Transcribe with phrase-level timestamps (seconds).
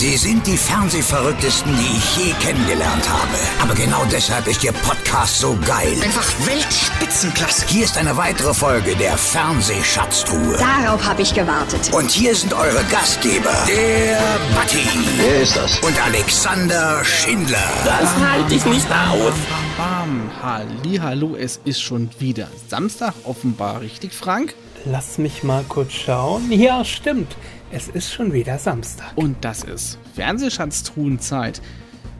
[0.00, 3.36] Sie sind die Fernsehverrücktesten, die ich je kennengelernt habe.
[3.60, 5.92] Aber genau deshalb ist Ihr Podcast so geil.
[6.02, 7.66] Einfach Weltspitzenklasse.
[7.66, 10.56] Hier ist eine weitere Folge der Fernsehschatztruhe.
[10.56, 11.92] Darauf habe ich gewartet.
[11.92, 14.78] Und hier sind eure Gastgeber, der Batti
[15.18, 15.78] Wer ist das?
[15.80, 17.68] und Alexander Schindler.
[17.84, 19.34] Das halte ich nicht aus.
[19.76, 24.54] Bam, Halli, hallo, es ist schon wieder Samstag, offenbar, richtig, Frank?
[24.86, 26.50] Lass mich mal kurz schauen.
[26.50, 27.36] Ja, stimmt.
[27.72, 29.12] Es ist schon wieder Samstag.
[29.14, 31.62] Und das ist Fernsehschatztruhenzeit.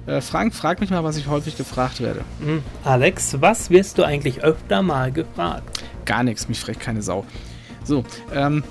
[0.06, 2.20] Äh, Frank, frag mich mal, was ich häufig gefragt werde.
[2.40, 5.82] Hm, Alex, was wirst du eigentlich öfter mal gefragt?
[6.04, 7.24] Gar nichts, mich fragt keine Sau.
[7.82, 8.62] So, ähm,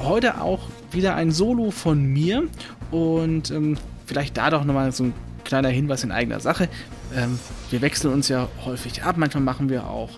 [0.00, 2.44] heute auch wieder ein Solo von mir
[2.90, 5.14] und ähm, vielleicht da doch nochmal so ein
[5.44, 6.68] kleiner Hinweis in eigener Sache.
[7.16, 7.38] Ähm,
[7.70, 10.10] wir wechseln uns ja häufig ab, manchmal machen wir auch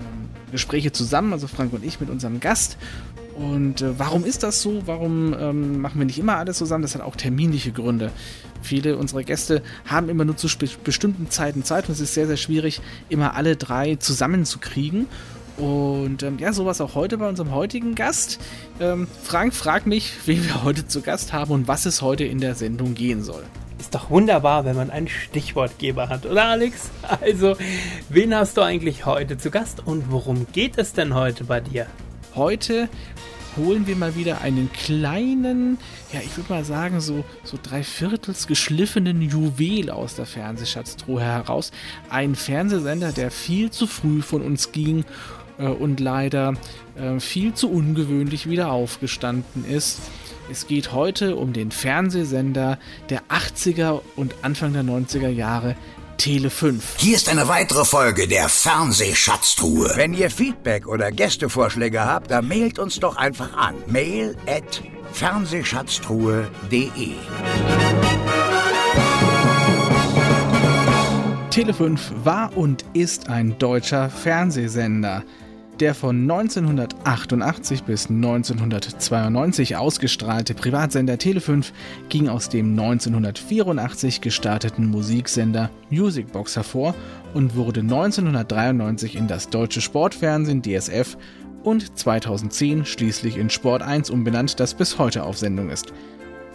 [0.00, 2.78] ähm, Gespräche zusammen, also Frank und ich mit unserem Gast.
[3.36, 4.82] Und äh, warum ist das so?
[4.86, 6.82] Warum ähm, machen wir nicht immer alles zusammen?
[6.82, 8.10] Das hat auch terminliche Gründe.
[8.62, 10.48] Viele unserer Gäste haben immer nur zu
[10.84, 15.06] bestimmten Zeiten Zeit und es ist sehr, sehr schwierig, immer alle drei zusammenzukriegen.
[15.56, 18.40] Und ähm, ja, sowas auch heute bei unserem heutigen Gast.
[18.80, 22.40] Ähm, Frank fragt mich, wen wir heute zu Gast haben und was es heute in
[22.40, 23.42] der Sendung gehen soll.
[23.78, 26.90] Ist doch wunderbar, wenn man einen Stichwortgeber hat, oder Alex?
[27.20, 27.56] Also,
[28.08, 31.86] wen hast du eigentlich heute zu Gast und worum geht es denn heute bei dir?
[32.34, 32.88] Heute
[33.56, 35.78] holen wir mal wieder einen kleinen,
[36.12, 41.70] ja, ich würde mal sagen, so, so dreiviertels geschliffenen Juwel aus der Fernsehschatztruhe heraus.
[42.08, 45.04] Ein Fernsehsender, der viel zu früh von uns ging
[45.58, 46.54] äh, und leider
[46.96, 50.00] äh, viel zu ungewöhnlich wieder aufgestanden ist.
[50.50, 52.78] Es geht heute um den Fernsehsender
[53.08, 55.76] der 80er und Anfang der 90er Jahre,
[56.22, 56.98] Tele 5.
[56.98, 59.90] Hier ist eine weitere Folge der Fernsehschatztruhe.
[59.96, 63.74] Wenn ihr Feedback oder Gästevorschläge habt, dann mailt uns doch einfach an.
[63.88, 67.14] Mail at fernsehschatztruhe.de
[71.50, 75.24] Tele 5 war und ist ein deutscher Fernsehsender.
[75.82, 81.72] Der von 1988 bis 1992 ausgestrahlte Privatsender Tele 5
[82.08, 86.94] ging aus dem 1984 gestarteten Musiksender Musicbox hervor
[87.34, 91.16] und wurde 1993 in das deutsche Sportfernsehen DSF
[91.64, 95.92] und 2010 schließlich in Sport 1 umbenannt, das bis heute auf Sendung ist.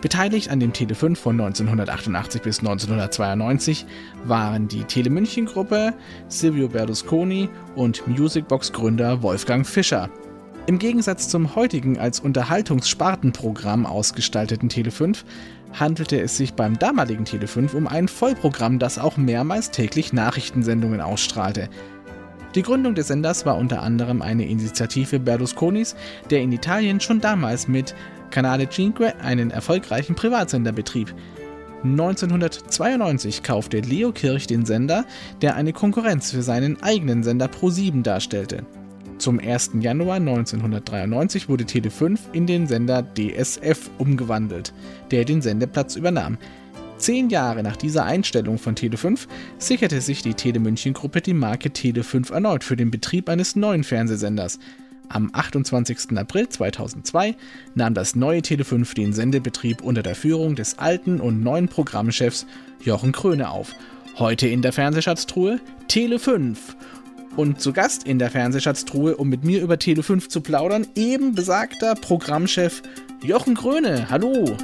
[0.01, 3.87] Beteiligt an dem Tele 5 von 1988 bis 1992
[4.25, 5.93] waren die Tele München Gruppe,
[6.27, 10.09] Silvio Berlusconi und Musicbox Gründer Wolfgang Fischer.
[10.67, 15.25] Im Gegensatz zum heutigen als Unterhaltungsspartenprogramm ausgestalteten Tele 5
[15.73, 21.01] handelte es sich beim damaligen Tele 5 um ein Vollprogramm, das auch mehrmals täglich Nachrichtensendungen
[21.01, 21.69] ausstrahlte.
[22.53, 25.95] Die Gründung des Senders war unter anderem eine Initiative Berlusconis,
[26.29, 27.93] der in Italien schon damals mit
[28.31, 31.13] Canale 5 einen erfolgreichen Privatsender betrieb.
[31.83, 35.05] 1992 kaufte Leo Kirch den Sender,
[35.41, 38.65] der eine Konkurrenz für seinen eigenen Sender Pro7 darstellte.
[39.17, 39.71] Zum 1.
[39.79, 44.73] Januar 1993 wurde Tele5 in den Sender DSF umgewandelt,
[45.11, 46.37] der den Sendeplatz übernahm.
[46.97, 49.27] Zehn Jahre nach dieser Einstellung von Tele5
[49.59, 53.83] sicherte sich die Tele München Gruppe die Marke Tele5 erneut für den Betrieb eines neuen
[53.83, 54.59] Fernsehsenders.
[55.09, 56.17] Am 28.
[56.17, 57.35] April 2002
[57.75, 62.45] nahm das neue Tele5 den Sendebetrieb unter der Führung des alten und neuen Programmchefs
[62.83, 63.73] Jochen Kröne auf.
[64.17, 65.59] Heute in der Fernsehschatztruhe
[65.89, 66.57] Tele5.
[67.35, 71.95] Und zu Gast in der Fernsehschatztruhe, um mit mir über Tele5 zu plaudern, eben besagter
[71.95, 72.81] Programmchef
[73.23, 74.09] Jochen Kröne.
[74.09, 74.57] Hallo!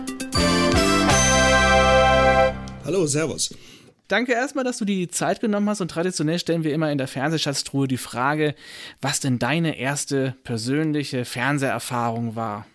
[2.84, 3.56] Hallo, Servus.
[4.14, 7.00] Danke erstmal, dass du dir die Zeit genommen hast und traditionell stellen wir immer in
[7.00, 8.54] der Fernsehschatztruhe die Frage,
[9.02, 12.68] was denn deine erste persönliche Fernseherfahrung war.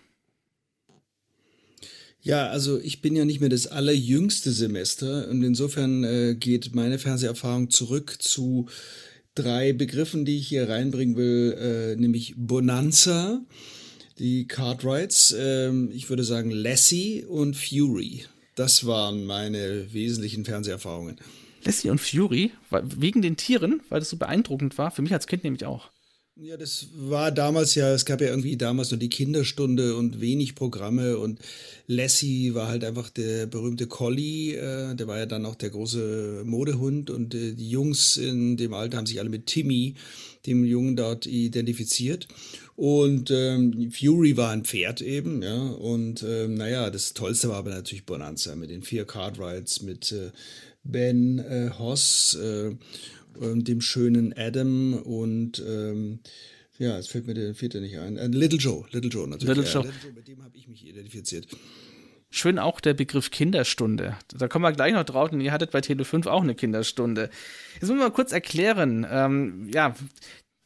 [2.19, 6.99] Ja, also ich bin ja nicht mehr das allerjüngste Semester und insofern äh, geht meine
[6.99, 8.67] Fernseherfahrung zurück zu
[9.33, 13.39] drei Begriffen, die ich hier reinbringen will, äh, nämlich Bonanza,
[14.17, 18.25] die Cartwrights, ähm, ich würde sagen Lassie und Fury.
[18.59, 21.15] Das waren meine wesentlichen Fernseherfahrungen.
[21.63, 25.45] Lassie und Fury, wegen den Tieren, weil das so beeindruckend war, für mich als Kind
[25.45, 25.91] nämlich auch.
[26.35, 30.55] Ja, das war damals ja, es gab ja irgendwie damals nur die Kinderstunde und wenig
[30.55, 31.39] Programme und
[31.87, 36.43] Lassie war halt einfach der berühmte Collie, äh, der war ja dann auch der große
[36.45, 39.95] Modehund und äh, die Jungs in dem Alter haben sich alle mit Timmy,
[40.45, 42.27] dem Jungen dort identifiziert
[42.79, 47.71] und ähm, Fury war ein Pferd eben, ja und ähm, naja, das Tollste war aber
[47.71, 50.31] natürlich Bonanza mit den vier Cartwrights, mit äh,
[50.85, 52.73] Ben äh, Hoss, äh,
[53.37, 56.19] dem schönen Adam und ähm,
[56.77, 58.15] ja, es fällt mir der vierte nicht ein.
[58.15, 59.57] Äh, Little Joe, Little Joe natürlich.
[59.57, 59.83] Little Joe.
[59.83, 61.47] Little Joe, mit dem habe ich mich identifiziert.
[62.29, 64.15] Schön auch der Begriff Kinderstunde.
[64.29, 67.29] Da kommen wir gleich noch drauf, denn ihr hattet bei Tele5 auch eine Kinderstunde.
[67.73, 69.95] Jetzt müssen wir mal kurz erklären, ähm, ja,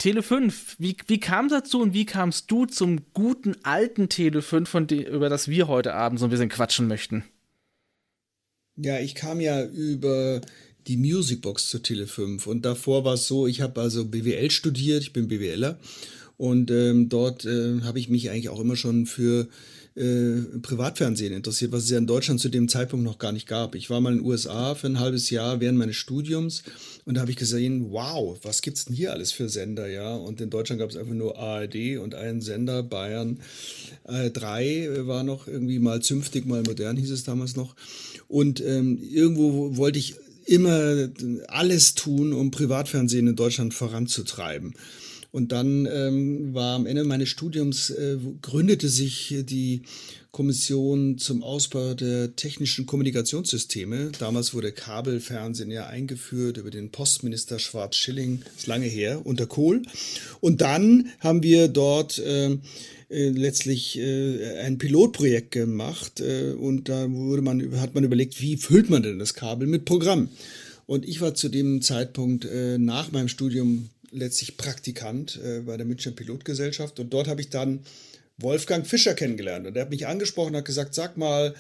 [0.03, 4.85] Tele5, wie, wie kam es dazu und wie kamst du zum guten alten Tele5, von
[4.85, 7.23] de, über das wir heute Abend so ein bisschen quatschen möchten?
[8.75, 10.41] Ja, ich kam ja über
[10.88, 15.13] die Musicbox zur Tele5 und davor war es so, ich habe also BWL studiert, ich
[15.13, 15.79] bin BWLer
[16.35, 19.47] und ähm, dort äh, habe ich mich eigentlich auch immer schon für
[19.95, 23.75] äh, Privatfernsehen interessiert, was es ja in Deutschland zu dem Zeitpunkt noch gar nicht gab.
[23.75, 26.63] Ich war mal in den USA für ein halbes Jahr während meines Studiums
[27.06, 30.16] und da habe ich gesehen, wow, was gibt's denn hier alles für Sender, ja?
[30.16, 33.40] Und in Deutschland gab es einfach nur ARD und einen Sender, Bayern
[34.06, 37.75] äh, 3 war noch irgendwie mal zünftig, mal modern hieß es damals noch.
[38.28, 40.16] Und ähm, irgendwo wollte ich
[40.46, 41.10] immer
[41.48, 44.74] alles tun, um Privatfernsehen in Deutschland voranzutreiben.
[45.33, 49.81] Und dann ähm, war am Ende meines Studiums, äh, gründete sich die
[50.30, 54.12] Kommission zum Ausbau der technischen Kommunikationssysteme.
[54.19, 59.81] Damals wurde Kabelfernsehen ja eingeführt über den Postminister Schwarz-Schilling, ist lange her, unter Kohl.
[60.39, 62.51] Und dann haben wir dort äh,
[63.09, 68.57] äh, letztlich äh, ein Pilotprojekt gemacht äh, und da wurde man, hat man überlegt, wie
[68.57, 70.29] füllt man denn das Kabel mit Programm?
[70.86, 75.86] Und ich war zu dem Zeitpunkt äh, nach meinem Studium letztlich Praktikant äh, bei der
[75.86, 77.81] Münchner Pilotgesellschaft und dort habe ich dann
[78.38, 81.54] Wolfgang Fischer kennengelernt und er hat mich angesprochen und hat gesagt, sag mal,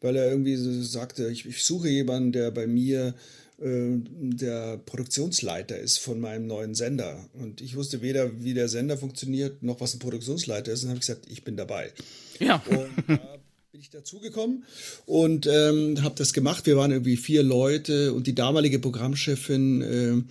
[0.00, 3.14] weil er irgendwie so sagte, ich, ich suche jemanden, der bei mir
[3.60, 7.28] äh, der Produktionsleiter ist von meinem neuen Sender.
[7.34, 10.82] Und ich wusste weder, wie der Sender funktioniert, noch was ein Produktionsleiter ist.
[10.82, 11.92] Und habe ich gesagt, ich bin dabei.
[12.38, 12.62] Ja.
[12.66, 13.38] Und da
[13.72, 14.64] bin ich dazugekommen
[15.04, 16.64] und ähm, habe das gemacht.
[16.64, 20.22] Wir waren irgendwie vier Leute und die damalige Programmchefin äh,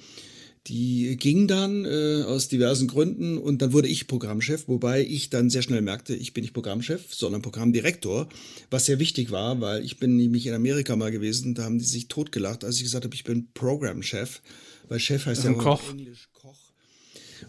[0.70, 5.50] die ging dann äh, aus diversen Gründen und dann wurde ich Programmchef, wobei ich dann
[5.50, 8.30] sehr schnell merkte, ich bin nicht Programmchef, sondern Programmdirektor,
[8.70, 11.86] was sehr wichtig war, weil ich bin nämlich in Amerika mal gewesen, da haben die
[11.86, 14.42] sich totgelacht, als ich gesagt habe, ich bin Programmchef,
[14.88, 15.90] weil Chef heißt ja Koch.
[15.90, 16.56] Englisch Koch.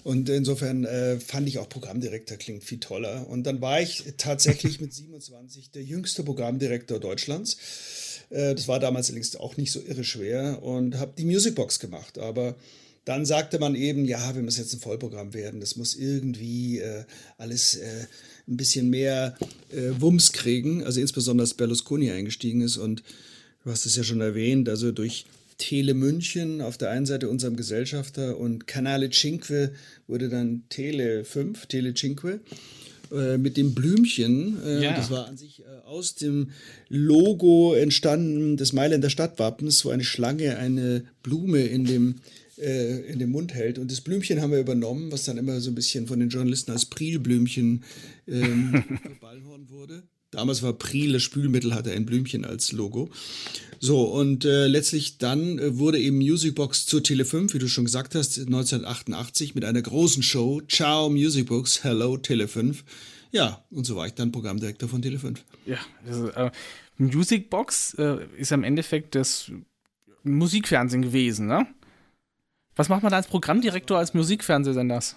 [0.03, 3.29] Und insofern äh, fand ich auch Programmdirektor klingt viel toller.
[3.29, 7.57] Und dann war ich tatsächlich mit 27 der jüngste Programmdirektor Deutschlands.
[8.31, 12.19] Äh, das war damals allerdings auch nicht so irre schwer und habe die Musicbox gemacht.
[12.19, 12.57] Aber
[13.05, 15.61] dann sagte man eben, ja, wir müssen jetzt ein Vollprogramm werden.
[15.61, 17.05] Das muss irgendwie äh,
[17.39, 18.07] alles äh,
[18.47, 19.37] ein bisschen mehr
[19.71, 20.85] äh, Wumms kriegen.
[20.85, 22.77] Also insbesondere, dass Berlusconi eingestiegen ist.
[22.77, 23.03] Und
[23.65, 25.25] du hast es ja schon erwähnt, also durch
[25.57, 29.73] Tele München auf der einen Seite unserem Gesellschafter und Canale Cinque
[30.07, 32.41] wurde dann Tele 5, Tele Cinque
[33.13, 34.57] äh, mit dem Blümchen.
[34.65, 34.95] Äh, ja.
[34.95, 36.51] Das war an sich äh, aus dem
[36.89, 42.17] Logo entstanden des Mailänder Stadtwappens, wo eine Schlange eine Blume in dem
[42.61, 43.79] äh, in den Mund hält.
[43.79, 46.73] Und das Blümchen haben wir übernommen, was dann immer so ein bisschen von den Journalisten
[46.73, 47.85] als Prilblümchen
[48.27, 48.85] ähm,
[49.21, 50.03] Ballhorn wurde.
[50.31, 53.11] Damals war Priel, das Spülmittel, hatte ein Blümchen als Logo.
[53.81, 57.85] So, und äh, letztlich dann äh, wurde eben Musicbox zur Tele 5, wie du schon
[57.85, 60.61] gesagt hast, 1988 mit einer großen Show.
[60.69, 62.85] Ciao Musicbox, hello Tele 5.
[63.33, 65.43] Ja, und so war ich dann Programmdirektor von Tele 5.
[65.67, 66.51] Ja, also, äh,
[66.99, 69.51] Musicbox äh, ist im Endeffekt das
[70.23, 71.67] Musikfernsehen gewesen, ne?
[72.81, 75.17] Was macht man da als Programmdirektor als Musikfernsehsenders?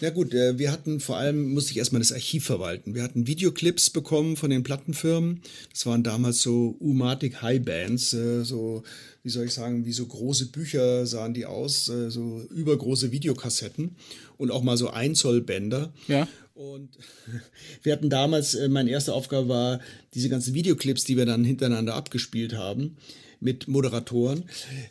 [0.00, 2.94] Ja gut, äh, wir hatten vor allem, musste ich erstmal das Archiv verwalten.
[2.94, 5.42] Wir hatten Videoclips bekommen von den Plattenfirmen.
[5.70, 8.82] Das waren damals so Umatic High Bands, äh, so,
[9.22, 13.96] wie soll ich sagen, wie so große Bücher sahen die aus, äh, so übergroße Videokassetten
[14.38, 15.92] und auch mal so Einzollbänder.
[16.06, 16.26] Ja.
[16.54, 16.96] Und
[17.82, 19.80] wir hatten damals, meine erste Aufgabe war,
[20.14, 22.96] diese ganzen Videoclips, die wir dann hintereinander abgespielt haben,
[23.40, 24.44] mit Moderatoren,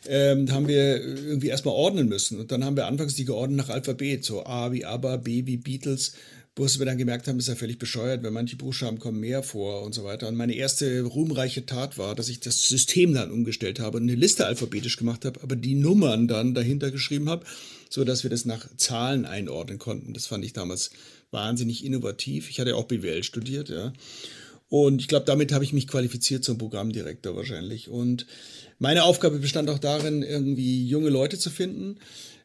[0.06, 2.38] ähm, haben wir irgendwie erstmal ordnen müssen.
[2.40, 5.56] Und dann haben wir anfangs die geordnet nach Alphabet, so A wie ABBA, B wie
[5.56, 6.12] Beatles,
[6.54, 9.82] bis wir dann gemerkt haben, ist ja völlig bescheuert, weil manche Buchstaben kommen mehr vor
[9.82, 10.26] und so weiter.
[10.28, 14.16] Und meine erste ruhmreiche Tat war, dass ich das System dann umgestellt habe und eine
[14.16, 17.46] Liste alphabetisch gemacht habe, aber die Nummern dann dahinter geschrieben habe,
[17.90, 20.14] so dass wir das nach Zahlen einordnen konnten.
[20.14, 20.90] Das fand ich damals
[21.30, 22.50] wahnsinnig innovativ.
[22.50, 23.92] Ich hatte auch BWL studiert, ja.
[24.68, 27.88] Und ich glaube, damit habe ich mich qualifiziert zum Programmdirektor wahrscheinlich.
[27.88, 28.26] Und
[28.78, 31.96] meine Aufgabe bestand auch darin, irgendwie junge Leute zu finden,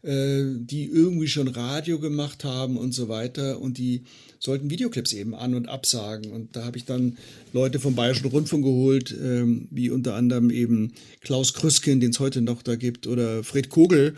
[0.03, 3.59] äh, die irgendwie schon Radio gemacht haben und so weiter.
[3.59, 4.03] Und die
[4.39, 6.31] sollten Videoclips eben an- und absagen.
[6.31, 7.17] Und da habe ich dann
[7.51, 12.41] Leute vom Bayerischen Rundfunk geholt, ähm, wie unter anderem eben Klaus Krüsken, den es heute
[12.41, 14.15] noch da gibt, oder Fred Kogel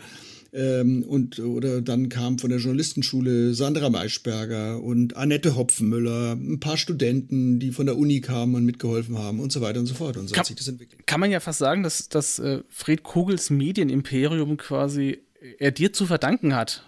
[0.56, 6.78] ähm, und, oder dann kam von der Journalistenschule Sandra Maischberger und Annette Hopfenmüller, ein paar
[6.78, 10.16] Studenten, die von der Uni kamen und mitgeholfen haben und so weiter und so fort.
[10.16, 11.06] Und so kann, hat sich das entwickelt.
[11.06, 15.18] Kann man ja fast sagen, dass, dass äh, Fred Kogels Medienimperium quasi
[15.58, 16.82] er dir zu verdanken hat.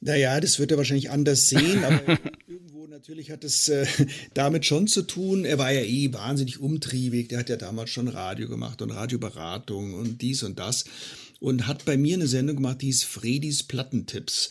[0.00, 2.18] Naja, das wird er wahrscheinlich anders sehen, aber
[3.00, 3.86] natürlich hat es äh,
[4.34, 5.44] damit schon zu tun.
[5.44, 7.28] Er war ja eh wahnsinnig umtriebig.
[7.28, 10.84] Der hat ja damals schon Radio gemacht und Radioberatung und dies und das.
[11.40, 14.50] Und hat bei mir eine Sendung gemacht, die hieß Fredis Plattentipps.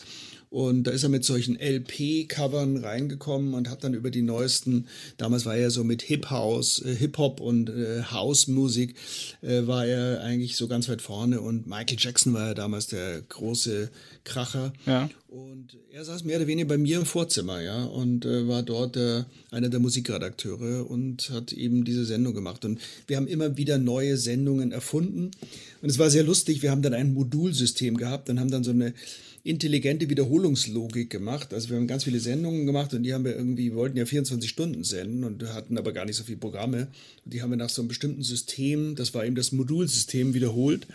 [0.50, 5.46] Und da ist er mit solchen LP-Covern reingekommen und hat dann über die neuesten, damals
[5.46, 8.96] war er so mit Hip-House, äh, Hip-Hop und äh, House-Musik,
[9.42, 11.40] äh, war er eigentlich so ganz weit vorne.
[11.40, 13.90] Und Michael Jackson war ja damals der große
[14.24, 14.72] Kracher.
[14.86, 15.08] Ja.
[15.28, 18.96] Und er saß mehr oder weniger bei mir im Vorzimmer, ja, und äh, war dort
[18.96, 22.64] äh, einer der Musikredakteure und hat eben diese Sendung gemacht.
[22.64, 25.30] Und wir haben immer wieder neue Sendungen erfunden.
[25.80, 26.62] Und es war sehr lustig.
[26.62, 28.92] Wir haben dann ein Modulsystem gehabt und haben dann so eine
[29.42, 31.54] intelligente Wiederholungslogik gemacht.
[31.54, 34.04] Also wir haben ganz viele Sendungen gemacht und die haben wir irgendwie, wir wollten ja
[34.04, 36.88] 24 Stunden senden und hatten aber gar nicht so viele Programme.
[37.24, 40.86] Und die haben wir nach so einem bestimmten System, das war eben das Modulsystem, wiederholt.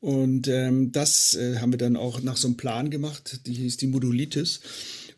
[0.00, 3.76] Und ähm, das äh, haben wir dann auch nach so einem Plan gemacht, die hieß
[3.76, 4.60] die Modulitis.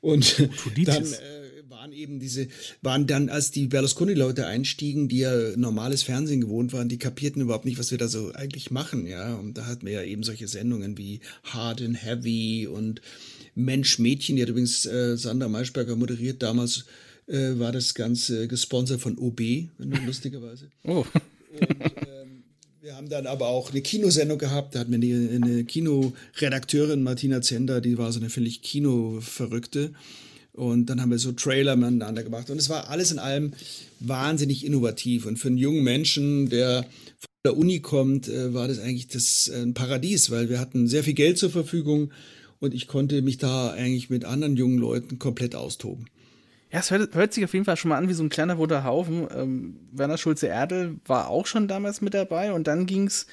[0.01, 0.95] Und Modulitis.
[0.95, 1.44] dann äh,
[1.85, 2.49] waren eben diese,
[2.81, 7.67] waren dann, als die Berlusconi-Leute einstiegen, die ja normales Fernsehen gewohnt waren, die kapierten überhaupt
[7.67, 9.35] nicht, was wir da so eigentlich machen, ja.
[9.35, 13.03] Und da hatten wir ja eben solche Sendungen wie Hard and Heavy und
[13.55, 16.43] Mensch, Mädchen, die hat übrigens äh, Sandra Maischberger moderiert.
[16.43, 16.87] Damals
[17.27, 19.41] äh, war das Ganze gesponsert von OB,
[20.07, 20.71] lustigerweise.
[20.85, 21.05] Oh.
[21.53, 22.45] Und, ähm,
[22.81, 24.75] wir haben dann aber auch eine Kinosendung gehabt.
[24.75, 29.93] Da hatten wir eine, eine Kinoredakteurin, Martina Zender, die war so eine völlig Kinoverrückte.
[30.55, 32.49] Und dann haben wir so Trailer miteinander gemacht.
[32.49, 33.53] Und es war alles in allem
[33.99, 35.27] wahnsinnig innovativ.
[35.27, 39.49] Und für einen jungen Menschen, der von der Uni kommt, äh, war das eigentlich das
[39.49, 42.13] äh, ein Paradies, weil wir hatten sehr viel Geld zur Verfügung
[42.61, 46.07] und ich konnte mich da eigentlich mit anderen jungen Leuten komplett austoben.
[46.71, 48.55] Ja, es hört, hört, sich auf jeden Fall schon mal an wie so ein kleiner
[48.55, 49.27] roter Haufen.
[49.35, 53.27] Ähm, Werner Schulze-Erdel war auch schon damals mit dabei und dann ging es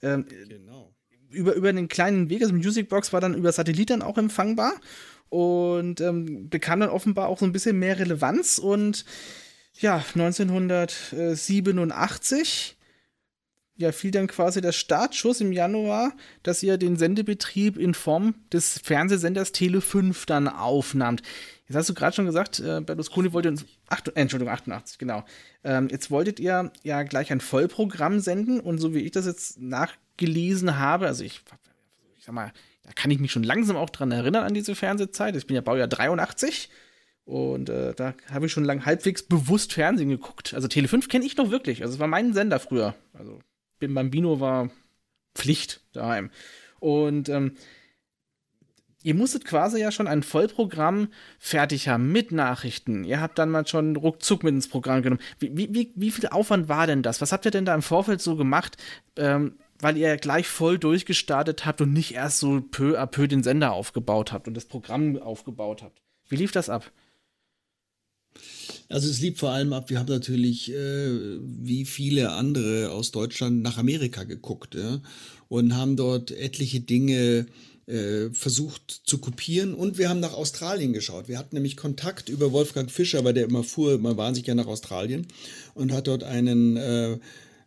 [0.00, 0.94] ähm, genau.
[1.30, 2.42] über, über den kleinen Weg.
[2.42, 4.74] Also Musicbox war dann über Satellit dann auch empfangbar
[5.32, 9.06] und ähm, bekam dann offenbar auch so ein bisschen mehr Relevanz und
[9.80, 12.76] ja, 1987
[13.76, 16.12] ja, fiel dann quasi der Startschuss im Januar,
[16.42, 21.22] dass ihr den Sendebetrieb in Form des Fernsehsenders Tele 5 dann aufnahmt.
[21.66, 25.24] Jetzt hast du gerade schon gesagt, äh, Berlusconi wollte uns, ach, Entschuldigung, 88, genau.
[25.64, 29.58] Ähm, jetzt wolltet ihr ja gleich ein Vollprogramm senden und so wie ich das jetzt
[29.58, 31.40] nachgelesen habe, also ich,
[32.18, 35.36] ich sag mal, da kann ich mich schon langsam auch dran erinnern an diese Fernsehzeit.
[35.36, 36.68] Ich bin ja Baujahr 83
[37.24, 40.54] und äh, da habe ich schon lang halbwegs bewusst Fernsehen geguckt.
[40.54, 41.82] Also Tele 5 kenne ich noch wirklich.
[41.82, 42.94] Also es war mein Sender früher.
[43.12, 43.38] Also
[43.78, 44.70] Bim Bambino war
[45.34, 46.30] Pflicht daheim.
[46.80, 47.56] Und ähm,
[49.04, 51.08] ihr musstet quasi ja schon ein Vollprogramm
[51.38, 53.04] fertig haben mit Nachrichten.
[53.04, 55.22] Ihr habt dann mal schon ruckzuck mit ins Programm genommen.
[55.38, 57.20] Wie, wie, wie viel Aufwand war denn das?
[57.20, 58.76] Was habt ihr denn da im Vorfeld so gemacht?
[59.16, 63.42] Ähm, weil ihr gleich voll durchgestartet habt und nicht erst so peu à peu den
[63.42, 66.00] Sender aufgebaut habt und das Programm aufgebaut habt.
[66.28, 66.90] Wie lief das ab?
[68.88, 73.62] Also es lief vor allem ab, wir haben natürlich äh, wie viele andere aus Deutschland
[73.62, 75.00] nach Amerika geguckt ja,
[75.48, 77.46] und haben dort etliche Dinge
[77.86, 81.26] äh, versucht zu kopieren und wir haben nach Australien geschaut.
[81.26, 84.68] Wir hatten nämlich Kontakt über Wolfgang Fischer, weil der immer fuhr, immer wahnsinnig gerne nach
[84.68, 85.26] Australien
[85.74, 87.18] und hat dort einen äh,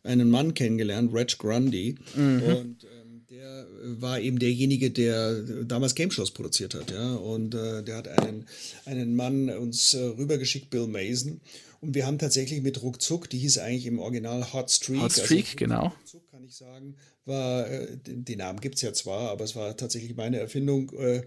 [0.05, 1.95] einen Mann kennengelernt, Reg Grundy.
[2.15, 2.41] Mhm.
[2.43, 6.91] Und ähm, der war eben derjenige, der damals Game Shows produziert hat.
[6.91, 7.15] Ja?
[7.15, 8.45] Und äh, der hat einen,
[8.85, 11.41] einen Mann uns äh, rübergeschickt, Bill Mason.
[11.81, 15.01] Und wir haben tatsächlich mit Ruckzuck, die hieß eigentlich im Original Hot Streak.
[15.01, 15.83] Hot Streak, also, genau.
[15.87, 16.95] Ruckzuck kann ich sagen,
[17.25, 20.91] war, äh, den Namen gibt es ja zwar, aber es war tatsächlich meine Erfindung.
[20.93, 21.23] Äh,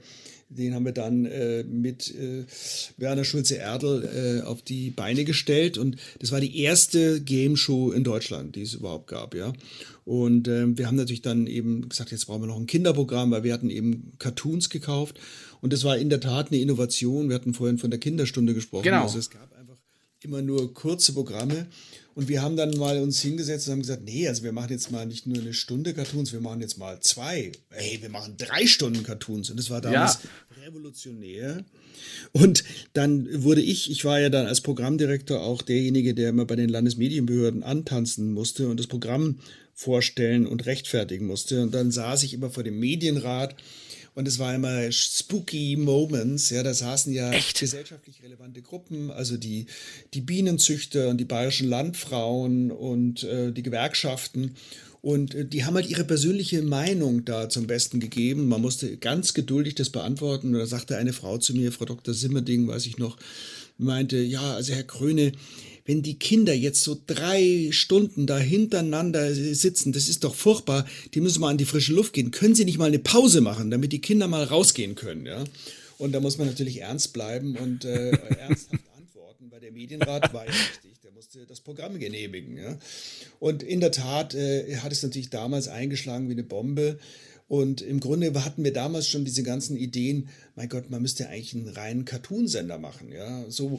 [0.51, 2.45] den haben wir dann äh, mit äh,
[2.97, 8.05] Werner Schulze-Erdl äh, auf die Beine gestellt und das war die erste Game Show in
[8.05, 9.53] Deutschland, die es überhaupt gab, ja.
[10.05, 13.45] Und ähm, wir haben natürlich dann eben gesagt, jetzt brauchen wir noch ein Kinderprogramm, weil
[13.45, 15.21] wir hatten eben Cartoons gekauft
[15.61, 17.29] und das war in der Tat eine Innovation.
[17.29, 18.85] Wir hatten vorhin von der Kinderstunde gesprochen.
[18.85, 19.03] Genau.
[19.03, 19.77] Also es gab einfach
[20.21, 21.67] immer nur kurze Programme
[22.19, 24.91] und wir haben dann mal uns hingesetzt und haben gesagt, nee, also wir machen jetzt
[24.91, 27.53] mal nicht nur eine Stunde Cartoons, wir machen jetzt mal zwei.
[27.71, 29.51] Hey, wir machen drei Stunden Cartoons.
[29.51, 30.65] Und das war damals ja.
[30.65, 31.65] revolutionär.
[32.33, 36.57] Und dann wurde ich, ich war ja dann als Programmdirektor auch derjenige, der immer bei
[36.57, 39.39] den Landesmedienbehörden antanzen musste und das Programm
[39.73, 41.63] vorstellen und rechtfertigen musste.
[41.63, 43.55] Und dann saß ich immer vor dem Medienrat
[44.19, 46.51] und es war immer spooky Moments.
[46.51, 47.61] Ja, da saßen ja Echt?
[47.61, 49.67] gesellschaftlich relevante Gruppen, also die,
[50.13, 54.57] die Bienenzüchter und die bayerischen Landfrauen und äh, die Gewerkschaften.
[55.03, 58.49] Und äh, die haben halt ihre persönliche Meinung da zum Besten gegeben.
[58.49, 60.49] Man musste ganz geduldig das beantworten.
[60.49, 62.13] Und da sagte eine Frau zu mir, Frau Dr.
[62.13, 63.19] Simmerding, weiß ich noch,
[63.79, 65.31] meinte, ja, also Herr Kröne,
[65.89, 71.23] wenn die Kinder jetzt so drei Stunden da hintereinander sitzen, das ist doch furchtbar, die
[71.23, 72.31] müssen mal an die frische Luft gehen.
[72.31, 75.43] Können Sie nicht mal eine Pause machen, damit die Kinder mal rausgehen können, ja?
[75.97, 80.45] Und da muss man natürlich ernst bleiben und äh, ernsthaft antworten, weil der Medienrat war
[80.45, 82.59] ja wichtig, der musste das Programm genehmigen.
[82.59, 82.79] Ja?
[83.41, 86.99] Und in der Tat äh, hat es natürlich damals eingeschlagen wie eine Bombe.
[87.49, 91.55] Und im Grunde hatten wir damals schon diese ganzen Ideen, mein Gott, man müsste eigentlich
[91.55, 93.11] einen reinen Cartoonsender machen.
[93.11, 93.47] Ja?
[93.49, 93.79] So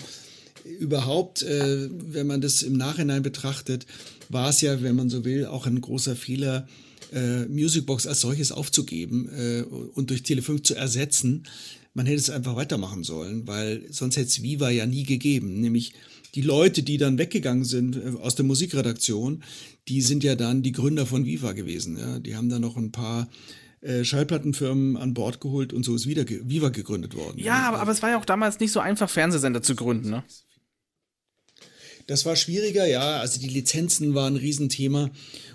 [0.65, 3.85] überhaupt, äh, wenn man das im Nachhinein betrachtet,
[4.29, 6.67] war es ja, wenn man so will, auch ein großer Fehler,
[7.13, 11.43] äh, Musicbox als solches aufzugeben äh, und durch Tele 5 zu ersetzen.
[11.93, 15.59] Man hätte es einfach weitermachen sollen, weil sonst hätte es Viva ja nie gegeben.
[15.59, 15.93] Nämlich
[16.35, 19.43] die Leute, die dann weggegangen sind äh, aus der Musikredaktion,
[19.87, 21.97] die sind ja dann die Gründer von Viva gewesen.
[21.97, 22.19] Ja?
[22.19, 23.27] Die haben dann noch ein paar
[23.81, 27.39] äh, Schallplattenfirmen an Bord geholt und so ist wieder Viva gegründet worden.
[27.39, 30.23] Ja, aber, aber es war ja auch damals nicht so einfach, Fernsehsender zu gründen, ne?
[32.09, 33.19] Das war schwieriger, ja.
[33.19, 35.11] Also die Lizenzen waren ein Riesenthema.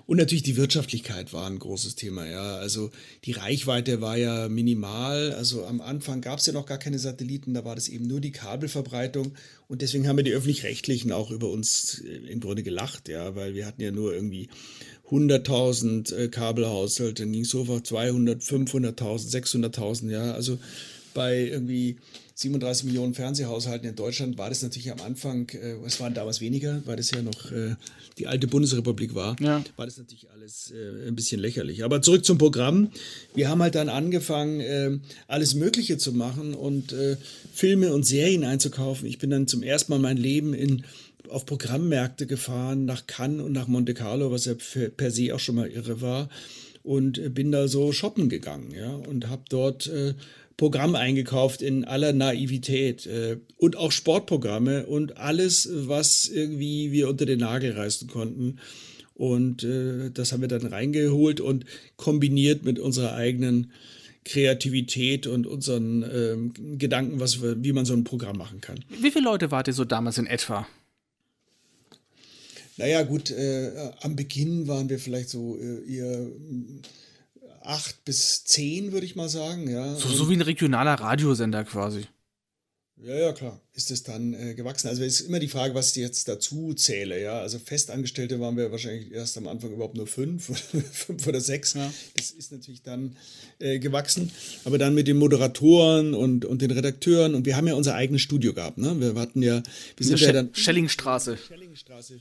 [0.07, 2.55] Und natürlich die Wirtschaftlichkeit war ein großes Thema, ja.
[2.59, 2.93] Also
[3.25, 5.33] die Reichweite war ja minimal.
[5.33, 8.21] Also am Anfang gab es ja noch gar keine Satelliten, da war das eben nur
[8.21, 9.33] die Kabelverbreitung.
[9.67, 13.57] Und deswegen haben wir die Öffentlich-Rechtlichen auch über uns äh, im Grunde gelacht, ja, weil
[13.57, 14.49] wir hatten ja nur irgendwie
[15.11, 20.31] 100.000 äh, Kabelhaushalte, dann ging es so auf 200, 500.000, 600.000, ja.
[20.31, 20.61] Also
[21.15, 21.97] bei irgendwie
[22.37, 26.83] 37 Millionen Fernsehhaushalten in Deutschland war das natürlich am Anfang, äh, es waren damals weniger,
[26.85, 27.77] weil das ja noch äh,
[28.19, 29.63] die alte Bundesrepublik war, ja.
[29.77, 31.85] war das natürlich alles äh, ein bisschen lächerlich.
[31.85, 32.91] Aber zurück zum Programm.
[33.35, 34.99] Wir haben halt dann angefangen, äh,
[35.29, 37.17] alles Mögliche zu machen und äh,
[37.53, 39.07] Filme und Serien einzukaufen.
[39.07, 40.85] Ich bin dann zum ersten Mal mein Leben in
[41.29, 44.55] auf Programmmärkte gefahren, nach Cannes und nach Monte Carlo, was ja
[44.97, 46.29] per se auch schon mal irre war.
[46.83, 50.15] Und äh, bin da so shoppen gegangen, ja, und habe dort äh,
[50.57, 57.27] Programm eingekauft in aller Naivität äh, und auch Sportprogramme und alles, was irgendwie wir unter
[57.27, 58.59] den Nagel reißen konnten.
[59.15, 61.65] Und äh, das haben wir dann reingeholt und
[61.97, 63.73] kombiniert mit unserer eigenen
[64.25, 68.85] Kreativität und unseren äh, Gedanken, was wir, wie man so ein Programm machen kann.
[68.89, 70.67] Wie viele Leute wart ihr so damals in etwa?
[72.77, 73.71] Naja, gut, äh,
[74.01, 76.27] am Beginn waren wir vielleicht so äh, eher
[77.65, 79.69] acht bis zehn, würde ich mal sagen.
[79.71, 79.95] Ja.
[79.97, 82.07] So, so wie ein regionaler Radiosender quasi.
[82.97, 84.89] Ja, ja, klar, ist es dann äh, gewachsen.
[84.89, 87.41] Also es ist immer die Frage, was ich jetzt dazu zähle, ja.
[87.41, 90.47] Also Festangestellte waren wir wahrscheinlich erst am Anfang überhaupt nur fünf,
[90.93, 91.75] fünf oder sechs.
[91.75, 91.93] Ja.
[92.17, 93.17] Das ist natürlich dann
[93.59, 94.31] äh, gewachsen.
[94.65, 98.23] Aber dann mit den Moderatoren und, und den Redakteuren und wir haben ja unser eigenes
[98.23, 98.99] Studio gehabt, ne?
[99.01, 99.63] Wir hatten ja,
[99.97, 100.55] wir sind ja dann.
[100.55, 101.37] Schellingstraße.
[101.37, 102.21] Schellingstraße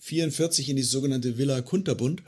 [0.00, 2.22] 44 in die sogenannte Villa Kunterbund.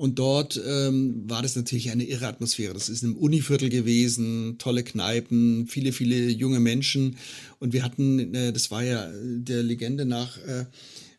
[0.00, 2.72] Und dort ähm, war das natürlich eine irre Atmosphäre.
[2.72, 7.18] Das ist im Univiertel gewesen, tolle Kneipen, viele, viele junge Menschen.
[7.58, 10.64] Und wir hatten, äh, das war ja der Legende nach, äh,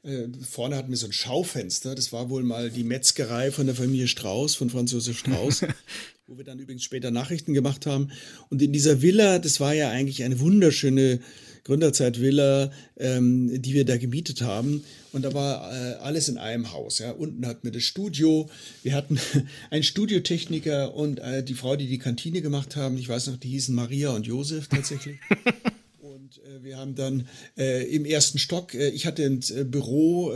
[0.02, 1.94] äh, vorne hatten wir so ein Schaufenster.
[1.94, 5.62] Das war wohl mal die Metzgerei von der Familie Strauß, von Franz Josef Strauß.
[6.26, 8.10] wo wir dann übrigens später Nachrichten gemacht haben.
[8.50, 11.20] Und in dieser Villa, das war ja eigentlich eine wunderschöne
[11.66, 14.84] Gründerzeit-Villa, ähm, die wir da gemietet haben.
[15.14, 17.00] Und da war äh, alles in einem Haus.
[17.00, 17.12] Ja.
[17.12, 18.50] Unten hatten wir das Studio.
[18.84, 19.20] Wir hatten
[19.70, 22.98] einen Studiotechniker und äh, die Frau, die die Kantine gemacht haben.
[22.98, 25.20] Ich weiß noch, die hießen Maria und Josef tatsächlich.
[26.00, 30.34] und äh, wir haben dann äh, im ersten Stock, äh, ich hatte ein äh, Büro,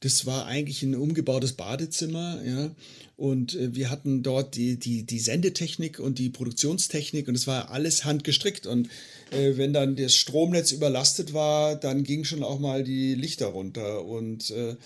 [0.00, 2.40] das war eigentlich ein umgebautes Badezimmer.
[2.44, 2.70] Ja.
[3.16, 8.06] Und wir hatten dort die, die, die Sendetechnik und die Produktionstechnik und es war alles
[8.06, 8.66] handgestrickt.
[8.66, 8.88] Und
[9.30, 14.04] äh, wenn dann das Stromnetz überlastet war, dann ging schon auch mal die Lichter runter.
[14.04, 14.76] Und äh,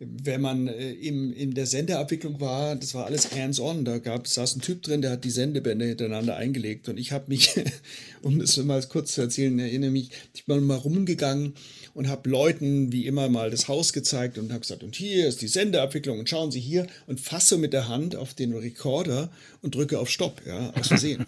[0.00, 3.84] wenn man äh, im, in der Sendeabwicklung war, das war alles hands-on.
[3.84, 6.88] Da gab, saß ein Typ drin, der hat die Sendebänder hintereinander eingelegt.
[6.88, 7.54] Und ich habe mich,
[8.22, 11.52] um das mal kurz zu erzählen, erinnere mich, ich bin mal rumgegangen
[11.92, 15.42] und habe Leuten wie immer mal das Haus gezeigt und habe gesagt, und hier ist
[15.42, 19.74] die Sendeabwicklung und schauen Sie hier und fasse mit der Hand auf den Rekorder und
[19.74, 21.26] drücke auf Stopp, ja, aus Versehen.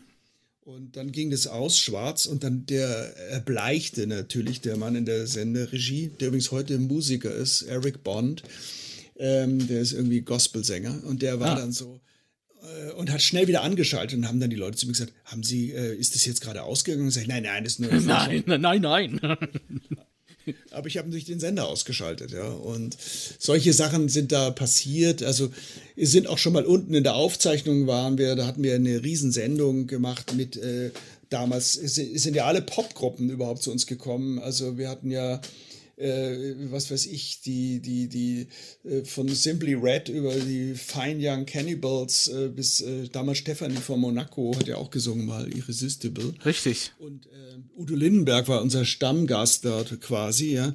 [0.64, 5.27] Und dann ging das aus, schwarz, und dann der erbleichte natürlich, der Mann in der
[5.27, 8.44] Senderegie, der übrigens heute Musiker ist, Eric Bond,
[9.16, 11.55] ähm, der ist irgendwie Gospelsänger, und der war ah.
[11.57, 12.01] dann so
[12.62, 15.42] äh, und hat schnell wieder angeschaltet und haben dann die Leute zu mir gesagt, haben
[15.42, 17.03] Sie, äh, ist das jetzt gerade ausgegangen?
[17.03, 17.92] Und ich sage, nein, nein, das ist nur.
[18.01, 19.20] Nein, nein, nein.
[20.70, 22.48] Aber ich habe natürlich den Sender ausgeschaltet, ja.
[22.48, 22.96] Und
[23.38, 25.22] solche Sachen sind da passiert.
[25.22, 25.50] Also
[25.96, 29.87] sind auch schon mal unten in der Aufzeichnung waren wir, da hatten wir eine Riesensendung
[29.87, 30.90] gemacht mit äh,
[31.33, 34.38] damals sind ja alle Popgruppen überhaupt zu uns gekommen.
[34.38, 35.40] Also wir hatten ja
[36.02, 38.48] äh, was weiß ich, die, die, die
[38.84, 44.00] äh, von Simply Red über die Fine Young Cannibals äh, bis äh, damals Stephanie von
[44.00, 46.34] Monaco hat ja auch gesungen mal Irresistible.
[46.44, 46.92] Richtig.
[46.98, 50.74] Und äh, Udo Lindenberg war unser Stammgast dort quasi, ja.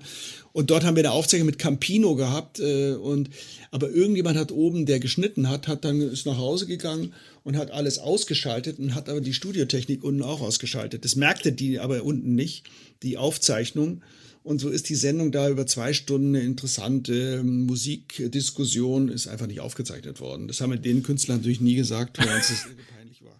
[0.53, 2.59] Und dort haben wir eine Aufzeichnung mit Campino gehabt.
[2.59, 3.29] Äh, und,
[3.69, 7.13] aber irgendjemand hat oben, der geschnitten hat, hat dann ist nach Hause gegangen
[7.43, 11.05] und hat alles ausgeschaltet und hat aber die Studiotechnik unten auch ausgeschaltet.
[11.05, 12.65] Das merkte die aber unten nicht,
[13.03, 14.01] die Aufzeichnung.
[14.47, 19.45] Und so ist die Sendung da über zwei Stunden eine interessante ähm, Musikdiskussion, ist einfach
[19.45, 20.47] nicht aufgezeichnet worden.
[20.47, 23.36] Das haben wir den Künstlern natürlich nie gesagt, weil das peinlich war.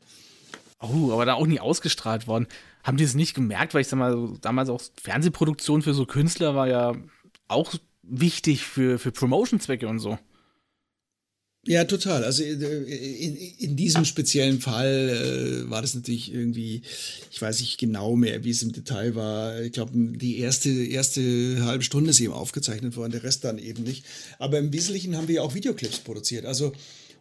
[0.82, 2.48] Oh, aber da auch nie ausgestrahlt worden.
[2.84, 6.56] Haben die es nicht gemerkt, weil ich sag mal, damals auch Fernsehproduktion für so Künstler
[6.56, 6.94] war ja
[7.48, 10.20] auch wichtig für, für Promotion-Zwecke und so.
[11.68, 12.24] Ja, total.
[12.24, 16.82] Also äh, in, in diesem speziellen Fall äh, war das natürlich irgendwie,
[17.30, 19.62] ich weiß nicht genau mehr, wie es im Detail war.
[19.62, 23.84] Ich glaube, die erste, erste halbe Stunde ist eben aufgezeichnet worden, der Rest dann eben
[23.84, 24.06] nicht.
[24.40, 26.46] Aber im Wesentlichen haben wir auch Videoclips produziert.
[26.46, 26.72] Also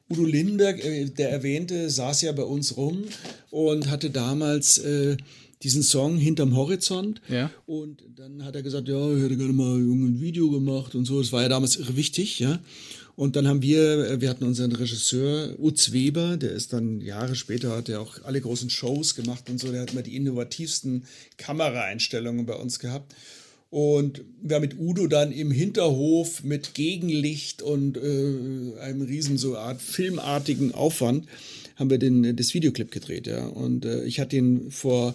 [0.09, 3.05] Udo Lindenberg, äh, der erwähnte, saß ja bei uns rum
[3.51, 5.17] und hatte damals äh,
[5.63, 7.21] diesen Song Hinterm Horizont.
[7.29, 7.51] Ja.
[7.67, 11.21] Und dann hat er gesagt, ja, ich hätte gerne mal ein Video gemacht und so.
[11.21, 12.61] Das war ja damals irre wichtig, ja.
[13.17, 17.35] Und dann haben wir, äh, wir hatten unseren Regisseur Utz Weber, der ist dann Jahre
[17.35, 21.05] später, hat er auch alle großen Shows gemacht und so, der hat mal die innovativsten
[21.39, 23.15] Kameraeinstellungen bei uns gehabt.
[23.71, 29.57] Und wir haben mit Udo dann im Hinterhof mit Gegenlicht und äh, einem riesen so
[29.57, 31.27] Art filmartigen Aufwand
[31.75, 33.47] haben wir den, das Videoclip gedreht, ja.
[33.47, 35.15] Und äh, ich hatte ihn vor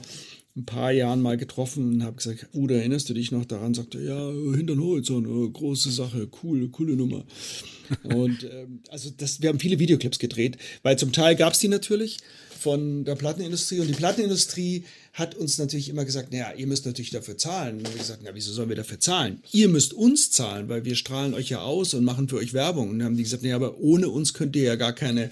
[0.55, 3.73] ein paar Jahren mal getroffen und habe gesagt, Udo, erinnerst du dich noch daran?
[3.73, 7.23] Sagte, ja, hinter den Horizont, oh, große Sache, cool, coole Nummer.
[8.03, 11.67] und ähm, also das, wir haben viele Videoclips gedreht, weil zum Teil gab es die
[11.67, 12.19] natürlich
[12.61, 14.83] von der Plattenindustrie und die Plattenindustrie
[15.13, 17.77] hat uns natürlich immer gesagt, naja, ihr müsst natürlich dafür zahlen.
[17.77, 19.41] Und wir gesagt, na, wieso sollen wir dafür zahlen?
[19.51, 22.89] Ihr müsst uns zahlen, weil wir strahlen euch ja aus und machen für euch Werbung.
[22.89, 25.31] Und dann haben die gesagt, naja, aber ohne uns könnt ihr ja gar keine,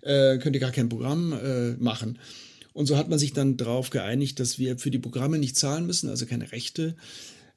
[0.00, 2.18] äh, könnt ihr gar kein Programm äh, machen.
[2.74, 5.86] Und so hat man sich dann darauf geeinigt, dass wir für die Programme nicht zahlen
[5.86, 6.96] müssen, also keine Rechte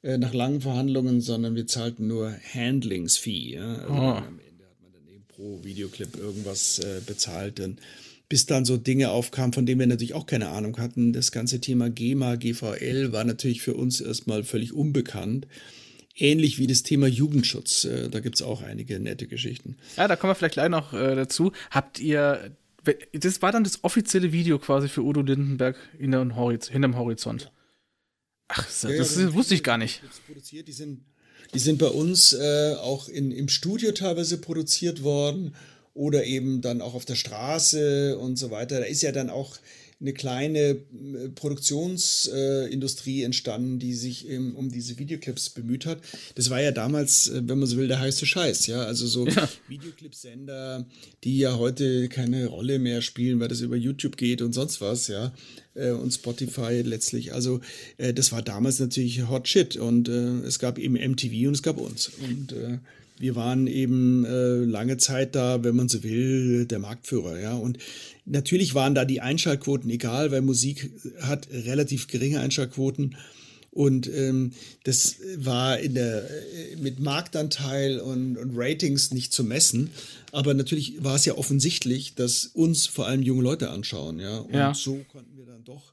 [0.02, 3.54] äh, nach langen Verhandlungen, sondern wir zahlten nur Handlings-Fee.
[3.56, 3.74] Ja?
[3.78, 3.96] Also oh.
[3.96, 7.58] Am Ende hat man dann eben pro Videoclip irgendwas äh, bezahlt.
[7.58, 7.78] Denn
[8.28, 11.12] bis dann so Dinge aufkamen, von denen wir natürlich auch keine Ahnung hatten.
[11.12, 15.48] Das ganze Thema GEMA, GVL war natürlich für uns erstmal völlig unbekannt.
[16.14, 17.84] Ähnlich wie das Thema Jugendschutz.
[17.84, 19.78] Äh, da gibt es auch einige nette Geschichten.
[19.96, 21.50] Ja, da kommen wir vielleicht gleich noch äh, dazu.
[21.72, 22.56] Habt ihr
[23.12, 27.52] das war dann das offizielle Video quasi für Udo Lindenberg in der Horiz hinterm Horizont.
[28.48, 30.02] Ach, das, ja, das ja, wusste ich gar nicht.
[30.66, 31.04] Die sind,
[31.54, 35.54] die sind bei uns äh, auch in, im Studio teilweise produziert worden
[35.94, 38.80] oder eben dann auch auf der Straße und so weiter.
[38.80, 39.58] Da ist ja dann auch
[40.00, 46.00] eine kleine äh, Produktionsindustrie äh, entstanden, die sich eben um diese Videoclips bemüht hat.
[46.36, 48.82] Das war ja damals, äh, wenn man so will, der heiße Scheiß, ja.
[48.82, 49.48] Also so ja.
[49.68, 50.86] Videoclip-Sender,
[51.24, 55.08] die ja heute keine Rolle mehr spielen, weil das über YouTube geht und sonst was,
[55.08, 55.32] ja.
[55.74, 57.34] Und Spotify letztlich.
[57.34, 57.60] Also,
[57.98, 59.76] das war damals natürlich Hot Shit.
[59.76, 62.10] Und es gab eben MTV und es gab uns.
[62.18, 62.52] Und
[63.20, 64.24] wir waren eben
[64.70, 67.54] lange Zeit da, wenn man so will, der Marktführer, ja.
[67.54, 67.78] Und
[68.30, 73.16] Natürlich waren da die Einschaltquoten egal, weil Musik hat relativ geringe Einschaltquoten.
[73.70, 74.52] Und ähm,
[74.84, 79.90] das war in der, äh, mit Marktanteil und, und, Ratings nicht zu messen.
[80.32, 84.18] Aber natürlich war es ja offensichtlich, dass uns vor allem junge Leute anschauen.
[84.18, 84.38] Ja?
[84.38, 84.74] Und ja.
[84.74, 85.92] so konnten wir dann doch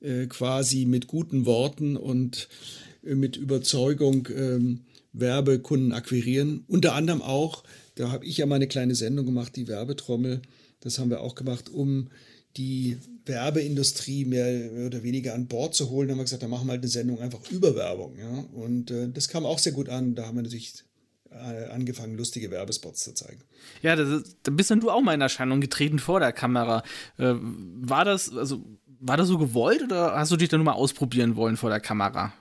[0.00, 2.48] äh, quasi mit guten Worten und
[3.04, 4.80] äh, mit Überzeugung ähm,
[5.20, 6.64] Werbekunden akquirieren.
[6.68, 10.42] Unter anderem auch, da habe ich ja mal eine kleine Sendung gemacht, die Werbetrommel
[10.80, 12.08] das haben wir auch gemacht, um
[12.56, 16.08] die Werbeindustrie mehr oder weniger an Bord zu holen.
[16.08, 18.16] Da haben wir gesagt, da machen wir halt eine Sendung einfach über Werbung.
[18.18, 18.44] Ja?
[18.52, 20.14] Und äh, das kam auch sehr gut an.
[20.14, 20.84] Da haben wir natürlich
[21.30, 23.42] äh, angefangen, lustige Werbespots zu zeigen.
[23.82, 26.82] Ja, da bist dann du auch mal in Erscheinung getreten vor der Kamera.
[27.18, 28.64] Äh, war das, also,
[29.00, 31.80] war das so gewollt oder hast du dich da nur mal ausprobieren wollen vor der
[31.80, 32.32] Kamera?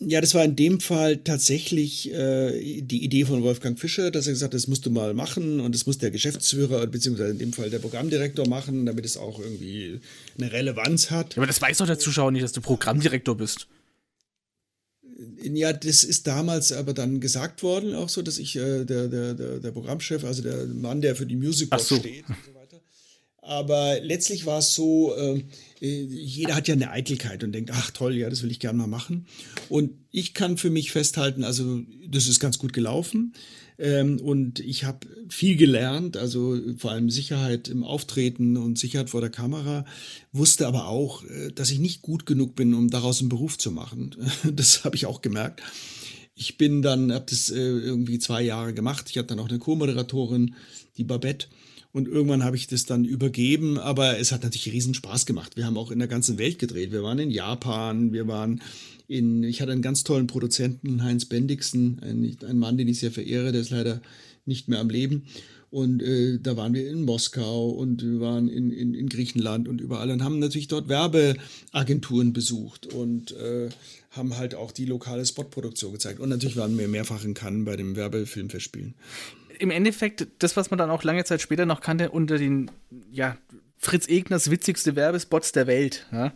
[0.00, 4.32] Ja, das war in dem Fall tatsächlich äh, die Idee von Wolfgang Fischer, dass er
[4.32, 7.52] gesagt hat, das musst du mal machen und das muss der Geschäftsführer beziehungsweise in dem
[7.52, 10.00] Fall der Programmdirektor machen, damit es auch irgendwie
[10.36, 11.34] eine Relevanz hat.
[11.34, 13.68] Ja, aber das weiß doch der Zuschauer nicht, dass du Programmdirektor bist.
[15.42, 19.34] Ja, das ist damals aber dann gesagt worden, auch so, dass ich äh, der, der,
[19.34, 21.96] der, der Programmchef, also der Mann, der für die Music so.
[21.96, 22.24] steht.
[23.44, 25.44] Aber letztlich war es so, äh,
[25.80, 28.86] jeder hat ja eine Eitelkeit und denkt, ach toll, ja, das will ich gerne mal
[28.86, 29.26] machen.
[29.68, 33.34] Und ich kann für mich festhalten, also das ist ganz gut gelaufen.
[33.76, 39.20] Ähm, und ich habe viel gelernt, also vor allem Sicherheit im Auftreten und Sicherheit vor
[39.20, 39.84] der Kamera,
[40.32, 43.70] wusste aber auch, äh, dass ich nicht gut genug bin, um daraus einen Beruf zu
[43.70, 44.14] machen.
[44.54, 45.62] Das habe ich auch gemerkt.
[46.34, 49.10] Ich bin dann, habe das äh, irgendwie zwei Jahre gemacht.
[49.10, 50.54] Ich hatte dann auch eine Co-Moderatorin,
[50.96, 51.48] die Babette.
[51.94, 55.56] Und irgendwann habe ich das dann übergeben, aber es hat natürlich riesen Spaß gemacht.
[55.56, 56.90] Wir haben auch in der ganzen Welt gedreht.
[56.90, 58.60] Wir waren in Japan, wir waren
[59.06, 63.52] in, ich hatte einen ganz tollen Produzenten, Heinz Bendixen, ein, Mann, den ich sehr verehre,
[63.52, 64.02] der ist leider
[64.44, 65.26] nicht mehr am Leben.
[65.70, 69.80] Und äh, da waren wir in Moskau und wir waren in, in, in Griechenland und
[69.80, 73.68] überall und haben natürlich dort Werbeagenturen besucht und äh,
[74.10, 76.18] haben halt auch die lokale Spotproduktion gezeigt.
[76.18, 78.94] Und natürlich waren wir mehrfach in Cannes bei dem Werbefilmfestspielen.
[79.58, 82.70] Im Endeffekt, das, was man dann auch lange Zeit später noch kannte, unter den,
[83.10, 83.36] ja,
[83.76, 86.32] Fritz Egners witzigste Werbespots der Welt, ja?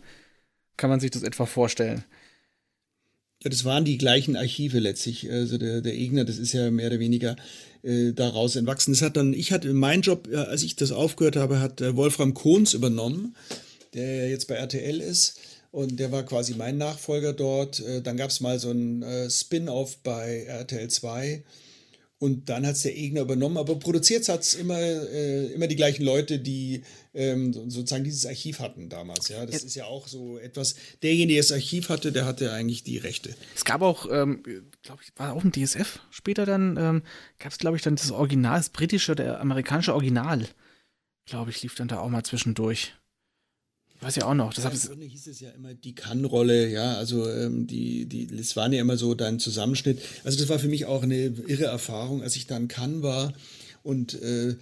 [0.77, 2.03] kann man sich das etwa vorstellen.
[3.43, 5.31] Ja, das waren die gleichen Archive letztlich.
[5.31, 7.37] Also der, der Egner, das ist ja mehr oder weniger
[7.83, 8.91] äh, daraus entwachsen.
[8.91, 11.95] Das hat dann, ich hatte meinen Job, äh, als ich das aufgehört habe, hat äh,
[11.95, 13.35] Wolfram Kohns übernommen,
[13.93, 15.39] der jetzt bei RTL ist.
[15.71, 17.79] Und der war quasi mein Nachfolger dort.
[17.79, 21.43] Äh, dann gab es mal so ein äh, Spin-off bei RTL 2
[22.19, 25.77] und dann hat es der Egner übernommen, aber produziert hat es immer, äh, immer die
[25.77, 29.29] gleichen Leute, die ähm, sozusagen dieses Archiv hatten damals.
[29.29, 29.67] Ja, das ja.
[29.67, 30.75] ist ja auch so etwas.
[31.01, 33.33] Derjenige, der das Archiv hatte, der hatte eigentlich die Rechte.
[33.55, 34.43] Es gab auch, ähm,
[34.83, 37.03] glaube ich, war auch ein DSF später dann, ähm,
[37.39, 40.45] gab es, glaube ich, dann das Original, das britische, der amerikanische Original,
[41.25, 42.95] glaube ich, lief dann da auch mal zwischendurch.
[44.01, 44.53] Weiß ja auch noch.
[44.53, 48.55] Das ja, Im hieß es ja immer die Kann-Rolle, ja, also ähm, die, die, das
[48.55, 50.01] waren ja immer so dein Zusammenschnitt.
[50.23, 53.33] Also das war für mich auch eine irre Erfahrung, als ich dann Kann war
[53.83, 54.55] und äh,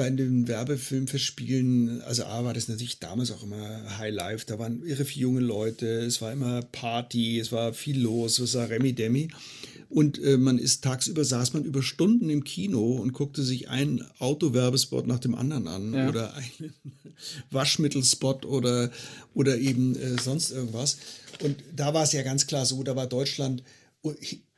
[0.00, 4.82] bei den Werbefilmverspielen, also A war das natürlich damals auch immer High Life, da waren
[4.82, 8.94] irre viele junge Leute, es war immer Party, es war viel los, es war Remi
[8.94, 9.28] Demi.
[9.90, 14.02] Und äh, man ist tagsüber saß man über Stunden im Kino und guckte sich einen
[14.20, 16.08] Autowerbespot nach dem anderen an ja.
[16.08, 16.72] oder einen
[17.50, 18.90] Waschmittelspot oder,
[19.34, 20.96] oder eben äh, sonst irgendwas.
[21.42, 23.62] Und da war es ja ganz klar so, da war Deutschland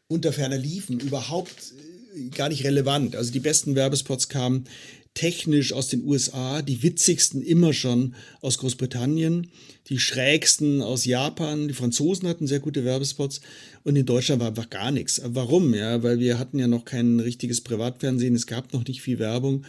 [0.06, 1.72] unter ferner Liefen überhaupt
[2.14, 3.16] äh, gar nicht relevant.
[3.16, 4.66] Also die besten Werbespots kamen
[5.14, 9.48] technisch aus den USA, die witzigsten immer schon aus Großbritannien,
[9.88, 13.40] die schrägsten aus Japan, die Franzosen hatten sehr gute Werbespots
[13.84, 15.20] und in Deutschland war einfach gar nichts.
[15.24, 15.74] Warum?
[15.74, 19.64] Ja, weil wir hatten ja noch kein richtiges Privatfernsehen, es gab noch nicht viel Werbung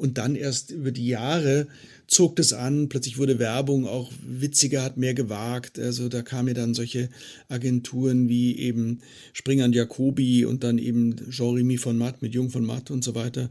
[0.00, 1.68] und dann erst über die Jahre
[2.06, 5.78] zog das an, plötzlich wurde Werbung auch witziger, hat mehr gewagt.
[5.78, 7.08] Also da kamen ja dann solche
[7.48, 9.00] Agenturen wie eben
[9.32, 13.14] Springer und Jacobi und dann eben Jean-Remy von Matt mit Jung von Matt und so
[13.14, 13.48] weiter.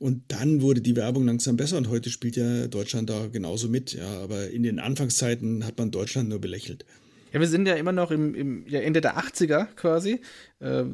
[0.00, 3.92] Und dann wurde die Werbung langsam besser und heute spielt ja Deutschland da genauso mit.
[3.92, 6.86] Ja, aber in den Anfangszeiten hat man Deutschland nur belächelt.
[7.34, 10.22] Ja, wir sind ja immer noch im, im ja, Ende der 80er quasi.
[10.58, 10.84] Äh,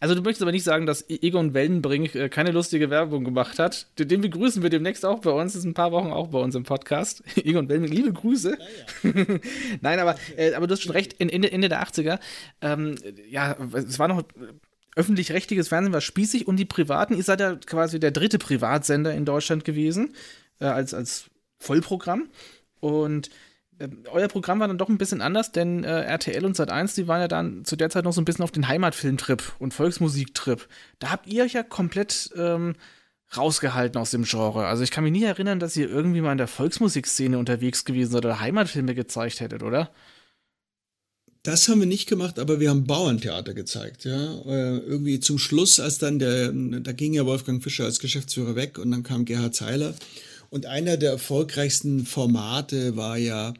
[0.00, 3.86] also du möchtest aber nicht sagen, dass Egon Wellenbrink äh, keine lustige Werbung gemacht hat.
[3.98, 5.52] Den begrüßen wir demnächst auch bei uns.
[5.52, 7.22] Das ist ein paar Wochen auch bei uns im Podcast.
[7.36, 8.56] Egon Wellenbrink, liebe Grüße.
[9.02, 9.38] Ja, ja.
[9.82, 12.18] Nein, aber, äh, aber du hast schon recht, Ende, Ende der 80er.
[12.62, 12.94] Ähm,
[13.28, 14.24] ja, es war noch
[14.96, 19.24] öffentlich-rechtliches Fernsehen war spießig und die privaten, ihr seid ja quasi der dritte Privatsender in
[19.24, 20.14] Deutschland gewesen,
[20.60, 21.26] äh, als, als
[21.58, 22.28] Vollprogramm.
[22.80, 23.30] Und
[23.78, 27.08] äh, euer Programm war dann doch ein bisschen anders, denn äh, RTL und Sat1, die
[27.08, 30.68] waren ja dann zu der Zeit noch so ein bisschen auf den Heimatfilmtrip und Volksmusiktrip.
[30.98, 32.74] Da habt ihr euch ja komplett ähm,
[33.36, 34.66] rausgehalten aus dem Genre.
[34.66, 38.12] Also ich kann mich nie erinnern, dass ihr irgendwie mal in der Volksmusikszene unterwegs gewesen
[38.12, 39.90] seid oder Heimatfilme gezeigt hättet, oder?
[41.42, 44.40] Das haben wir nicht gemacht, aber wir haben Bauerntheater gezeigt, ja.
[44.46, 48.78] Äh, irgendwie zum Schluss, als dann der, da ging ja Wolfgang Fischer als Geschäftsführer weg
[48.78, 49.94] und dann kam Gerhard Zeiler.
[50.50, 53.54] Und einer der erfolgreichsten Formate war ja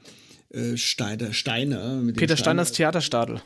[0.50, 1.32] äh, Steiner.
[1.32, 3.42] Steiner Peter Steiners Theaterstadel.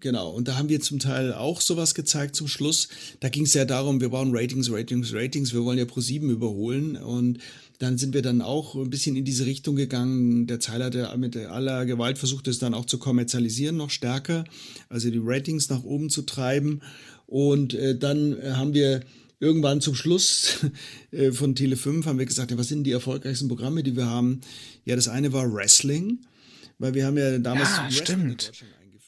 [0.00, 2.88] Genau, und da haben wir zum Teil auch sowas gezeigt zum Schluss.
[3.20, 6.30] Da ging es ja darum, wir brauchen Ratings, Ratings, Ratings, wir wollen ja Pro 7
[6.30, 6.96] überholen.
[6.96, 7.38] Und
[7.78, 10.46] dann sind wir dann auch ein bisschen in diese Richtung gegangen.
[10.46, 14.44] Der Zeiler hat mit aller Gewalt versucht, es dann auch zu kommerzialisieren, noch stärker,
[14.88, 16.82] also die Ratings nach oben zu treiben.
[17.26, 19.00] Und äh, dann äh, haben wir
[19.40, 20.66] irgendwann zum Schluss
[21.10, 24.06] äh, von Tele 5 haben wir gesagt, ja, was sind die erfolgreichsten Programme, die wir
[24.06, 24.40] haben?
[24.84, 26.20] Ja, das eine war Wrestling,
[26.78, 28.52] weil wir haben ja damals ja, stimmt.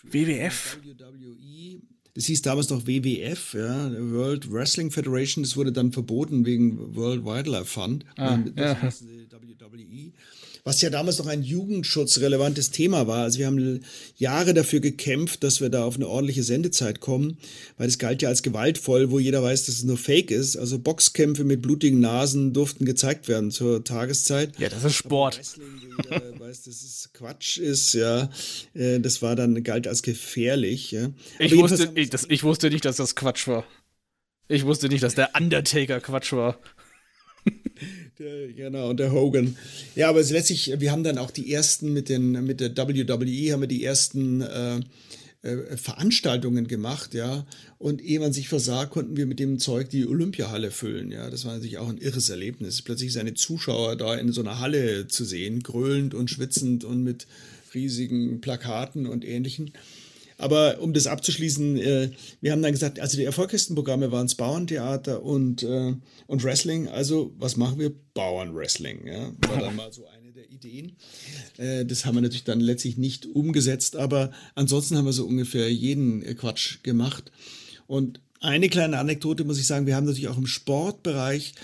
[0.03, 0.79] WWF.
[0.83, 6.97] WWE das hieß damals noch WWF, ja, World Wrestling Federation, das wurde dann verboten wegen
[6.97, 8.07] World Wildlife Fund.
[8.17, 8.75] Ah, ja.
[8.83, 10.13] WWE
[10.67, 13.23] was ja damals noch ein jugendschutzrelevantes Thema war.
[13.23, 13.85] Also wir haben
[14.17, 17.39] Jahre dafür gekämpft, dass wir da auf eine ordentliche Sendezeit kommen,
[17.79, 20.57] weil es galt ja als gewaltvoll, wo jeder weiß, dass es nur Fake ist.
[20.57, 24.59] Also Boxkämpfe mit blutigen Nasen durften gezeigt werden zur Tageszeit.
[24.59, 25.39] Ja, das ist Sport.
[25.39, 25.69] Wrestling,
[26.41, 28.29] weiß, dass es Quatsch ist, ja.
[28.75, 30.91] Äh, das war dann galt als gefährlich.
[30.91, 31.11] Ja.
[31.39, 33.65] Ich wusste, ich, das, ich wusste nicht, dass das Quatsch war.
[34.49, 36.59] Ich wusste nicht, dass der Undertaker Quatsch war.
[38.19, 39.57] Der, genau, und der Hogan.
[39.95, 43.61] Ja, aber letztlich, wir haben dann auch die ersten mit, den, mit der WWE, haben
[43.61, 44.81] wir die ersten äh,
[45.47, 47.47] äh, Veranstaltungen gemacht, ja.
[47.79, 51.31] Und ehe man sich versah, konnten wir mit dem Zeug die Olympiahalle füllen, ja.
[51.31, 52.83] Das war natürlich auch ein irres Erlebnis.
[52.83, 57.27] Plötzlich seine Zuschauer da in so einer Halle zu sehen, grölend und schwitzend und mit
[57.75, 59.73] riesigen Plakaten und ähnlichen.
[60.39, 64.35] Aber um das abzuschließen, äh, wir haben dann gesagt, also die erfolgreichsten Programme waren das
[64.35, 65.95] Bauerntheater und, äh,
[66.27, 66.89] und Wrestling.
[66.89, 67.93] Also was machen wir?
[68.15, 69.07] Bauernwrestling.
[69.07, 69.33] Ja?
[69.49, 70.97] War dann mal so eine der Ideen.
[71.57, 75.73] Äh, das haben wir natürlich dann letztlich nicht umgesetzt, aber ansonsten haben wir so ungefähr
[75.73, 77.33] jeden äh, Quatsch gemacht.
[77.87, 81.55] Und eine kleine Anekdote muss ich sagen, wir haben natürlich auch im Sportbereich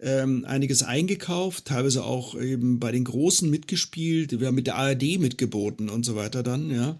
[0.00, 4.40] ähm, einiges eingekauft, teilweise auch eben bei den Großen mitgespielt.
[4.40, 6.98] Wir haben mit der ARD mitgeboten und so weiter dann, ja.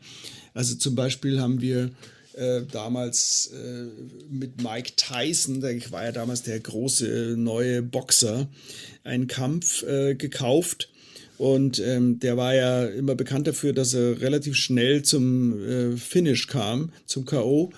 [0.54, 1.90] Also zum Beispiel haben wir
[2.34, 3.86] äh, damals äh,
[4.30, 8.48] mit Mike Tyson, der war ja damals der große neue Boxer,
[9.04, 10.88] einen Kampf äh, gekauft.
[11.38, 16.46] Und ähm, der war ja immer bekannt dafür, dass er relativ schnell zum äh, Finish
[16.46, 17.72] kam, zum K.O.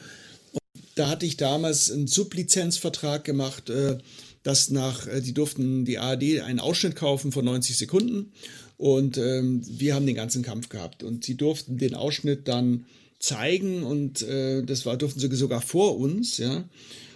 [0.95, 3.99] Da hatte ich damals einen Sublizenzvertrag gemacht, äh,
[4.43, 8.33] dass nach, äh, die durften die ARD einen Ausschnitt kaufen von 90 Sekunden
[8.77, 11.03] und ähm, wir haben den ganzen Kampf gehabt.
[11.03, 12.87] Und sie durften den Ausschnitt dann
[13.19, 16.65] zeigen und äh, das war, durften sie sogar vor uns, ja.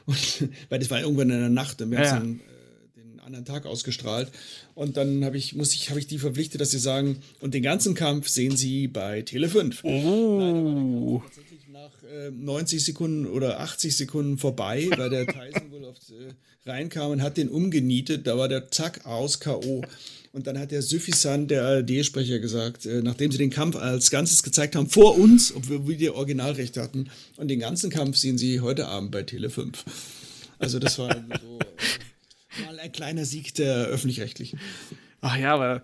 [0.07, 2.12] Und, weil das war irgendwann in der Nacht und wir ja.
[2.12, 2.40] haben
[2.97, 4.31] äh, den anderen Tag ausgestrahlt.
[4.75, 7.62] Und dann habe ich, muss ich, habe ich die verpflichtet, dass sie sagen, und den
[7.62, 9.85] ganzen Kampf sehen sie bei Tele 5.
[9.85, 11.23] Oh.
[11.71, 17.11] nach äh, 90 Sekunden oder 80 Sekunden vorbei, weil der Tyson wohl auf, äh, reinkam
[17.11, 18.27] und hat den umgenietet.
[18.27, 19.83] Da war der zack aus K.O.
[20.33, 24.43] Und dann hat der Suffisan, der ARD-Sprecher, gesagt, äh, nachdem sie den Kampf als Ganzes
[24.43, 28.61] gezeigt haben, vor uns, obwohl wir die Originalrechte hatten, und den ganzen Kampf sehen sie
[28.61, 29.85] heute Abend bei Tele 5.
[30.59, 34.61] Also das war so äh, mal ein kleiner Sieg der Öffentlich-Rechtlichen.
[35.21, 35.83] Ach ja, aber,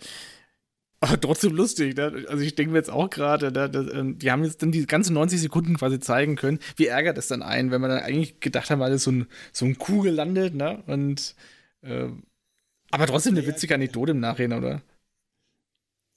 [1.01, 1.97] aber trotzdem lustig.
[1.97, 2.25] Ne?
[2.29, 5.15] Also ich denke mir jetzt auch gerade, ne, ähm, die haben jetzt dann die ganzen
[5.15, 6.59] 90 Sekunden quasi zeigen können.
[6.77, 9.65] Wie ärgert es dann einen, wenn man dann eigentlich gedacht hat, weil so ein, so
[9.65, 10.83] ein Kuh gelandet, ne?
[10.87, 11.35] Und
[11.83, 12.09] äh,
[12.91, 14.83] aber trotzdem eine witzige Anekdote im Nachhinein, oder?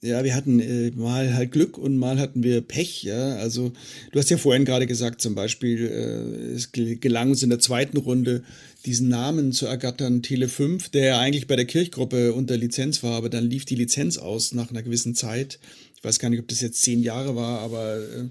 [0.00, 3.34] Ja, wir hatten äh, mal halt Glück und mal hatten wir Pech, ja.
[3.36, 3.72] Also,
[4.12, 7.96] du hast ja vorhin gerade gesagt, zum Beispiel, äh, es gelang uns in der zweiten
[7.96, 8.44] Runde,
[8.86, 13.28] diesen Namen zu ergattern, Tele 5, der eigentlich bei der Kirchgruppe unter Lizenz war, aber
[13.28, 15.58] dann lief die Lizenz aus nach einer gewissen Zeit.
[15.96, 18.28] Ich weiß gar nicht, ob das jetzt zehn Jahre war, aber äh,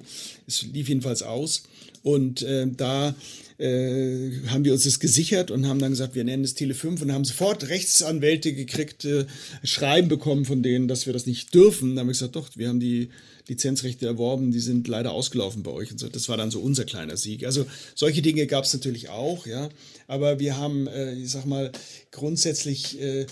[0.48, 1.64] es lief jedenfalls aus.
[2.02, 3.14] Und äh, da
[3.58, 7.02] äh, haben wir uns das gesichert und haben dann gesagt, wir nennen es Tele 5
[7.02, 9.26] und haben sofort Rechtsanwälte gekriegt, äh,
[9.64, 11.92] Schreiben bekommen von denen, dass wir das nicht dürfen.
[11.92, 13.10] Dann haben wir gesagt, doch, wir haben die
[13.48, 16.10] Lizenzrechte erworben, die sind leider ausgelaufen bei euch und so.
[16.10, 17.46] Das war dann so unser kleiner Sieg.
[17.46, 17.66] Also
[17.96, 19.70] solche Dinge gab es natürlich auch, ja.
[20.08, 21.72] Aber wir haben, äh, ich sag mal,
[22.12, 23.26] grundsätzlich äh,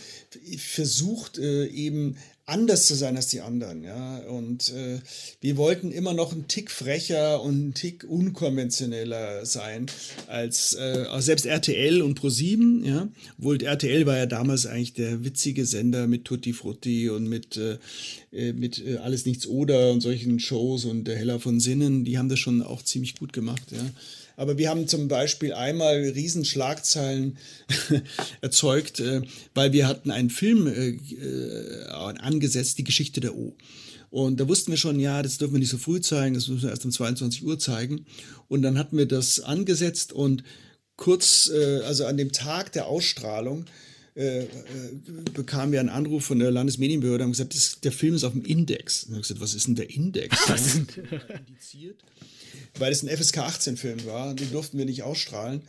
[0.57, 4.17] versucht, äh, eben anders zu sein als die anderen, ja.
[4.27, 4.99] Und äh,
[5.41, 9.87] wir wollten immer noch einen Tick frecher und einen Tick unkonventioneller sein
[10.27, 13.09] als äh, selbst RTL und Pro7, ja.
[13.39, 17.77] Obwohl RTL war ja damals eigentlich der witzige Sender mit Tutti Frutti und mit äh,
[18.31, 22.17] äh mit äh, alles nichts oder und solchen Shows und der Heller von Sinnen, die
[22.17, 23.89] haben das schon auch ziemlich gut gemacht, ja.
[24.35, 27.37] Aber wir haben zum Beispiel einmal Riesenschlagzeilen
[28.41, 29.21] erzeugt, äh,
[29.53, 33.55] weil wir hatten einen Film äh, äh, angesetzt, die Geschichte der O.
[34.09, 36.63] Und da wussten wir schon, ja, das dürfen wir nicht so früh zeigen, das müssen
[36.63, 38.05] wir erst um 22 Uhr zeigen.
[38.47, 40.43] Und dann hatten wir das angesetzt und
[40.95, 41.51] kurz,
[41.83, 43.65] also an dem Tag der Ausstrahlung,
[44.15, 44.47] äh, äh,
[45.33, 48.45] bekamen wir einen Anruf von der Landesmedienbehörde und gesagt, das, der Film ist auf dem
[48.45, 49.03] Index.
[49.03, 50.37] Und ich gesagt, was ist denn der Index?
[50.47, 52.01] Was indiziert?
[52.79, 55.61] Weil es ein FSK 18-Film war, den durften wir nicht ausstrahlen.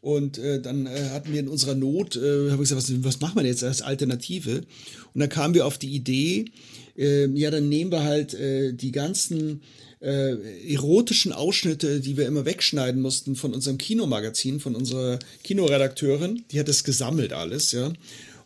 [0.00, 3.20] Und äh, dann äh, hatten wir in unserer Not, äh, haben wir gesagt, was, was
[3.20, 4.62] machen wir jetzt als Alternative?
[5.14, 6.44] Und dann kamen wir auf die Idee,
[6.96, 9.62] äh, ja, dann nehmen wir halt äh, die ganzen
[10.00, 10.34] äh,
[10.70, 16.68] erotischen Ausschnitte, die wir immer wegschneiden mussten von unserem Kinomagazin, von unserer Kinoredakteurin, die hat
[16.68, 17.90] das gesammelt alles, ja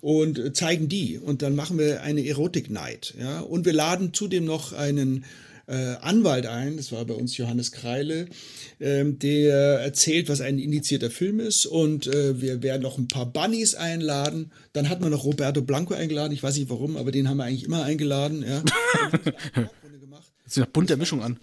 [0.00, 4.14] und äh, zeigen die und dann machen wir eine Erotik Night, ja und wir laden
[4.14, 5.24] zudem noch einen
[5.68, 8.26] äh, Anwalt ein, das war bei uns Johannes Kreile,
[8.81, 13.26] ähm, der erzählt, was ein indizierter Film ist und äh, wir werden noch ein paar
[13.26, 14.50] Bunnies einladen.
[14.72, 17.44] Dann hat man noch Roberto Blanco eingeladen, ich weiß nicht warum, aber den haben wir
[17.44, 18.44] eigentlich immer eingeladen.
[18.46, 18.62] Ja.
[19.54, 19.66] Das
[20.46, 21.38] ist eine bunte Mischung an.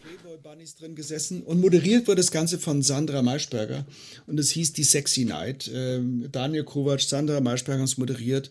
[0.55, 3.85] Bunnies drin gesessen und moderiert wurde das Ganze von Sandra Maischberger
[4.25, 5.69] und es hieß die Sexy Night.
[5.73, 8.49] Ähm, Daniel Kovac, Sandra Maischberger haben es moderiert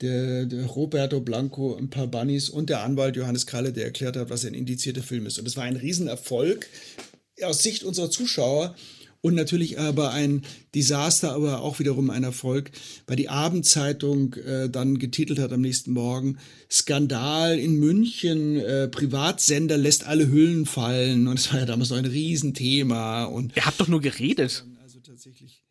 [0.00, 4.30] der, der, Roberto Blanco, ein paar Bunnies und der Anwalt Johannes Kralle, der erklärt hat,
[4.30, 5.38] was ein indizierter Film ist.
[5.38, 6.66] Und es war ein Riesenerfolg
[7.42, 8.74] aus Sicht unserer Zuschauer
[9.24, 10.42] und natürlich aber ein
[10.74, 12.70] Desaster, aber auch wiederum ein Erfolg,
[13.06, 16.36] weil die Abendzeitung äh, dann getitelt hat am nächsten Morgen,
[16.70, 21.96] Skandal in München, äh, Privatsender lässt alle Hüllen fallen und es war ja damals noch
[21.96, 23.24] ein Riesenthema.
[23.24, 24.66] Und Ihr habt doch nur geredet.
[24.82, 25.63] Also tatsächlich.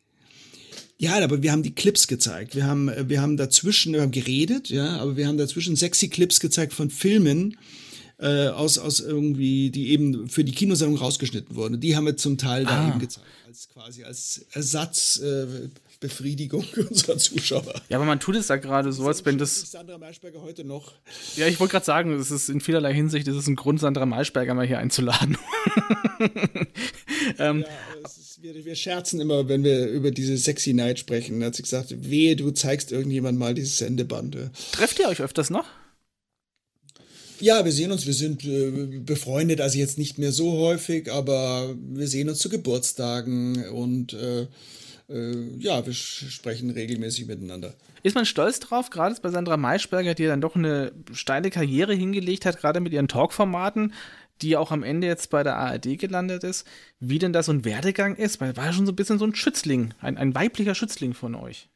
[1.04, 2.56] Ja, aber wir haben die Clips gezeigt.
[2.56, 6.40] Wir haben, wir haben dazwischen, wir haben geredet, ja, aber wir haben dazwischen sexy Clips
[6.40, 7.58] gezeigt von Filmen,
[8.18, 11.78] äh, aus, aus irgendwie, die eben für die Kinosendung rausgeschnitten wurden.
[11.78, 12.88] Die haben wir zum Teil da ah.
[12.88, 17.82] eben gezeigt, als quasi als Ersatzbefriedigung äh, unserer Zuschauer.
[17.90, 19.72] Ja, aber man tut es da gerade so, als wenn das.
[19.72, 20.94] Sandra Maischberger heute noch.
[21.36, 24.06] Ja, ich wollte gerade sagen, es ist in vielerlei Hinsicht, es ist ein Grund, Sandra
[24.06, 25.36] Maischberger mal hier einzuladen.
[27.38, 27.66] ähm, ja,
[28.40, 31.40] wir, wir, scherzen immer, wenn wir über diese Sexy Night sprechen.
[31.40, 34.36] Da hat sie gesagt, wehe, du zeigst irgendjemand mal dieses Sendeband.
[34.72, 35.66] Trefft ihr euch öfters noch?
[37.40, 41.74] Ja, wir sehen uns, wir sind äh, befreundet, also jetzt nicht mehr so häufig, aber
[41.78, 44.46] wir sehen uns zu Geburtstagen und äh,
[45.08, 47.74] äh, ja, wir sprechen regelmäßig miteinander.
[48.02, 52.46] Ist man stolz drauf, gerade bei Sandra Maischberger, die dann doch eine steile Karriere hingelegt
[52.46, 53.92] hat, gerade mit ihren Talkformaten?
[54.42, 56.66] Die auch am Ende jetzt bei der ARD gelandet ist,
[57.00, 59.34] wie denn da so ein Werdegang ist, weil war schon so ein bisschen so ein
[59.34, 61.68] Schützling, ein, ein weiblicher Schützling von euch.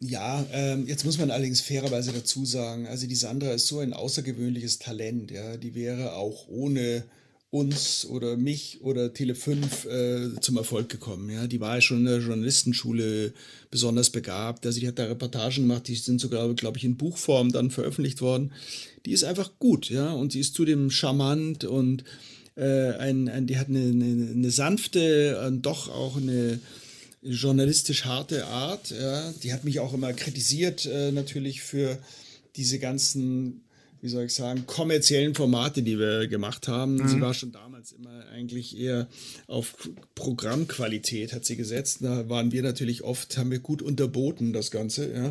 [0.00, 3.92] Ja, ähm, jetzt muss man allerdings fairerweise dazu sagen, also die Sandra ist so ein
[3.92, 7.04] außergewöhnliches Talent, ja, die wäre auch ohne
[7.50, 11.30] uns oder mich oder Tele5 äh, zum Erfolg gekommen.
[11.30, 13.32] Ja, die war ja schon in der Journalistenschule
[13.70, 14.66] besonders begabt.
[14.66, 18.20] Also die hat da Reportagen gemacht, die sind sogar, glaube ich, in Buchform dann veröffentlicht
[18.20, 18.52] worden.
[19.06, 22.04] Die ist einfach gut, ja, und sie ist zudem charmant und
[22.56, 26.58] äh, ein, ein, die hat eine, eine, eine sanfte und doch auch eine
[27.22, 28.90] journalistisch harte Art.
[28.90, 29.32] Ja.
[29.42, 31.98] Die hat mich auch immer kritisiert, äh, natürlich für
[32.56, 33.62] diese ganzen
[34.00, 36.96] wie soll ich sagen, kommerziellen Formate, die wir gemacht haben.
[36.96, 37.08] Mhm.
[37.08, 39.08] Sie war schon damals immer eigentlich eher
[39.46, 39.74] auf
[40.14, 41.98] Programmqualität, hat sie gesetzt.
[42.02, 45.30] Da waren wir natürlich oft, haben wir gut unterboten, das Ganze, ja.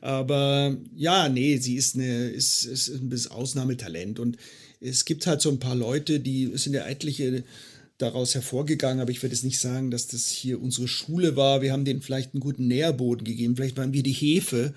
[0.00, 4.20] Aber ja, nee, sie ist eine, ist, ist ein bisschen Ausnahmetalent.
[4.20, 4.36] Und
[4.80, 7.42] es gibt halt so ein paar Leute, die sind ja etliche
[7.98, 11.62] daraus hervorgegangen, aber ich würde jetzt nicht sagen, dass das hier unsere Schule war.
[11.62, 13.56] Wir haben denen vielleicht einen guten Nährboden gegeben.
[13.56, 14.72] Vielleicht waren wir die Hefe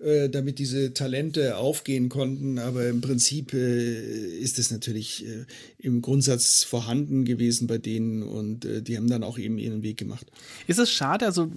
[0.00, 2.58] äh, damit diese Talente aufgehen konnten.
[2.58, 5.46] Aber im Prinzip äh, ist es natürlich äh,
[5.78, 9.96] im Grundsatz vorhanden gewesen bei denen und äh, die haben dann auch eben ihren Weg
[9.96, 10.26] gemacht.
[10.66, 11.50] Ist es schade, also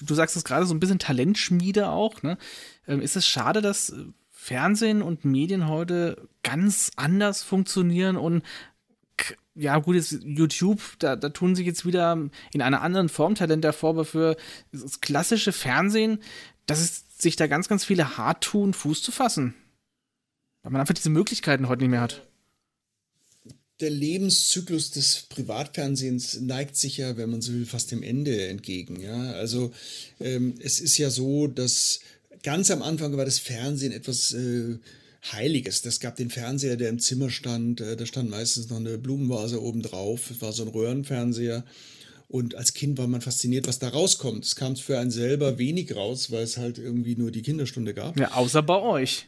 [0.00, 2.38] du sagst es gerade so ein bisschen Talentschmiede auch, ne?
[2.86, 3.94] Ähm, ist es schade, dass
[4.30, 8.42] Fernsehen und Medien heute ganz anders funktionieren und
[9.54, 12.18] ja, gut, jetzt YouTube, da, da tun sich jetzt wieder
[12.52, 14.36] in einer anderen Form Talente hervor, aber für
[14.72, 16.18] das klassische Fernsehen,
[16.66, 19.54] das ist sich da ganz, ganz viele hart tun, Fuß zu fassen.
[20.62, 22.26] Weil man einfach diese Möglichkeiten heute nicht mehr hat.
[23.80, 29.00] Der Lebenszyklus des Privatfernsehens neigt sich ja, wenn man so will, fast dem Ende entgegen.
[29.00, 29.32] Ja?
[29.32, 29.72] Also
[30.20, 32.00] ähm, es ist ja so, dass
[32.42, 34.78] ganz am Anfang war das Fernsehen etwas äh,
[35.32, 35.82] Heiliges.
[35.82, 37.80] Das gab den Fernseher, der im Zimmer stand.
[37.80, 40.30] Äh, da stand meistens noch eine Blumenvase oben drauf.
[40.30, 41.64] Es war so ein Röhrenfernseher.
[42.32, 44.46] Und als Kind war man fasziniert, was da rauskommt.
[44.46, 48.18] Es kam für einen selber wenig raus, weil es halt irgendwie nur die Kinderstunde gab.
[48.18, 49.26] Ja, außer bei euch.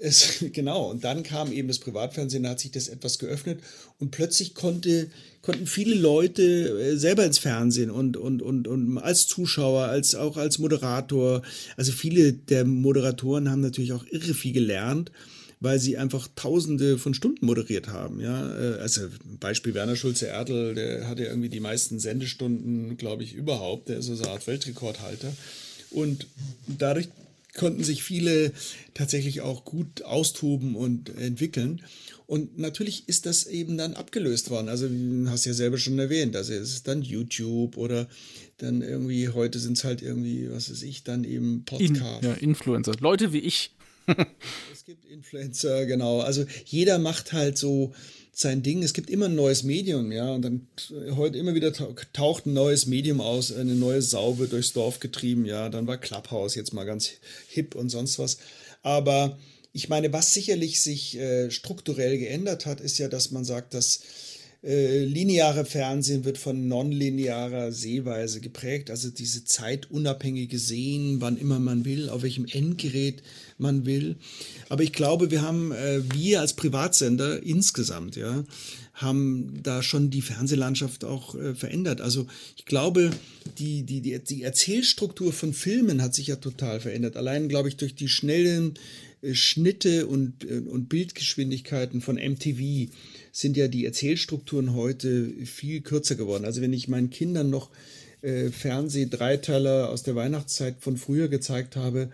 [0.00, 3.58] Es, genau, und dann kam eben das Privatfernsehen, da hat sich das etwas geöffnet
[3.98, 5.10] und plötzlich konnte,
[5.42, 10.36] konnten viele Leute äh, selber ins Fernsehen und, und, und, und als Zuschauer, als auch
[10.36, 11.42] als Moderator.
[11.76, 15.10] Also viele der Moderatoren haben natürlich auch irre viel gelernt
[15.60, 18.20] weil sie einfach tausende von Stunden moderiert haben.
[18.20, 18.58] Ja?
[18.58, 19.08] Äh, also
[19.40, 23.88] Beispiel Werner Schulze-Erdl, der hatte irgendwie die meisten Sendestunden, glaube ich, überhaupt.
[23.88, 25.32] Der ist so eine Art Weltrekordhalter.
[25.90, 26.26] Und
[26.66, 27.08] dadurch
[27.56, 28.52] konnten sich viele
[28.94, 31.80] tatsächlich auch gut austoben und entwickeln.
[32.26, 34.68] Und natürlich ist das eben dann abgelöst worden.
[34.68, 38.08] Also, du hast ja selber schon erwähnt, also es ist dann YouTube oder
[38.58, 42.24] dann irgendwie, heute sind es halt irgendwie, was weiß ich, dann eben Podcast.
[42.24, 42.94] In, ja, Influencer.
[43.00, 43.70] Leute wie ich.
[44.86, 46.20] es gibt Influencer, genau.
[46.20, 47.92] Also jeder macht halt so
[48.30, 48.84] sein Ding.
[48.84, 50.32] Es gibt immer ein neues Medium, ja.
[50.32, 50.68] Und dann
[51.16, 55.44] heute immer wieder taucht ein neues Medium aus, eine neue Sau wird durchs Dorf getrieben,
[55.44, 55.70] ja.
[55.70, 57.10] Dann war Clubhouse jetzt mal ganz
[57.48, 58.38] hip und sonst was.
[58.82, 59.36] Aber
[59.72, 64.02] ich meine, was sicherlich sich äh, strukturell geändert hat, ist ja, dass man sagt, dass
[64.66, 71.84] äh, lineare Fernsehen wird von nonlinearer Sehweise geprägt, also diese zeitunabhängige Sehen, wann immer man
[71.84, 73.22] will, auf welchem Endgerät
[73.58, 74.16] man will.
[74.68, 78.44] Aber ich glaube, wir haben, äh, wir als Privatsender insgesamt, ja,
[78.94, 82.00] haben da schon die Fernsehlandschaft auch äh, verändert.
[82.00, 83.10] Also ich glaube,
[83.58, 87.16] die, die, die, die Erzählstruktur von Filmen hat sich ja total verändert.
[87.16, 88.74] Allein, glaube ich, durch die schnellen
[89.32, 92.90] Schnitte und, äh, und Bildgeschwindigkeiten von MTV
[93.32, 96.44] sind ja die Erzählstrukturen heute viel kürzer geworden.
[96.44, 97.70] Also wenn ich meinen Kindern noch
[98.22, 102.10] äh, Fernseh-Dreiteiler aus der Weihnachtszeit von früher gezeigt habe,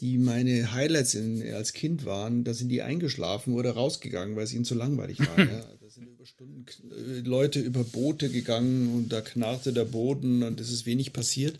[0.00, 4.52] die meine Highlights in, als Kind waren, da sind die eingeschlafen oder rausgegangen, weil es
[4.52, 5.38] ihnen zu langweilig war.
[5.38, 5.64] ja.
[5.80, 10.60] Da sind über Stunden äh, Leute über Boote gegangen und da knarrte der Boden und
[10.60, 11.58] es ist wenig passiert.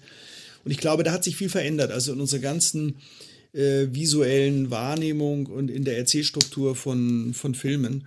[0.64, 1.92] Und ich glaube, da hat sich viel verändert.
[1.92, 2.96] Also in unserer ganzen
[3.56, 8.04] äh, visuellen Wahrnehmung und in der Erzählstruktur von, von Filmen.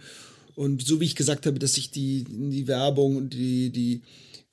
[0.55, 4.01] Und so wie ich gesagt habe, dass sich die, die Werbung und die, die,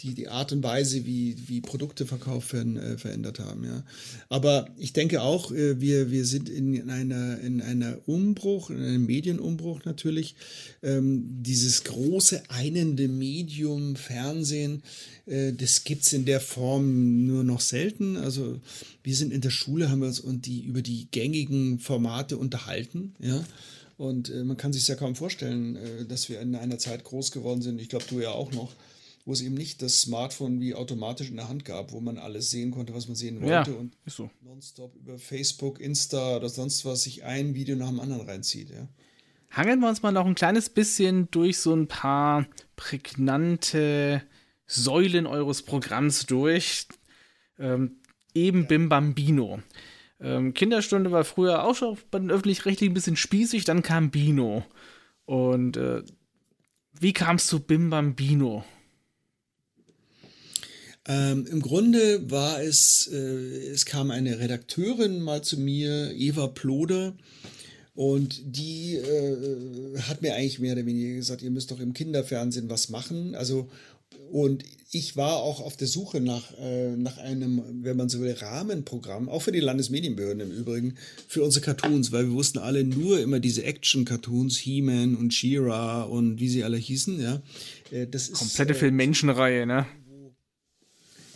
[0.01, 3.65] die, die Art und Weise, wie, wie Produkte verkauft werden, äh, verändert haben.
[3.65, 3.83] Ja.
[4.29, 9.07] Aber ich denke auch, äh, wir, wir sind in einer, in einer Umbruch, in einem
[9.07, 10.37] Medienumbruch natürlich.
[10.83, 14.83] Ähm, dieses große einende Medium Fernsehen,
[15.25, 18.19] äh, das gibt es in der Form nur noch selten.
[18.19, 18.61] Also
[19.03, 23.15] wir sind in der Schule, haben wir uns und die, über die gängigen Formate unterhalten.
[23.19, 23.43] Ja.
[23.97, 27.31] Und äh, man kann sich ja kaum vorstellen, äh, dass wir in einer Zeit groß
[27.31, 27.81] geworden sind.
[27.81, 28.75] Ich glaube, du ja auch noch
[29.27, 32.51] wo es eben nicht das Smartphone wie automatisch in der Hand gab, wo man alles
[32.51, 34.31] sehen konnte, was man sehen wollte ja, und so.
[34.41, 38.71] nonstop über Facebook, Insta oder sonst was sich ein Video nach dem anderen reinzieht.
[38.71, 38.89] Ja.
[39.51, 42.47] Hangeln wir uns mal noch ein kleines bisschen durch so ein paar
[42.77, 44.23] prägnante
[44.67, 46.87] Säulen eures Programms durch.
[47.59, 47.97] Ähm,
[48.33, 48.67] eben ja.
[48.67, 49.61] Bim Bambino.
[50.21, 54.65] Ähm, Kinderstunde war früher auch schon bei den Öffentlich-Rechtlichen ein bisschen spießig, dann kam Bino.
[55.25, 56.05] Und äh,
[56.93, 58.65] wie kam es zu Bim Bambino?
[61.09, 67.15] Ähm, Im Grunde war es, äh, es kam eine Redakteurin mal zu mir, Eva Ploder,
[67.95, 72.69] und die äh, hat mir eigentlich mehr oder weniger gesagt, ihr müsst doch im Kinderfernsehen
[72.69, 73.35] was machen.
[73.35, 73.71] Also,
[74.31, 78.33] und ich war auch auf der Suche nach, äh, nach einem, wenn man so will,
[78.33, 80.97] Rahmenprogramm, auch für die Landesmedienbehörden im Übrigen,
[81.27, 86.39] für unsere Cartoons, weil wir wussten alle nur immer diese Action-Cartoons, He-Man und She-Ra und
[86.39, 87.41] wie sie alle hießen, ja.
[87.91, 89.87] Äh, das ist, Komplette äh, Film-Menschenreihe, ne?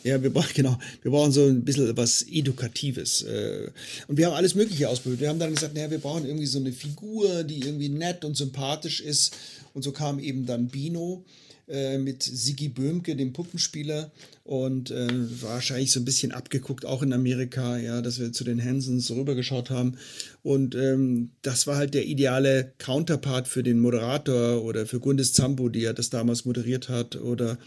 [0.03, 3.23] Ja, wir brauchen, genau, wir brauchen so ein bisschen was Edukatives.
[3.23, 3.71] Äh.
[4.09, 5.21] Und wir haben alles Mögliche ausprobiert.
[5.21, 8.37] Wir haben dann gesagt, naja, wir brauchen irgendwie so eine Figur, die irgendwie nett und
[8.37, 9.37] sympathisch ist.
[9.75, 11.25] Und so kam eben dann Bino
[11.69, 14.11] äh, mit Sigi Böhmke, dem Puppenspieler.
[14.43, 15.07] Und äh,
[15.43, 19.71] wahrscheinlich so ein bisschen abgeguckt, auch in Amerika, ja, dass wir zu den Hansons rübergeschaut
[19.71, 19.97] haben.
[20.43, 25.69] Und ähm, das war halt der ideale Counterpart für den Moderator oder für Gundis Zambo,
[25.69, 27.15] die ja das damals moderiert hat.
[27.15, 27.59] Oder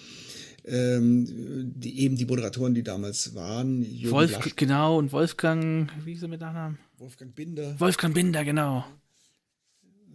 [0.66, 3.84] ähm, die, eben die Moderatoren, die damals waren.
[3.84, 4.56] Jürgen Wolf, Blasch.
[4.56, 6.78] genau, und Wolfgang, wie er mit Nachnamen?
[6.98, 7.80] Wolfgang Binder.
[7.80, 8.86] Wolfgang Binder, genau.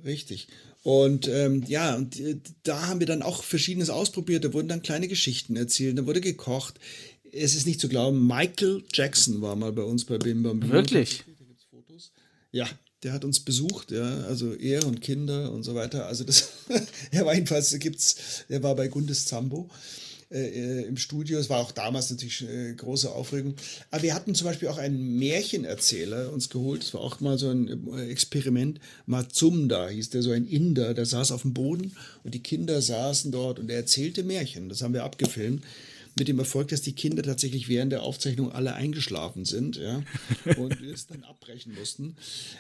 [0.04, 0.48] Richtig.
[0.82, 4.44] Und ähm, ja, und äh, da haben wir dann auch Verschiedenes ausprobiert.
[4.44, 6.78] Da wurden dann kleine Geschichten erzählt, da wurde gekocht.
[7.30, 11.24] Es ist nicht zu glauben, Michael Jackson war mal bei uns bei Bim Bam Wirklich?
[11.26, 12.12] Da gibt's Fotos.
[12.52, 12.66] Ja,
[13.02, 16.06] der hat uns besucht, ja, also er und Kinder und so weiter.
[16.06, 16.52] Also das,
[17.10, 19.68] er war jedenfalls, gibt's, er war bei Gundes Zambo.
[20.30, 21.38] Äh, äh, im Studio.
[21.38, 23.54] Es war auch damals natürlich äh, große Aufregung.
[23.90, 26.82] Aber wir hatten zum Beispiel auch einen Märchenerzähler uns geholt.
[26.82, 28.78] Das war auch mal so ein äh, Experiment.
[29.06, 33.32] Mazumda hieß der, so ein Inder, der saß auf dem Boden und die Kinder saßen
[33.32, 34.68] dort und er erzählte Märchen.
[34.68, 35.62] Das haben wir abgefilmt
[36.18, 40.02] mit dem Erfolg, dass die Kinder tatsächlich während der Aufzeichnung alle eingeschlafen sind ja,
[40.56, 42.16] und es dann abbrechen mussten.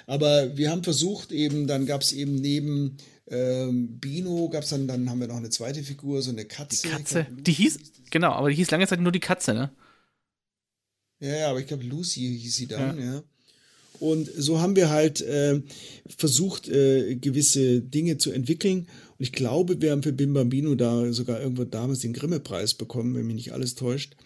[0.06, 2.96] Aber wir haben versucht, eben, dann gab es eben neben
[3.28, 6.88] ähm, Bino, gab es dann, dann haben wir noch eine zweite Figur, so eine Katze.
[6.88, 7.78] Die Katze, die hieß,
[8.10, 9.70] genau, aber die hieß lange Zeit nur die Katze, ne?
[11.20, 13.14] Ja, ja, aber ich glaube, Lucy hieß sie dann, ja.
[13.14, 13.22] ja.
[14.00, 15.60] Und so haben wir halt äh,
[16.06, 18.86] versucht, äh, gewisse Dinge zu entwickeln.
[19.18, 23.14] Und ich glaube, wir haben für Bim Bambino da sogar irgendwo damals den Grimme-Preis bekommen,
[23.14, 24.16] wenn mich nicht alles täuscht.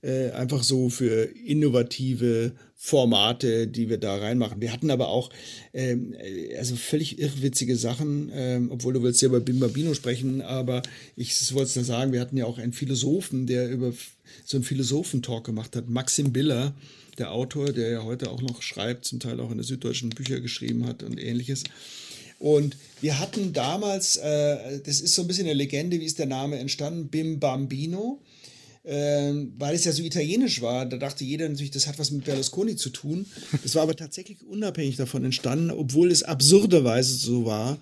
[0.00, 4.60] Äh, einfach so für innovative Formate, die wir da reinmachen.
[4.60, 5.30] Wir hatten aber auch
[5.74, 10.40] ähm, äh, also völlig irrwitzige Sachen, ähm, obwohl du willst ja über Bim Bambino sprechen,
[10.40, 10.82] aber
[11.16, 13.92] ich wollte es nur sagen, wir hatten ja auch einen Philosophen, der über
[14.44, 16.74] so einen Philosophentalk gemacht hat, Maxim Biller,
[17.18, 20.40] der Autor, der ja heute auch noch schreibt, zum Teil auch in der Süddeutschen Bücher
[20.40, 21.64] geschrieben hat und ähnliches.
[22.38, 26.26] Und wir hatten damals, äh, das ist so ein bisschen eine Legende, wie ist der
[26.26, 28.20] Name entstanden, Bim Bambino.
[28.84, 30.86] ähm, weil es ja so italienisch war.
[30.86, 33.26] Da dachte jeder natürlich, das hat was mit Berlusconi zu tun.
[33.62, 37.78] Das war aber tatsächlich unabhängig davon entstanden, obwohl es absurderweise so war,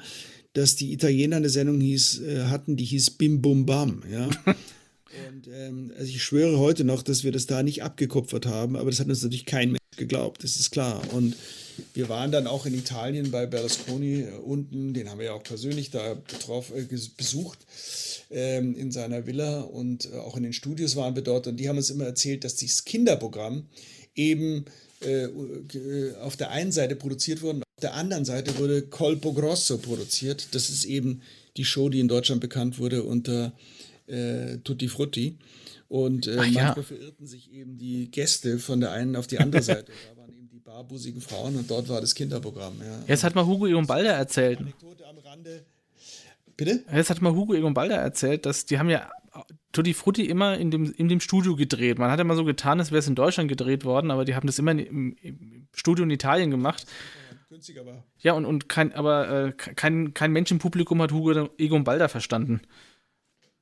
[0.52, 4.02] dass die Italiener eine Sendung hieß, äh, hatten, die hieß Bim Bum Bam.
[4.10, 4.24] Ja?
[4.24, 8.90] Und ähm, also ich schwöre heute noch, dass wir das da nicht abgekupfert haben, aber
[8.90, 11.00] das hat uns natürlich kein Mensch geglaubt, das ist klar.
[11.12, 11.36] Und
[11.94, 15.42] wir waren dann auch in Italien bei Berlusconi äh, unten, den haben wir ja auch
[15.42, 17.58] persönlich da betroff, äh, besucht
[18.30, 21.68] ähm, in seiner Villa und äh, auch in den Studios waren wir dort und die
[21.68, 23.66] haben uns immer erzählt, dass dieses Kinderprogramm
[24.14, 24.64] eben
[25.02, 29.76] äh, äh, auf der einen Seite produziert wurde, auf der anderen Seite wurde Colpo Grosso
[29.76, 30.48] produziert.
[30.52, 31.20] Das ist eben
[31.58, 33.52] die Show, die in Deutschland bekannt wurde unter
[34.06, 35.36] äh, Tutti Frutti.
[35.88, 36.82] Und äh, manchmal ja.
[36.82, 39.92] verirrten sich eben die Gäste von der einen auf die andere Seite.
[40.08, 42.74] da waren eben barbusigen Frauen und dort war das Kinderprogramm.
[42.80, 43.04] Ja.
[43.06, 44.58] Jetzt hat mal Hugo Egon Balder erzählt.
[44.58, 45.64] Anekdote am Rande.
[46.56, 46.84] Bitte?
[46.92, 49.08] Jetzt hat mal Hugo Egon Balder erzählt, dass die haben ja
[49.70, 51.98] Tutti Frutti immer in dem, in dem Studio gedreht.
[51.98, 54.46] Man hat immer so getan, als wäre es in Deutschland gedreht worden, aber die haben
[54.46, 56.84] das immer im, im Studio in Italien gemacht.
[57.48, 58.02] Günstiger war.
[58.18, 62.08] Ja, und, und kein, aber äh, kein, kein Mensch im Publikum hat Hugo Egon Balder
[62.08, 62.62] verstanden.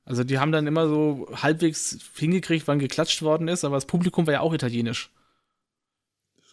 [0.05, 4.25] Also die haben dann immer so halbwegs hingekriegt, wann geklatscht worden ist, aber das Publikum
[4.25, 5.11] war ja auch italienisch.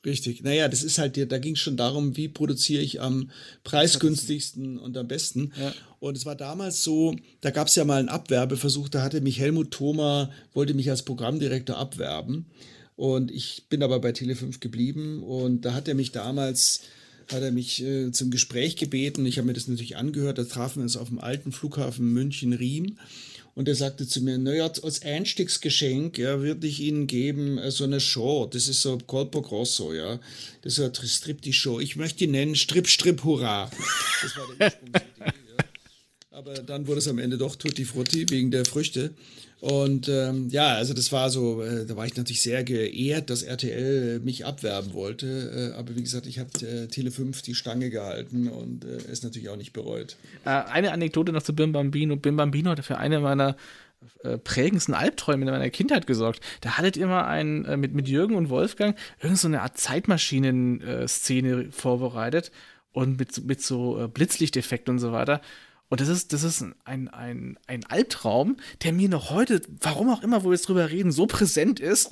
[0.05, 0.43] Richtig.
[0.43, 3.31] Naja, das ist halt, da ging es schon darum, wie produziere ich am
[3.63, 5.53] preisgünstigsten und am besten.
[5.59, 5.73] Ja.
[6.01, 9.39] Und es war damals so, da gab es ja mal einen Abwerbeversuch, da hatte mich
[9.39, 12.47] Helmut Thoma, wollte mich als Programmdirektor abwerben.
[12.97, 16.83] Und ich bin aber bei Tele5 geblieben und da hat er mich damals
[17.31, 19.25] hat er mich äh, zum Gespräch gebeten.
[19.27, 20.39] Ich habe mir das natürlich angehört.
[20.39, 22.99] Da trafen wir uns auf dem alten Flughafen München-Riem.
[23.55, 27.85] Und er sagte zu mir, naja, als Einstiegsgeschenk ja, würde ich Ihnen geben äh, so
[27.85, 28.47] eine Show.
[28.47, 30.19] Das ist so Colpo Grosso, ja.
[30.63, 31.81] Das ist so eine Strip-die-Show.
[31.81, 33.71] Ich möchte ihn nennen Strip, Strip, Hurra.
[34.23, 35.65] Das war der Ursprungsidee, ja.
[36.31, 39.13] Aber dann wurde es am Ende doch Tutti Frutti wegen der Früchte.
[39.63, 43.45] Und ähm, ja, also das war so, äh, da war ich natürlich sehr geehrt, dass
[43.45, 45.73] RTL mich abwerben wollte.
[45.73, 49.51] Äh, aber wie gesagt, ich habe äh, Tele5 die Stange gehalten und äh, es natürlich
[49.51, 50.17] auch nicht bereut.
[50.45, 52.17] Äh, eine Anekdote noch zu Bim Bambino.
[52.17, 53.57] Bim Bambino hat für eine meiner
[54.25, 56.41] äh, prägendsten Albträume in meiner Kindheit gesorgt.
[56.61, 62.51] Da hattet immer ein, äh, mit, mit Jürgen und Wolfgang irgend so Art Zeitmaschinen-Szene vorbereitet
[62.91, 65.41] und mit, mit so Blitzlichteffekten und so weiter.
[65.93, 70.23] Und das ist, das ist ein, ein, ein Albtraum, der mir noch heute, warum auch
[70.23, 72.09] immer, wo wir jetzt drüber reden, so präsent ist.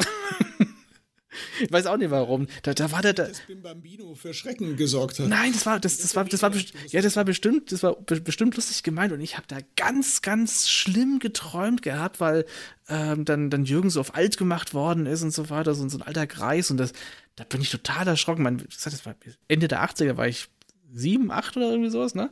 [1.62, 2.46] ich weiß auch nicht warum.
[2.62, 3.14] Da, da war der.
[3.14, 5.28] Da, das Bim Bambino für Schrecken gesorgt hat.
[5.28, 6.52] Nein, das war, das, das war, das war,
[6.88, 10.68] ja, das war bestimmt, das war bestimmt lustig gemeint und ich habe da ganz, ganz
[10.68, 12.44] schlimm geträumt gehabt, weil
[12.86, 15.96] ähm, dann, dann Jürgen so auf alt gemacht worden ist und so weiter, so, so
[15.96, 16.92] ein alter Kreis und das,
[17.34, 18.42] da bin ich total erschrocken.
[18.42, 19.14] Man, das war
[19.48, 20.48] Ende der 80er war ich
[20.92, 22.30] sieben, acht oder irgendwie sowas, ne?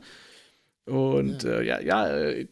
[0.85, 2.47] Und ja, äh, ja, ja äh,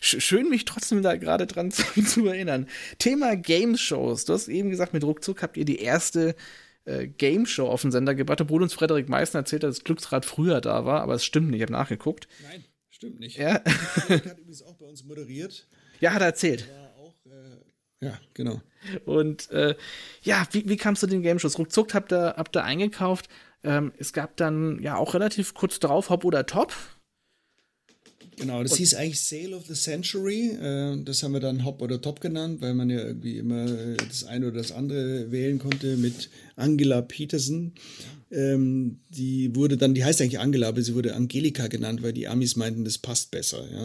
[0.00, 2.66] schön mich trotzdem da gerade dran zu, zu, erinnern.
[2.98, 4.24] Thema Game Shows.
[4.24, 6.34] Du hast eben gesagt, mit Ruckzuck habt ihr die erste
[6.84, 10.24] äh, Game Show auf den Sender gebracht, obwohl uns Frederik Meissner erzählt hat, dass Glücksrad
[10.24, 12.28] früher da war, aber es stimmt nicht, ich habe nachgeguckt.
[12.42, 13.36] Nein, stimmt nicht.
[13.36, 13.60] Ja.
[13.64, 15.68] Frederik hat übrigens auch bei uns moderiert.
[16.00, 16.68] Ja, hat er erzählt.
[16.96, 18.62] Auch, äh, ja, genau.
[19.04, 19.76] Und äh,
[20.22, 21.58] ja, wie, wie kamst du den Game Shows?
[21.58, 23.28] Ruckzuck habt ihr, habt ihr eingekauft.
[23.62, 26.72] Ähm, es gab dann ja auch relativ kurz darauf Hop oder Top.
[28.40, 30.50] Genau, das und hieß eigentlich Sale of the Century.
[30.50, 33.96] Äh, das haben wir dann Hop oder Top genannt, weil man ja irgendwie immer äh,
[34.08, 37.72] das eine oder das andere wählen konnte mit Angela Peterson.
[38.32, 42.28] Ähm, die wurde dann, die heißt eigentlich Angela, aber sie wurde Angelika genannt, weil die
[42.28, 43.64] Amis meinten, das passt besser.
[43.70, 43.84] Ja?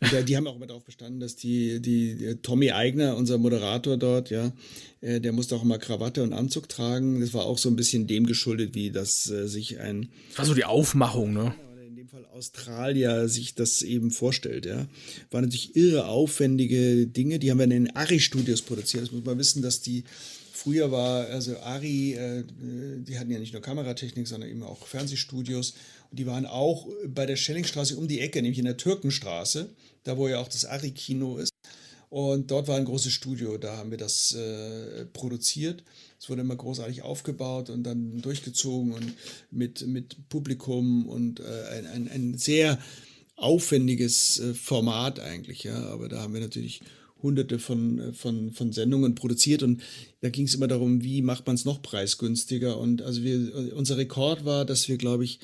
[0.00, 4.30] Und die haben auch immer darauf bestanden, dass die, die Tommy Eigner, unser Moderator dort,
[4.30, 4.52] ja,
[5.00, 7.20] äh, der musste auch immer Krawatte und Anzug tragen.
[7.20, 10.08] Das war auch so ein bisschen dem geschuldet, wie das sich ein.
[10.30, 11.54] Das war so die Aufmachung, ne?
[12.12, 14.66] Fall Australier sich das eben vorstellt.
[14.66, 14.86] Ja.
[15.30, 19.04] Waren natürlich irre aufwendige Dinge, die haben wir in den Ari-Studios produziert.
[19.04, 20.04] Das muss man wissen, dass die
[20.52, 22.44] früher war, also Ari, äh,
[22.98, 25.72] die hatten ja nicht nur Kameratechnik, sondern eben auch Fernsehstudios.
[26.10, 29.70] Und die waren auch bei der Schellingstraße um die Ecke, nämlich in der Türkenstraße,
[30.04, 31.52] da wo ja auch das Ari-Kino ist.
[32.10, 35.82] Und dort war ein großes Studio, da haben wir das äh, produziert.
[36.22, 39.12] Es wurde immer großartig aufgebaut und dann durchgezogen und
[39.50, 42.78] mit, mit Publikum und äh, ein, ein, ein, sehr
[43.34, 45.74] aufwendiges äh, Format eigentlich, ja.
[45.88, 46.82] Aber da haben wir natürlich
[47.20, 49.82] hunderte von, äh, von, von Sendungen produziert und
[50.20, 52.78] da ging es immer darum, wie macht man es noch preisgünstiger.
[52.78, 55.40] Und also wir, unser Rekord war, dass wir, glaube ich,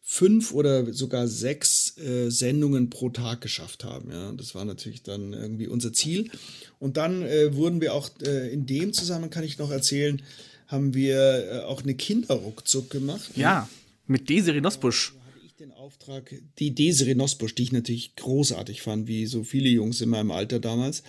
[0.00, 4.10] fünf oder sogar sechs äh, Sendungen pro Tag geschafft haben.
[4.10, 6.30] Ja, das war natürlich dann irgendwie unser Ziel.
[6.78, 10.22] Und dann äh, wurden wir auch äh, in dem Zusammenhang kann ich noch erzählen,
[10.66, 13.30] haben wir äh, auch eine Kinderruckzuck gemacht.
[13.34, 13.68] Ja,
[14.06, 15.14] mit Desiree Nosbusch.
[15.60, 20.08] den Auftrag, die Desiree Nosbusch, die ich natürlich großartig fand, wie so viele Jungs in
[20.08, 21.02] meinem Alter damals.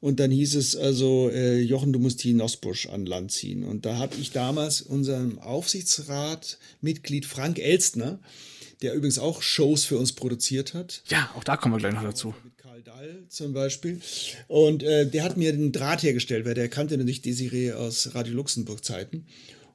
[0.00, 3.64] Und dann hieß es also, äh, Jochen, du musst die Nosbusch an Land ziehen.
[3.64, 8.20] Und da habe ich damals unserem Aufsichtsratmitglied Frank Elstner,
[8.82, 11.02] der übrigens auch Shows für uns produziert hat.
[11.08, 12.34] Ja, auch da kommen wir gleich noch dazu.
[12.44, 14.00] Mit Karl Dahl zum Beispiel.
[14.46, 18.34] Und äh, der hat mir den Draht hergestellt, weil der kannte natürlich Desiree aus Radio
[18.34, 19.26] Luxemburg Zeiten.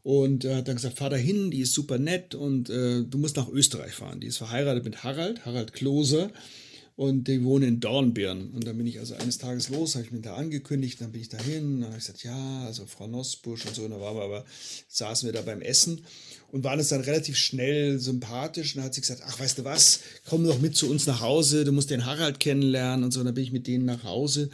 [0.03, 3.17] Und er hat dann gesagt, fahr da hin, die ist super nett und äh, du
[3.17, 4.19] musst nach Österreich fahren.
[4.19, 6.29] Die ist verheiratet mit Harald, Harald Klose.
[6.95, 8.51] Und die wohnen in Dornbirn.
[8.51, 11.21] Und dann bin ich also eines Tages los, habe ich mir da angekündigt, dann bin
[11.21, 13.83] ich dahin, dann habe ich gesagt, ja, also Frau Nossbusch und so.
[13.83, 14.45] Und dann waren wir aber,
[14.89, 16.01] saßen wir da beim Essen
[16.51, 18.73] und waren es dann relativ schnell sympathisch.
[18.73, 21.21] Und dann hat sie gesagt, ach, weißt du was, komm doch mit zu uns nach
[21.21, 23.21] Hause, du musst den Harald kennenlernen und so.
[23.21, 24.51] Und dann bin ich mit denen nach Hause.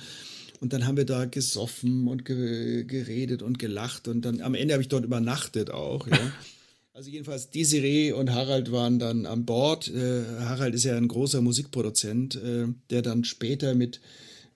[0.61, 4.07] Und dann haben wir da gesoffen und ge geredet und gelacht.
[4.07, 6.07] Und dann am Ende habe ich dort übernachtet auch.
[6.07, 6.17] Ja.
[6.93, 9.87] Also jedenfalls Desiree und Harald waren dann an Bord.
[9.87, 14.01] Äh, Harald ist ja ein großer Musikproduzent, äh, der dann später mit,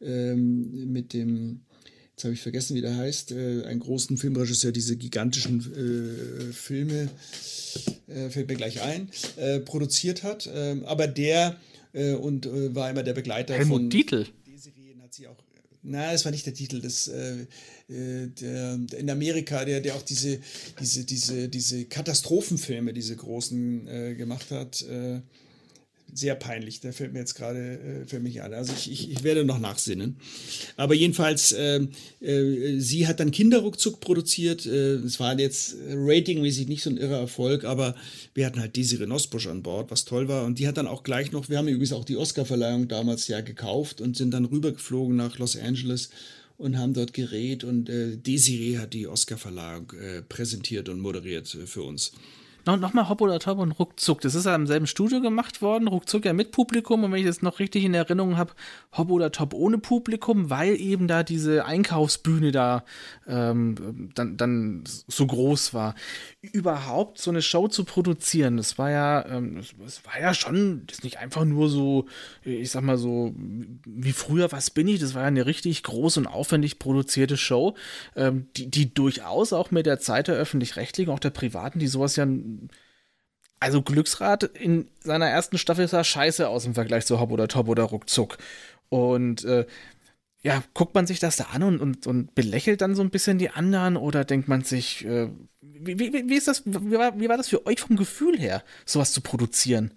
[0.02, 1.62] ähm, mit dem,
[2.12, 7.10] jetzt habe ich vergessen, wie der heißt, äh, einen großen Filmregisseur, diese gigantischen äh, Filme,
[8.08, 10.50] äh, fällt mir gleich ein, äh, produziert hat.
[10.52, 11.58] Ähm, aber der
[12.22, 14.26] und war immer der Begleiter Helmut von Dietl.
[14.48, 15.38] Desiree hat sie auch
[15.84, 17.12] na, das war nicht der Titel, das,
[17.94, 20.40] der, der in Amerika, der, der auch diese,
[20.80, 24.82] diese, diese, diese Katastrophenfilme, diese großen äh, gemacht hat.
[24.84, 25.22] Äh,
[26.16, 28.54] sehr peinlich, der fällt mir jetzt gerade äh, für mich an.
[28.54, 30.18] Also ich, ich, ich, werde noch nachsinnen.
[30.78, 31.88] Aber jedenfalls, äh,
[32.22, 34.66] äh, sie hat dann Kinderruckzuck produziert.
[34.66, 37.96] Äh, es war jetzt ratingmäßig nicht so ein irrer Erfolg, aber
[38.34, 40.46] wir hatten halt Desiree Nosbusch an Bord, was toll war.
[40.46, 43.42] Und die hat dann auch gleich noch, wir haben übrigens auch die Oscarverleihung damals ja
[43.42, 46.10] gekauft und sind dann rübergeflogen nach Los Angeles
[46.64, 51.68] und haben dort geredet und äh, Desiree hat die Oscarverleihung äh, präsentiert und moderiert äh,
[51.68, 52.14] für uns.
[52.66, 54.22] No, Nochmal Hopp oder Top und Ruckzuck.
[54.22, 55.88] Das ist ja im selben Studio gemacht worden.
[55.88, 57.04] Ruckzuck ja mit Publikum.
[57.04, 58.54] Und wenn ich das noch richtig in Erinnerung habe,
[58.96, 62.86] Hopp oder Top ohne Publikum, weil eben da diese Einkaufsbühne da
[63.28, 65.96] ähm, dann, dann so groß war.
[66.42, 71.00] Überhaupt so eine Show zu produzieren, das war ja, ähm, das war ja schon, das
[71.00, 72.06] ist nicht einfach nur so,
[72.44, 73.34] ich sag mal so,
[73.86, 75.00] wie früher, was bin ich?
[75.00, 77.76] Das war ja eine richtig groß und aufwendig produzierte Show,
[78.16, 82.16] ähm, die, die durchaus auch mit der Zeit der Öffentlich-Rechtlichen, auch der Privaten, die sowas
[82.16, 82.26] ja
[83.60, 87.70] also Glücksrad in seiner ersten Staffel sah scheiße aus im Vergleich zu Hop oder Top
[87.70, 88.38] oder Ruckzuck.
[88.90, 89.66] Und äh,
[90.44, 93.38] ja, guckt man sich das da an und, und, und belächelt dann so ein bisschen
[93.38, 95.30] die anderen oder denkt man sich, äh,
[95.62, 98.64] wie, wie, wie, ist das, wie war, wie war das für euch vom Gefühl her,
[98.86, 99.94] sowas zu produzieren?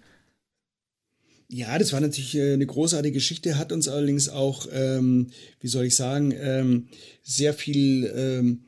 [1.49, 5.27] Ja, das war natürlich äh, eine großartige Geschichte, hat uns allerdings auch, ähm,
[5.59, 6.87] wie soll ich sagen, ähm,
[7.23, 8.66] sehr viel ähm, äh,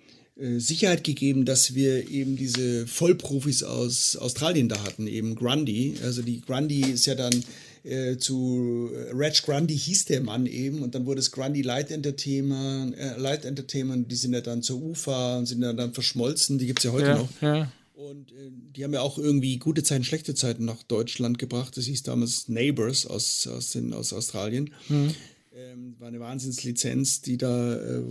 [0.60, 5.96] Sicherheit gegeben, dass wir eben diese Vollprofis aus Australien da hatten, eben Grundy.
[6.04, 7.44] Also die Grundy ist ja dann
[7.84, 11.92] äh, zu äh, Reg Grundy hieß der Mann eben und dann wurde es Grundy Light
[11.92, 16.58] Entertainment, äh, Light Entertainment, die sind ja dann zur UFA und sind ja dann verschmolzen,
[16.58, 17.42] die gibt es ja heute ja, noch.
[17.42, 17.72] Ja.
[17.94, 21.76] Und äh, die haben ja auch irgendwie gute Zeiten, schlechte Zeiten nach Deutschland gebracht.
[21.78, 24.72] Das hieß damals Neighbors aus, aus, den, aus Australien.
[24.88, 25.16] Mhm.
[25.54, 28.02] Ähm, war eine Wahnsinnslizenz, die da äh,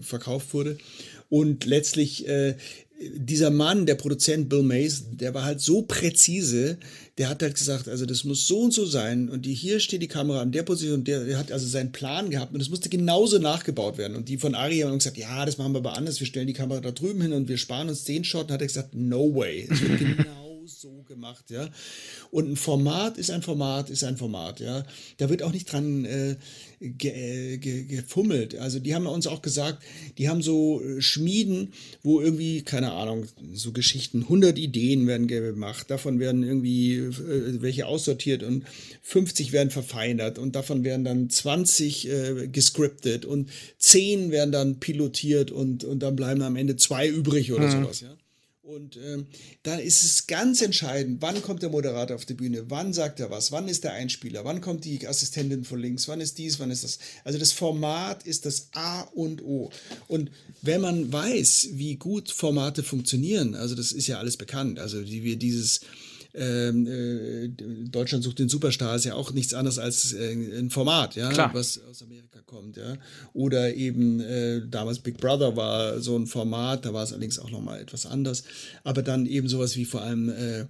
[0.00, 0.78] verkauft wurde.
[1.28, 2.54] Und letztlich äh,
[2.98, 6.78] dieser Mann, der Produzent Bill Mays, der war halt so präzise,
[7.18, 10.02] der hat halt gesagt, also das muss so und so sein und die, hier steht
[10.02, 12.88] die Kamera an der Position, der, der hat also seinen Plan gehabt und das musste
[12.88, 14.16] genauso nachgebaut werden.
[14.16, 16.52] Und die von Ari haben gesagt, ja, das machen wir aber anders, wir stellen die
[16.52, 18.46] Kamera da drüben hin und wir sparen uns den Shot.
[18.46, 19.68] Und hat er gesagt, no way.
[19.70, 20.24] Es wird genau
[20.68, 21.68] so gemacht, ja.
[22.30, 24.84] Und ein Format ist ein Format, ist ein Format, ja.
[25.16, 26.36] Da wird auch nicht dran äh,
[26.80, 28.56] ge, äh, ge, gefummelt.
[28.56, 29.82] Also die haben uns auch gesagt,
[30.18, 35.90] die haben so äh, Schmieden, wo irgendwie, keine Ahnung, so Geschichten, 100 Ideen werden gemacht,
[35.90, 38.64] davon werden irgendwie äh, welche aussortiert und
[39.02, 45.50] 50 werden verfeinert und davon werden dann 20 äh, gescriptet und 10 werden dann pilotiert
[45.50, 47.82] und, und dann bleiben am Ende zwei übrig oder mhm.
[47.82, 48.16] sowas, ja.
[48.66, 49.26] Und ähm,
[49.62, 53.30] da ist es ganz entscheidend, wann kommt der Moderator auf die Bühne, wann sagt er
[53.30, 56.72] was, wann ist der Einspieler, wann kommt die Assistentin von links, wann ist dies, wann
[56.72, 56.98] ist das.
[57.22, 59.70] Also das Format ist das A und O.
[60.08, 65.00] Und wenn man weiß, wie gut Formate funktionieren, also das ist ja alles bekannt, also
[65.06, 65.82] wie wir dieses
[66.36, 67.48] ähm, äh,
[67.88, 71.54] Deutschland sucht den Superstar ist ja auch nichts anderes als äh, ein Format, ja, Klar.
[71.54, 72.96] was aus Amerika kommt, ja.
[73.32, 77.50] Oder eben äh, damals Big Brother war so ein Format, da war es allerdings auch
[77.50, 78.44] nochmal etwas anders.
[78.84, 80.66] Aber dann eben sowas wie vor allem äh,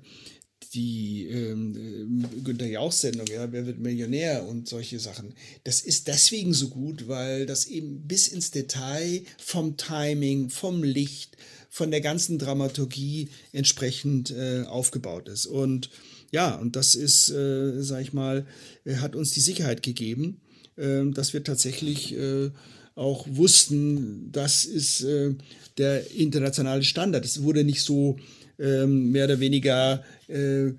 [0.72, 5.34] die ähm, äh, Günther Jauch-Sendung, ja, Wer wird Millionär und solche Sachen.
[5.64, 11.36] Das ist deswegen so gut, weil das eben bis ins Detail vom Timing, vom Licht,
[11.76, 15.44] von der ganzen Dramaturgie entsprechend äh, aufgebaut ist.
[15.44, 15.90] Und
[16.30, 18.46] ja, und das ist, äh, sag ich mal,
[19.02, 20.40] hat uns die Sicherheit gegeben,
[20.76, 22.48] äh, dass wir tatsächlich äh,
[22.94, 25.34] auch wussten, das ist äh,
[25.76, 27.26] der internationale Standard.
[27.26, 28.16] Es wurde nicht so
[28.58, 30.70] ähm, mehr oder weniger äh,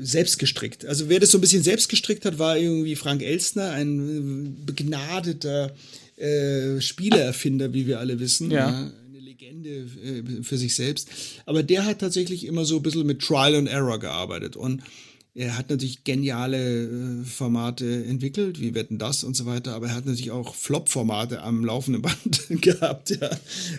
[0.00, 0.84] selbst gestrickt.
[0.84, 5.72] Also wer das so ein bisschen selbst gestrickt hat, war irgendwie Frank Elstner, ein begnadeter
[6.16, 8.50] äh, Spieleerfinder, wie wir alle wissen.
[8.50, 8.90] Ja.
[9.40, 11.08] Legende äh, für sich selbst.
[11.46, 14.56] Aber der hat tatsächlich immer so ein bisschen mit Trial and Error gearbeitet.
[14.56, 14.82] Und
[15.34, 19.94] er hat natürlich geniale äh, Formate entwickelt, wie Wetten das und so weiter, aber er
[19.94, 23.30] hat natürlich auch Flop-Formate am laufenden Band gehabt, ja,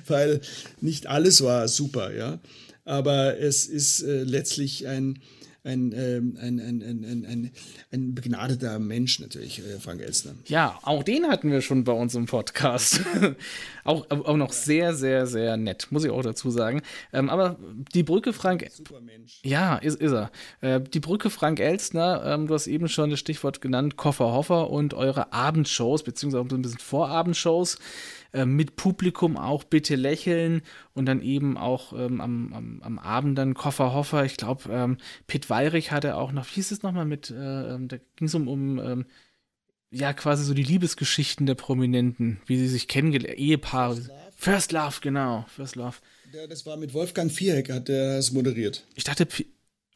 [0.07, 0.41] weil
[0.79, 2.39] nicht alles war super, ja.
[2.85, 5.19] Aber es ist äh, letztlich ein,
[5.63, 7.51] ein, ähm, ein, ein, ein, ein, ein,
[7.91, 10.33] ein begnadeter Mensch natürlich, äh, Frank Elstner.
[10.45, 13.01] Ja, auch den hatten wir schon bei uns im Podcast.
[13.83, 16.81] auch, auch noch sehr, sehr, sehr nett, muss ich auch dazu sagen.
[17.13, 17.57] Ähm, aber
[17.93, 18.65] die Brücke Frank.
[18.71, 19.39] Super Mensch.
[19.43, 20.31] Ja, ist, ist er.
[20.61, 24.71] Äh, die Brücke Frank Elstner, ähm, du hast eben schon das Stichwort genannt, Koffer Hoffer
[24.71, 27.77] und eure Abendshows, beziehungsweise auch ein bisschen Vorabendshows
[28.33, 30.61] äh, mit Publikum auch bitte lächeln
[30.93, 34.23] und dann eben auch ähm, am, am, am, Abend dann Koffer Hoffer.
[34.25, 37.87] Ich glaube, ähm, Pitt Weirich hatte auch noch, wie hieß es nochmal mit, äh, ähm,
[37.87, 39.05] da ging es um, um ähm,
[39.91, 43.95] ja, quasi so die Liebesgeschichten der Prominenten, wie sie sich kennengelernt, Ehepaare.
[43.95, 44.21] First Love.
[44.37, 45.97] First Love, genau, First Love.
[46.33, 48.85] Ja, das war mit Wolfgang Viereck, hat er es moderiert.
[48.95, 49.27] Ich dachte,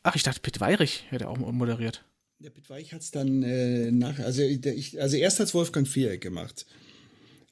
[0.04, 2.04] ach, ich dachte, Pitt Weirich hätte auch moderiert.
[2.40, 5.88] Der Pitt Weirich hat es dann äh, nach, also, ich, also erst hat es Wolfgang
[5.88, 6.66] Viereck gemacht.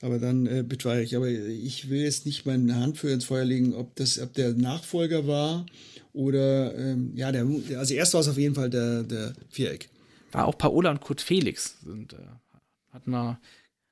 [0.04, 1.16] Aber dann äh, Bitweich.
[1.16, 4.54] Aber ich will jetzt nicht meine Hand für ins Feuer legen, ob das, ob der
[4.54, 5.66] Nachfolger war
[6.12, 7.48] oder ähm, ja, der,
[7.78, 9.90] also erst war es auf jeden Fall der, der Viereck.
[10.32, 11.78] War auch Paola und Kurt Felix.
[11.86, 12.18] Und, äh,
[12.92, 13.40] hatten wir,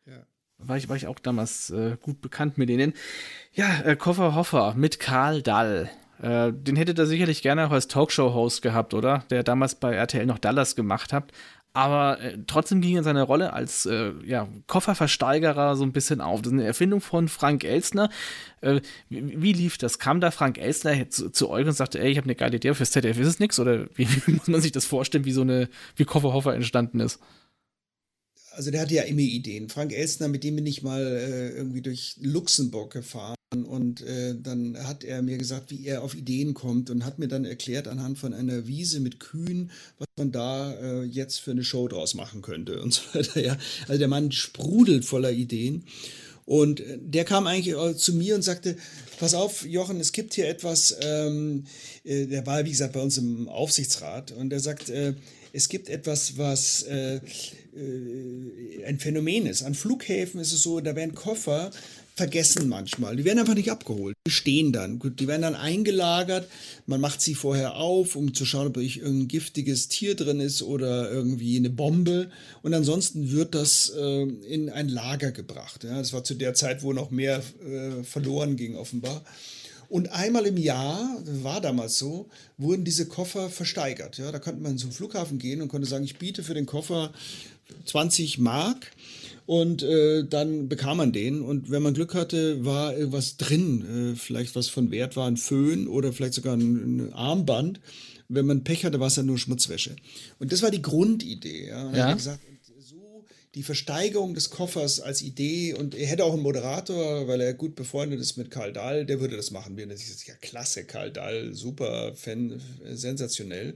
[0.06, 0.26] ja.
[0.60, 2.94] war, ich, war ich auch damals äh, gut bekannt mit denen.
[3.54, 5.90] Ja, äh, Koffer Hoffer mit Karl Dall.
[6.22, 9.26] Äh, den hättet ihr sicherlich gerne auch als Talkshow-Host gehabt, oder?
[9.32, 11.32] Der damals bei RTL noch Dallas gemacht hat.
[11.74, 16.42] Aber äh, trotzdem ging er seine Rolle als äh, ja, Kofferversteigerer so ein bisschen auf.
[16.42, 18.10] Das ist eine Erfindung von Frank Elstner.
[18.60, 19.98] Äh, wie, wie, lief das?
[19.98, 22.74] Kam da Frank Elstner zu, zu euch und sagte, ey, ich habe eine geile Idee
[22.74, 23.58] fürs ZDF, ist es nix?
[23.58, 27.20] Oder wie, wie, muss man sich das vorstellen, wie so eine, wie Kofferhoffer entstanden ist?
[28.54, 29.70] Also der hatte ja immer Ideen.
[29.70, 33.36] Frank Elstner, mit dem bin ich mal äh, irgendwie durch Luxemburg gefahren
[33.66, 37.28] und äh, dann hat er mir gesagt, wie er auf Ideen kommt und hat mir
[37.28, 41.64] dann erklärt anhand von einer Wiese mit Kühen, was man da äh, jetzt für eine
[41.64, 43.42] Show draus machen könnte und so weiter.
[43.42, 43.58] Ja.
[43.88, 45.86] Also der Mann sprudelt voller Ideen.
[46.46, 48.76] Und äh, der kam eigentlich äh, zu mir und sagte,
[49.20, 51.66] pass auf, Jochen, es gibt hier etwas, ähm,
[52.04, 54.92] äh, der war, wie gesagt, bei uns im Aufsichtsrat und er sagt,
[55.54, 59.64] es gibt etwas, was äh, äh, ein Phänomen ist.
[59.64, 61.72] An Flughäfen ist es so, da werden Koffer
[62.16, 63.16] vergessen manchmal.
[63.16, 64.16] Die werden einfach nicht abgeholt.
[64.28, 65.00] Die stehen dann.
[65.00, 66.48] Gut, die werden dann eingelagert.
[66.86, 71.10] Man macht sie vorher auf, um zu schauen, ob irgendein giftiges Tier drin ist oder
[71.10, 72.30] irgendwie eine Bombe.
[72.62, 75.84] Und ansonsten wird das äh, in ein Lager gebracht.
[75.84, 79.24] Ja, das war zu der Zeit, wo noch mehr äh, verloren ging, offenbar.
[79.92, 84.18] Und einmal im Jahr, war damals so, wurden diese Koffer versteigert.
[84.18, 87.12] Ja, da konnte man zum Flughafen gehen und konnte sagen, ich biete für den Koffer
[87.84, 88.90] 20 Mark
[89.46, 91.42] und äh, dann bekam man den.
[91.42, 94.14] Und wenn man Glück hatte, war irgendwas drin.
[94.14, 97.82] Äh, vielleicht was von Wert war, ein Föhn oder vielleicht sogar ein, ein Armband.
[98.30, 99.98] Wenn man Pech hatte, war es dann nur Schmutzwäsche.
[100.40, 101.68] Und das war die Grundidee.
[101.68, 101.94] Ja.
[101.94, 102.14] Ja.
[102.14, 102.40] gesagt,
[103.56, 107.76] die Versteigerung des Koffers als Idee und er hätte auch einen Moderator, weil er gut
[107.76, 109.76] befreundet ist mit Karl Dahl, der würde das machen.
[109.76, 112.62] Wir das ja klasse, Karl Dahl, super Fan,
[112.94, 113.76] sensationell.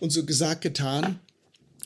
[0.00, 1.20] Und so gesagt, getan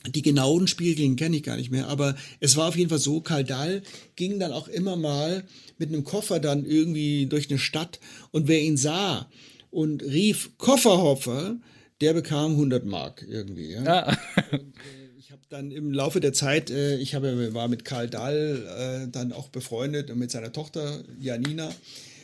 [0.07, 3.21] die genauen Spielregeln kenne ich gar nicht mehr, aber es war auf jeden Fall so,
[3.21, 3.83] Karl Dahl
[4.15, 5.43] ging dann auch immer mal
[5.77, 7.99] mit einem Koffer dann irgendwie durch eine Stadt
[8.31, 9.29] und wer ihn sah
[9.69, 11.57] und rief Kofferhoffer,
[12.01, 13.71] der bekam 100 Mark irgendwie.
[13.71, 13.83] Ja?
[13.83, 14.17] ja.
[14.51, 15.00] und, äh,
[15.31, 19.09] ich habe dann im Laufe der Zeit, äh, ich habe, war mit Karl Dahl äh,
[19.09, 21.73] dann auch befreundet und mit seiner Tochter Janina.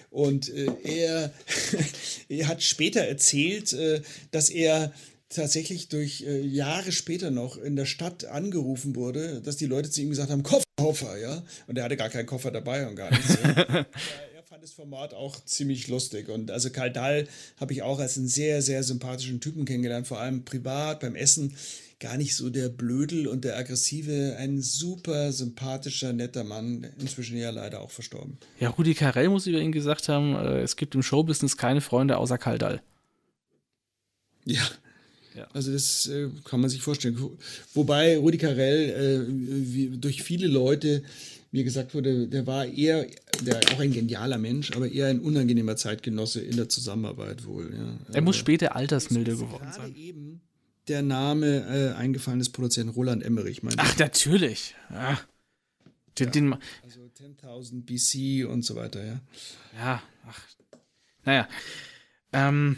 [0.09, 1.31] Und äh, er,
[2.27, 4.01] er hat später erzählt, äh,
[4.31, 4.91] dass er
[5.29, 10.01] tatsächlich durch äh, Jahre später noch in der Stadt angerufen wurde, dass die Leute zu
[10.01, 11.43] ihm gesagt haben, Koffer, ja.
[11.67, 13.37] Und er hatte gar keinen Koffer dabei und gar nichts.
[13.41, 13.49] Ja.
[14.35, 16.27] er fand das Format auch ziemlich lustig.
[16.27, 20.19] Und also Karl Dahl habe ich auch als einen sehr, sehr sympathischen Typen kennengelernt, vor
[20.19, 21.55] allem privat beim Essen.
[21.99, 27.49] Gar nicht so der Blödel und der Aggressive, ein super sympathischer, netter Mann, inzwischen ja
[27.49, 28.37] leider auch verstorben.
[28.59, 32.17] Ja, Rudi Carell muss über ihn gesagt haben, äh, es gibt im Showbusiness keine Freunde
[32.17, 32.81] außer Karl Dahl.
[34.45, 34.61] Ja,
[35.35, 35.47] ja.
[35.53, 37.17] Also das äh, kann man sich vorstellen.
[37.73, 41.03] Wobei Rudi Carell äh, wie, durch viele Leute
[41.51, 43.07] mir gesagt wurde, der war eher
[43.41, 47.73] der auch ein genialer Mensch, aber eher ein unangenehmer Zeitgenosse in der Zusammenarbeit wohl.
[47.73, 48.13] Ja.
[48.13, 49.95] Er muss später altersmilde geworden sein.
[49.95, 50.41] Eben
[50.87, 54.75] der Name äh, eingefallen des Produzenten Roland Emmerich, meine Ach, natürlich.
[54.89, 55.19] Ja.
[56.17, 56.31] Den, ja.
[56.31, 59.19] Den, also 10.000 BC und so weiter, ja.
[59.77, 60.41] Ja, ach.
[61.23, 61.47] Naja.
[62.33, 62.77] Ähm,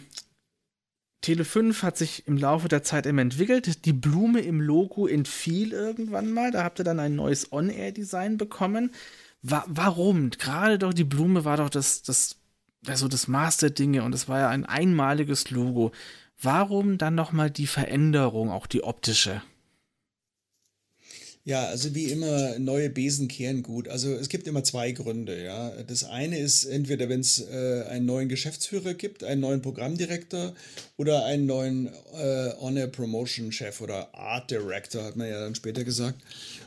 [1.22, 3.86] Tele 5 hat sich im Laufe der Zeit immer entwickelt.
[3.86, 6.51] Die Blume im Logo entfiel irgendwann mal.
[6.51, 8.91] Da habt ihr dann ein neues On-Air-Design bekommen.
[9.41, 10.32] Wa warum?
[10.32, 12.38] Gerade doch die Blume war doch das, das,
[12.88, 15.91] also das Maß der Dinge und es war ja ein einmaliges Logo.
[16.42, 19.42] Warum dann nochmal die Veränderung, auch die optische?
[21.46, 23.88] Ja, also wie immer, neue Besen kehren gut.
[23.88, 25.72] Also es gibt immer zwei Gründe, ja.
[25.88, 30.54] Das eine ist entweder, wenn es äh, einen neuen Geschäftsführer gibt, einen neuen Programmdirektor
[30.98, 35.84] oder einen neuen äh, Honor Promotion Chef oder Art Director, hat man ja dann später
[35.84, 36.22] gesagt.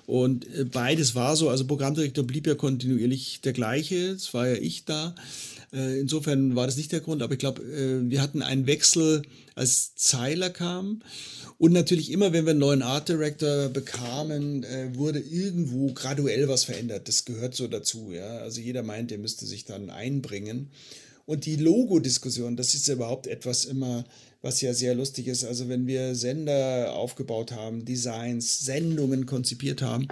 [0.07, 1.49] Und äh, beides war so.
[1.49, 4.09] Also Programmdirektor blieb ja kontinuierlich der gleiche.
[4.09, 5.15] Es war ja ich da.
[5.73, 9.23] Äh, insofern war das nicht der Grund, aber ich glaube, äh, wir hatten einen Wechsel,
[9.55, 11.03] als Zeiler kam.
[11.59, 16.65] Und natürlich immer, wenn wir einen neuen Art Director bekamen, äh, wurde irgendwo graduell was
[16.65, 17.09] verändert.
[17.09, 18.13] Das gehört so dazu.
[18.13, 18.39] Ja?
[18.39, 20.71] Also jeder meint, der müsste sich dann einbringen.
[21.25, 24.05] Und die Logo-Diskussion, das ist ja überhaupt etwas immer,
[24.41, 25.45] was ja sehr lustig ist.
[25.45, 30.09] Also wenn wir Sender aufgebaut haben, Designs, Sendungen konzipiert haben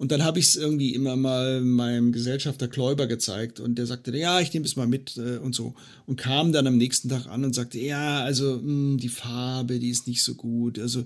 [0.00, 4.16] und dann habe ich es irgendwie immer mal meinem Gesellschafter Kläuber gezeigt und der sagte,
[4.16, 5.74] ja, ich nehme es mal mit äh, und so.
[6.06, 9.78] Und kam dann am nächsten Tag an und sagte, ja, also mh, hm, die Farbe,
[9.78, 10.78] die ist nicht so gut.
[10.78, 11.04] Also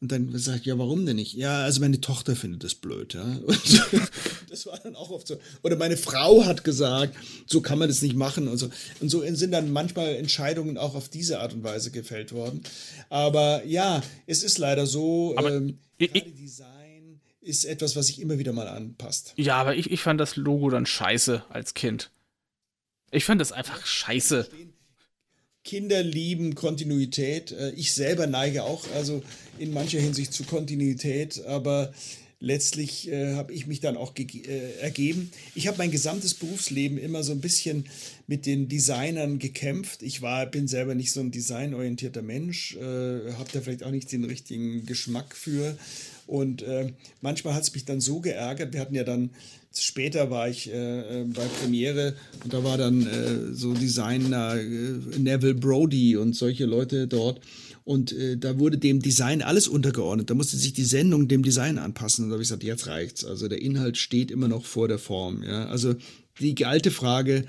[0.00, 1.34] und dann sage ich, ja, warum denn nicht?
[1.34, 3.22] Ja, also meine Tochter findet das blöd, ja.
[3.46, 4.10] Und
[4.48, 5.36] das war dann auch oft so.
[5.62, 7.14] Oder meine Frau hat gesagt,
[7.46, 8.70] so kann man das nicht machen und so.
[9.00, 12.62] Und so sind dann manchmal Entscheidungen auch auf diese Art und Weise gefällt worden.
[13.10, 16.81] Aber ja, es ist leider so, Aber ähm, ich, Design
[17.42, 19.34] ist etwas, was sich immer wieder mal anpasst.
[19.36, 22.10] Ja, aber ich, ich fand das Logo dann scheiße als Kind.
[23.10, 24.48] Ich fand das einfach scheiße.
[25.64, 27.52] Kinder lieben Kontinuität.
[27.52, 29.22] Äh, ich selber neige auch also
[29.58, 31.92] in mancher Hinsicht zu Kontinuität, aber
[32.40, 35.30] letztlich äh, habe ich mich dann auch äh, ergeben.
[35.54, 37.86] Ich habe mein gesamtes Berufsleben immer so ein bisschen
[38.26, 40.02] mit den Designern gekämpft.
[40.02, 44.10] Ich war, bin selber nicht so ein designorientierter Mensch, äh, habe da vielleicht auch nicht
[44.10, 45.76] den richtigen Geschmack für.
[46.32, 48.72] Und äh, manchmal hat es mich dann so geärgert.
[48.72, 49.32] Wir hatten ja dann,
[49.76, 55.18] später war ich äh, äh, bei Premiere und da war dann äh, so Designer äh,
[55.18, 57.42] Neville Brody und solche Leute dort.
[57.84, 60.30] Und äh, da wurde dem Design alles untergeordnet.
[60.30, 62.24] Da musste sich die Sendung dem Design anpassen.
[62.24, 63.26] Und da habe ich gesagt, jetzt reicht's.
[63.26, 65.42] Also der Inhalt steht immer noch vor der Form.
[65.42, 65.66] Ja?
[65.66, 65.96] Also
[66.40, 67.44] die alte Frage,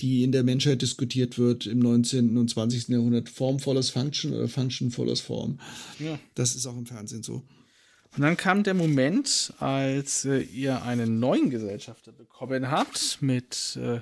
[0.00, 2.36] die in der Menschheit diskutiert wird im 19.
[2.36, 2.88] und 20.
[2.88, 5.60] Jahrhundert, Form follows Function oder Function follows Form.
[6.00, 6.18] Ja.
[6.34, 7.44] Das ist auch im Fernsehen so.
[8.16, 14.00] Und dann kam der Moment, als äh, ihr einen neuen Gesellschafter bekommen habt mit äh,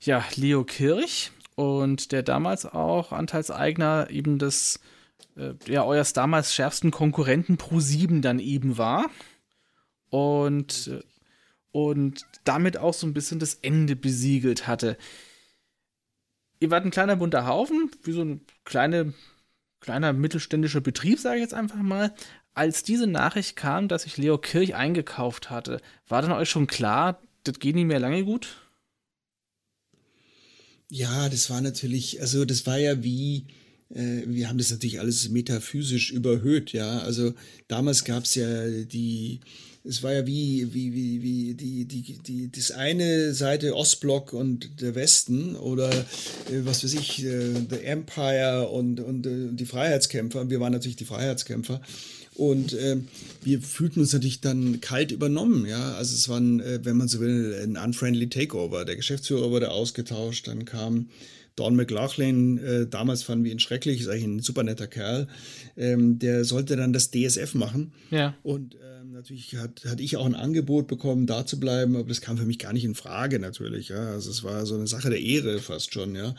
[0.00, 4.80] ja, Leo Kirch und der damals auch Anteilseigner eben des,
[5.36, 9.10] äh, ja, eures damals schärfsten Konkurrenten Pro7 dann eben war.
[10.08, 11.02] Und, äh,
[11.72, 14.96] und damit auch so ein bisschen das Ende besiegelt hatte.
[16.58, 19.12] Ihr wart ein kleiner bunter Haufen, wie so ein kleine,
[19.80, 22.14] kleiner mittelständischer Betrieb, sage ich jetzt einfach mal
[22.60, 27.18] als diese Nachricht kam, dass sich Leo Kirch eingekauft hatte, war dann euch schon klar,
[27.42, 28.58] das geht nicht mehr lange gut?
[30.90, 33.46] Ja, das war natürlich, also das war ja wie,
[33.88, 36.98] äh, wir haben das natürlich alles metaphysisch überhöht, ja.
[36.98, 37.32] Also
[37.66, 39.40] damals gab es ja die,
[39.82, 44.82] es war ja wie, wie, wie, wie die, die, die, das eine Seite Ostblock und
[44.82, 50.50] der Westen oder äh, was weiß ich, äh, The Empire und, und äh, die Freiheitskämpfer.
[50.50, 51.80] Wir waren natürlich die Freiheitskämpfer.
[52.34, 52.96] Und äh,
[53.42, 55.94] wir fühlten uns natürlich dann kalt übernommen, ja.
[55.94, 58.84] Also es war, ein, äh, wenn man so will, ein unfriendly Takeover.
[58.84, 61.08] Der Geschäftsführer wurde ausgetauscht, dann kam
[61.56, 65.26] Don McLaughlin, äh, damals fanden wir ihn schrecklich, ist eigentlich ein super netter Kerl.
[65.76, 67.92] Ähm, der sollte dann das DSF machen.
[68.10, 68.34] Ja.
[68.42, 72.20] Und ähm, natürlich hat, hatte ich auch ein Angebot bekommen, da zu bleiben, aber das
[72.20, 73.88] kam für mich gar nicht in Frage natürlich.
[73.88, 74.10] Ja.
[74.10, 76.34] Also es war so eine Sache der Ehre fast schon, ja.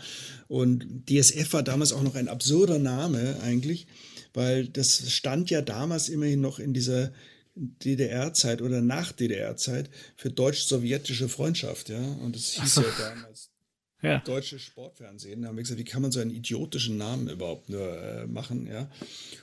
[0.47, 3.87] Und DSF war damals auch noch ein absurder Name eigentlich
[4.34, 7.11] weil das stand ja damals immerhin noch in dieser
[7.55, 11.99] DDR-Zeit oder nach DDR-Zeit für deutsch-sowjetische Freundschaft, ja.
[11.99, 12.82] Und das hieß so.
[12.82, 13.49] ja damals
[14.01, 14.19] ja.
[14.19, 15.41] deutsches Sportfernsehen.
[15.41, 18.67] Da haben wir gesagt, wie kann man so einen idiotischen Namen überhaupt nur äh, machen,
[18.67, 18.89] ja.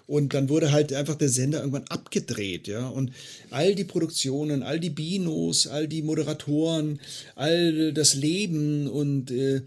[0.07, 2.89] Und dann wurde halt einfach der Sender irgendwann abgedreht, ja.
[2.89, 3.12] Und
[3.51, 7.01] all die Produktionen, all die Binos, all die Moderatoren,
[7.34, 9.62] all das Leben und äh,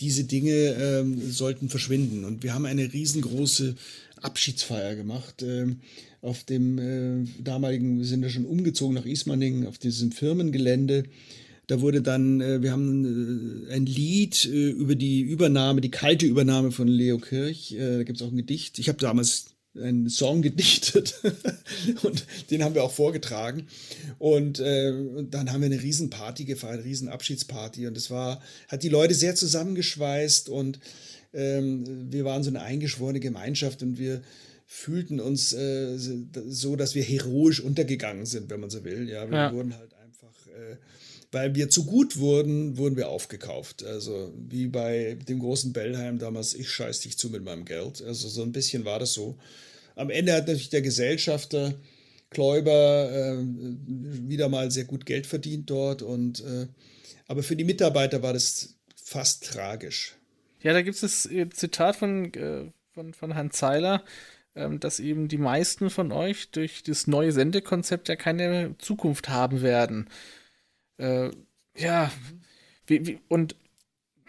[0.00, 2.24] diese Dinge ähm, sollten verschwinden.
[2.24, 3.74] Und wir haben eine riesengroße
[4.22, 5.42] Abschiedsfeier gemacht.
[5.42, 5.76] Äh,
[6.22, 11.04] auf dem äh, damaligen, wir sind ja schon umgezogen nach Ismaning, auf diesem Firmengelände.
[11.66, 16.72] Da wurde dann, äh, wir haben äh, ein Lied über die Übernahme, die kalte Übernahme
[16.72, 17.74] von Leo Kirch.
[17.78, 18.78] Da gibt es auch ein Gedicht.
[18.78, 19.46] Ich habe damals
[19.76, 21.20] einen Song gedichtet
[22.02, 23.68] und den haben wir auch vorgetragen
[24.18, 24.92] und äh,
[25.30, 29.36] dann haben wir eine Riesenparty gefeiert, eine Riesenabschiedsparty und es war, hat die Leute sehr
[29.36, 30.80] zusammengeschweißt und ähm,
[31.32, 34.22] wir waren so eine eingeschworene Gemeinschaft und wir
[34.66, 39.08] fühlten uns äh, so, dass wir heroisch untergegangen sind, wenn man so will.
[39.08, 39.52] Ja, wir ja.
[39.52, 40.76] wurden halt einfach äh,
[41.32, 43.84] weil wir zu gut wurden, wurden wir aufgekauft.
[43.84, 48.02] Also wie bei dem großen Bellheim damals, ich scheiß dich zu mit meinem Geld.
[48.02, 49.38] Also so ein bisschen war das so.
[49.94, 51.74] Am Ende hat natürlich der Gesellschafter
[52.30, 53.38] Kläuber äh,
[54.28, 56.02] wieder mal sehr gut Geld verdient dort.
[56.02, 56.66] Und, äh,
[57.26, 60.16] aber für die Mitarbeiter war das fast tragisch.
[60.62, 64.04] Ja, da gibt es das äh, Zitat von, äh, von, von Hans Zeiler,
[64.54, 69.62] ähm, dass eben die meisten von euch durch das neue Sendekonzept ja keine Zukunft haben
[69.62, 70.08] werden.
[70.98, 71.30] Äh,
[71.76, 72.10] ja,
[72.86, 73.56] wie, wie, und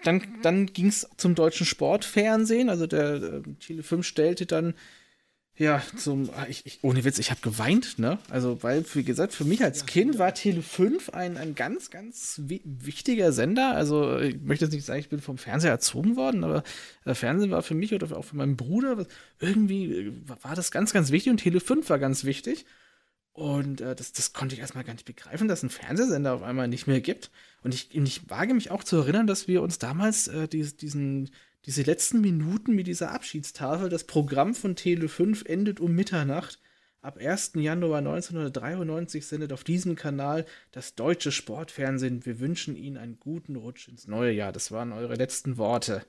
[0.03, 2.69] dann, dann ging es zum deutschen Sportfernsehen.
[2.69, 4.73] Also der, der Chile 5 stellte dann
[5.61, 8.17] ja, zum, ah, ich, ich, ohne Witz, ich habe geweint, ne?
[8.31, 12.41] Also, weil, wie gesagt, für mich als Kind war Tele 5 ein, ein ganz, ganz
[12.43, 13.75] wichtiger Sender.
[13.75, 16.63] Also, ich möchte jetzt nicht sagen, ich bin vom Fernseher erzogen worden, aber
[17.05, 19.05] äh, Fernsehen war für mich oder auch für meinen Bruder
[19.39, 22.65] irgendwie äh, war das ganz, ganz wichtig und Tele 5 war ganz wichtig.
[23.33, 26.69] Und äh, das, das konnte ich erstmal gar nicht begreifen, dass ein Fernsehsender auf einmal
[26.69, 27.29] nicht mehr gibt.
[27.61, 31.29] Und ich, ich wage mich auch zu erinnern, dass wir uns damals äh, die, diesen,
[31.65, 36.59] diese letzten Minuten mit dieser Abschiedstafel, das Programm von Tele 5 endet um Mitternacht.
[37.01, 37.53] Ab 1.
[37.55, 42.25] Januar 1993 sendet auf diesem Kanal das deutsche Sportfernsehen.
[42.25, 44.51] Wir wünschen Ihnen einen guten Rutsch ins neue Jahr.
[44.51, 46.03] Das waren eure letzten Worte.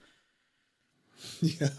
[1.40, 1.70] Ja.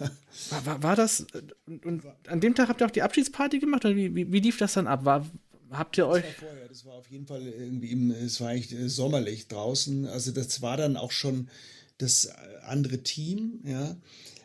[0.50, 1.28] War, war, war das.
[1.66, 3.86] Und, und, an dem Tag habt ihr auch die Abschiedsparty gemacht?
[3.86, 5.06] Oder wie, wie, wie lief das dann ab?
[5.06, 5.30] War,
[5.72, 6.24] habt ihr euch.
[6.24, 9.48] Das war vorher, das war auf jeden Fall irgendwie im, es war eigentlich äh, sommerlich
[9.48, 10.06] draußen.
[10.08, 11.50] Also das war dann auch schon
[12.04, 12.32] das äh,
[12.68, 13.96] andere Team, ja.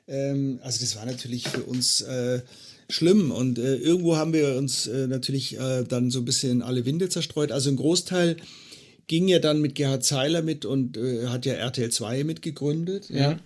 [0.06, 2.40] Ähm, also das war natürlich für uns äh,
[2.88, 6.86] schlimm und äh, irgendwo haben wir uns äh, natürlich äh, dann so ein bisschen alle
[6.86, 7.52] Winde zerstreut.
[7.52, 8.36] Also ein Großteil
[9.06, 13.08] ging ja dann mit Gerhard Zeiler mit und hat ja RTL 2 mitgegründet.
[13.08, 13.32] Ja.
[13.32, 13.38] ja.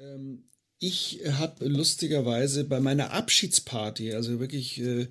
[0.00, 0.44] Ähm,
[0.82, 5.06] ich habe lustigerweise bei meiner Abschiedsparty, also wirklich, äh, äh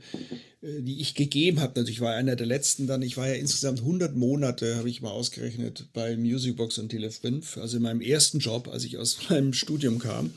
[0.82, 4.14] die ich gegeben habe, natürlich war einer der letzten dann, ich war ja insgesamt 100
[4.14, 8.84] Monate, habe ich mal ausgerechnet, bei Musicbox und Tele5, also in meinem ersten Job, als
[8.84, 10.32] ich aus meinem Studium kam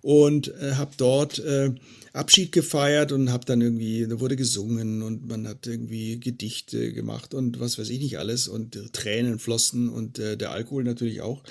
[0.00, 1.72] und äh, habe dort äh,
[2.12, 7.34] Abschied gefeiert und habe dann irgendwie, da wurde gesungen und man hat irgendwie Gedichte gemacht
[7.34, 11.42] und was weiß ich nicht alles und Tränen flossen und äh, der Alkohol natürlich auch.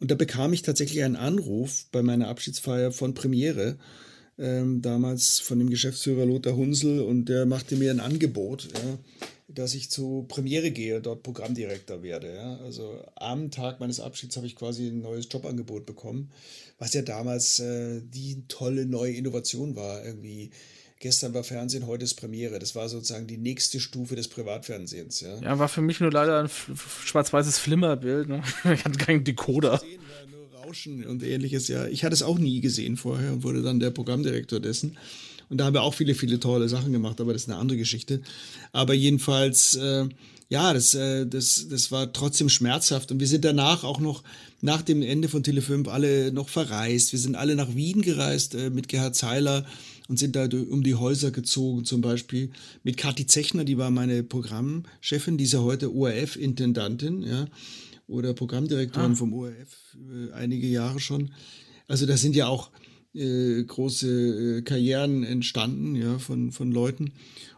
[0.00, 3.78] Und da bekam ich tatsächlich einen Anruf bei meiner Abschiedsfeier von Premiere,
[4.38, 8.98] ähm, damals von dem Geschäftsführer Lothar Hunsel, und der machte mir ein Angebot, ja,
[9.48, 12.34] dass ich zu Premiere gehe, dort Programmdirektor werde.
[12.34, 12.56] Ja.
[12.58, 16.30] Also am Tag meines Abschieds habe ich quasi ein neues Jobangebot bekommen,
[16.78, 20.50] was ja damals äh, die tolle neue Innovation war, irgendwie
[21.00, 22.58] Gestern war Fernsehen, heute ist Premiere.
[22.58, 25.22] Das war sozusagen die nächste Stufe des Privatfernsehens.
[25.22, 26.50] Ja, ja war für mich nur leider ein
[27.06, 28.28] schwarz-weißes Flimmerbild.
[28.28, 28.42] Ne?
[28.74, 29.80] Ich hatte keinen Decoder.
[30.30, 31.68] nur Rauschen und ähnliches.
[31.68, 34.98] Ja, ich hatte es auch nie gesehen vorher und wurde dann der Programmdirektor dessen.
[35.48, 37.78] Und da haben wir auch viele, viele tolle Sachen gemacht, aber das ist eine andere
[37.78, 38.20] Geschichte.
[38.72, 40.06] Aber jedenfalls, äh,
[40.50, 43.10] ja, das, äh, das, das war trotzdem schmerzhaft.
[43.10, 44.22] Und wir sind danach auch noch,
[44.60, 47.12] nach dem Ende von Tele5, alle noch verreist.
[47.12, 49.64] Wir sind alle nach Wien gereist äh, mit Gerhard Zeiler
[50.10, 52.50] und sind da um die Häuser gezogen, zum Beispiel
[52.82, 57.46] mit Kathi Zechner, die war meine Programmchefin, die ist ja heute ORF-Intendantin, ja,
[58.08, 59.14] oder Programmdirektorin ah.
[59.14, 61.30] vom ORF, äh, einige Jahre schon.
[61.86, 62.70] Also da sind ja auch
[63.14, 67.12] äh, große äh, Karrieren entstanden, ja, von, von Leuten.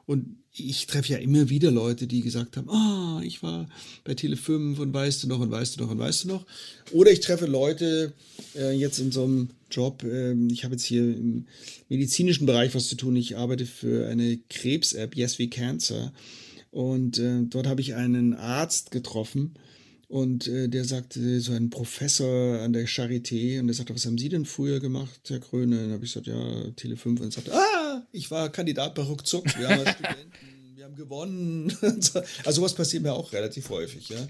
[0.07, 3.69] Und ich treffe ja immer wieder Leute, die gesagt haben, ah, oh, ich war
[4.05, 6.47] bei Tele5 und weißt du noch und weißt du noch und weißt du noch.
[6.93, 8.13] Oder ich treffe Leute
[8.55, 11.47] äh, jetzt in so einem Job, äh, ich habe jetzt hier im
[11.89, 13.17] medizinischen Bereich was zu tun.
[13.17, 16.13] Ich arbeite für eine Krebs-App, Yes We Cancer.
[16.71, 19.55] Und äh, dort habe ich einen Arzt getroffen,
[20.13, 24.19] und äh, der sagte, so ein Professor an der Charité, und der sagte, was haben
[24.19, 25.79] Sie denn früher gemacht, Herr Kröne?
[25.79, 27.19] Dann habe ich gesagt, ja, Tele 5.
[27.19, 30.33] Und er sagte, ah, ich war Kandidat bei Ruckzuck, wir haben Studenten,
[30.75, 31.75] wir haben gewonnen.
[31.81, 34.29] also sowas passiert mir auch relativ häufig, ja.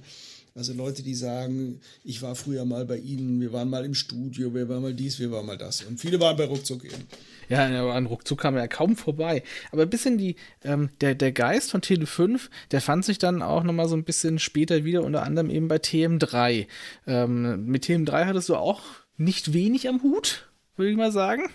[0.55, 4.55] Also Leute, die sagen, ich war früher mal bei Ihnen, wir waren mal im Studio,
[4.55, 5.83] wir waren mal dies, wir waren mal das.
[5.83, 7.09] Und viele waren bei Ruckzuck eben.
[7.49, 9.43] Ja, an Ruckzuck kam er ja kaum vorbei.
[9.71, 13.43] Aber ein bisschen die, ähm, der, der Geist von Tele 5, der fand sich dann
[13.43, 16.67] auch nochmal so ein bisschen später wieder, unter anderem eben bei TM3.
[17.07, 18.83] Ähm, mit TM3 hattest du auch
[19.17, 21.51] nicht wenig am Hut, würde ich mal sagen.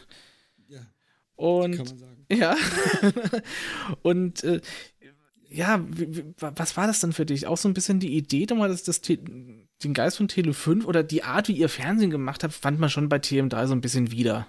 [0.67, 0.79] Ja.
[1.35, 2.25] Und, kann man sagen.
[2.29, 2.55] Ja.
[4.01, 4.61] Und äh,
[5.49, 5.83] ja,
[6.39, 7.47] was war das dann für dich?
[7.47, 11.03] Auch so ein bisschen die Idee, mal das, das, den Geist von Tele 5 oder
[11.03, 14.11] die Art, wie ihr Fernsehen gemacht habt, fand man schon bei TM3 so ein bisschen
[14.11, 14.47] wieder.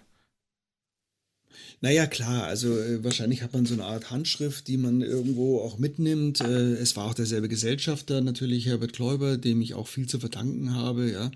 [1.81, 5.79] Naja, klar, also äh, wahrscheinlich hat man so eine Art Handschrift, die man irgendwo auch
[5.79, 6.41] mitnimmt.
[6.41, 10.75] Äh, es war auch derselbe Gesellschafter, natürlich Herbert Kläuber, dem ich auch viel zu verdanken
[10.75, 11.31] habe, ja.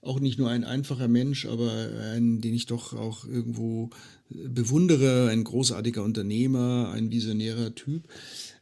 [0.00, 3.90] Auch nicht nur ein einfacher Mensch, aber ein, den ich doch auch irgendwo
[4.30, 8.02] äh, bewundere, ein großartiger Unternehmer, ein visionärer Typ.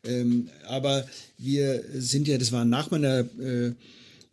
[0.04, 1.06] Ähm, aber
[1.38, 3.72] wir sind ja, das war nach meiner äh,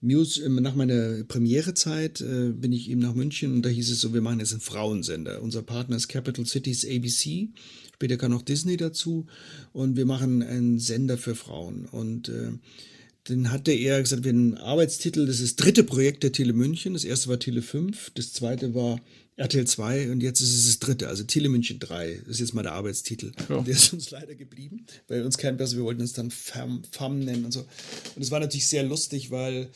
[0.01, 4.01] Muse, äh, nach meiner Premierezeit äh, bin ich eben nach München und da hieß es
[4.01, 5.41] so, wir machen jetzt einen Frauensender.
[5.41, 7.49] Unser Partner ist Capital Cities ABC,
[7.93, 9.27] später kam noch Disney dazu
[9.73, 11.85] und wir machen einen Sender für Frauen.
[11.85, 12.51] Und äh,
[13.25, 16.53] dann hatte er gesagt, wir haben einen Arbeitstitel, das ist das dritte Projekt der Tele
[16.53, 16.93] München.
[16.93, 18.99] Das erste war Tele 5, das zweite war
[19.39, 22.21] RTL 2 und jetzt ist es das dritte, also Tele München 3.
[22.25, 23.31] Das ist jetzt mal der Arbeitstitel.
[23.47, 23.55] Ja.
[23.55, 26.83] Und der ist uns leider geblieben, weil uns kein besser, wir wollten es dann FAM,
[26.91, 27.61] FAM nennen und so.
[27.61, 29.69] Und es war natürlich sehr lustig, weil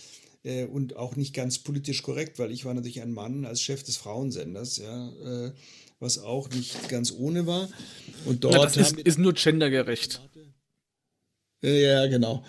[0.43, 3.83] äh, und auch nicht ganz politisch korrekt, weil ich war natürlich ein Mann als Chef
[3.83, 5.09] des Frauensenders, ja,
[5.47, 5.51] äh,
[5.99, 7.69] was auch nicht ganz ohne war.
[8.25, 10.21] Und dort ja, das ist, ist nur gendergerecht.
[11.61, 12.43] Ja, genau.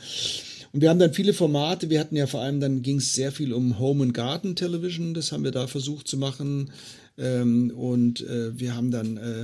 [0.74, 1.88] Und wir haben dann viele Formate.
[1.88, 5.14] Wir hatten ja vor allem, dann ging es sehr viel um Home and Garden Television.
[5.14, 6.72] Das haben wir da versucht zu machen.
[7.16, 9.42] Ähm, und äh, wir haben dann äh,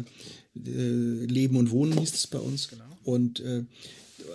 [0.59, 2.67] äh, Leben und Wohnen hieß es bei uns.
[2.67, 2.83] Genau.
[3.05, 3.63] Und äh,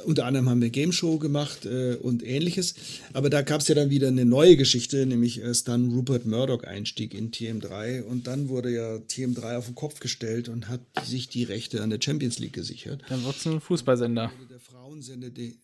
[0.05, 2.76] unter anderem haben wir Game Show gemacht äh, und ähnliches.
[3.11, 6.63] Aber da gab es ja dann wieder eine neue Geschichte, nämlich erst dann Rupert Murdoch
[6.63, 11.27] Einstieg in TM3 und dann wurde ja TM3 auf den Kopf gestellt und hat sich
[11.27, 13.01] die Rechte an der Champions League gesichert.
[13.09, 14.31] Dann wurde es ein Fußballsender.
[14.49, 15.57] Der Frauensender, die,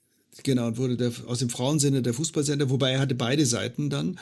[0.44, 4.20] genau, und wurde der, aus dem Frauensender der Fußballsender, wobei er hatte beide Seiten dann.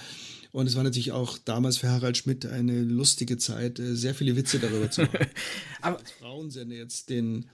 [0.52, 4.36] Und es war natürlich auch damals für Harald Schmidt eine lustige Zeit, äh, sehr viele
[4.36, 5.27] Witze darüber zu machen.
[5.81, 7.45] Aber als Frauensender jetzt den,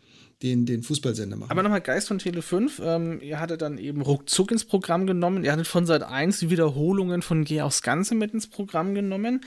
[0.41, 1.51] den, den Fußballsender machen.
[1.51, 5.43] Aber nochmal Geist von Tele 5, ähm, ihr hattet dann eben ruckzuck ins Programm genommen.
[5.43, 9.41] Ihr hattet von Seit 1 die Wiederholungen von Geh aufs Ganze mit ins Programm genommen.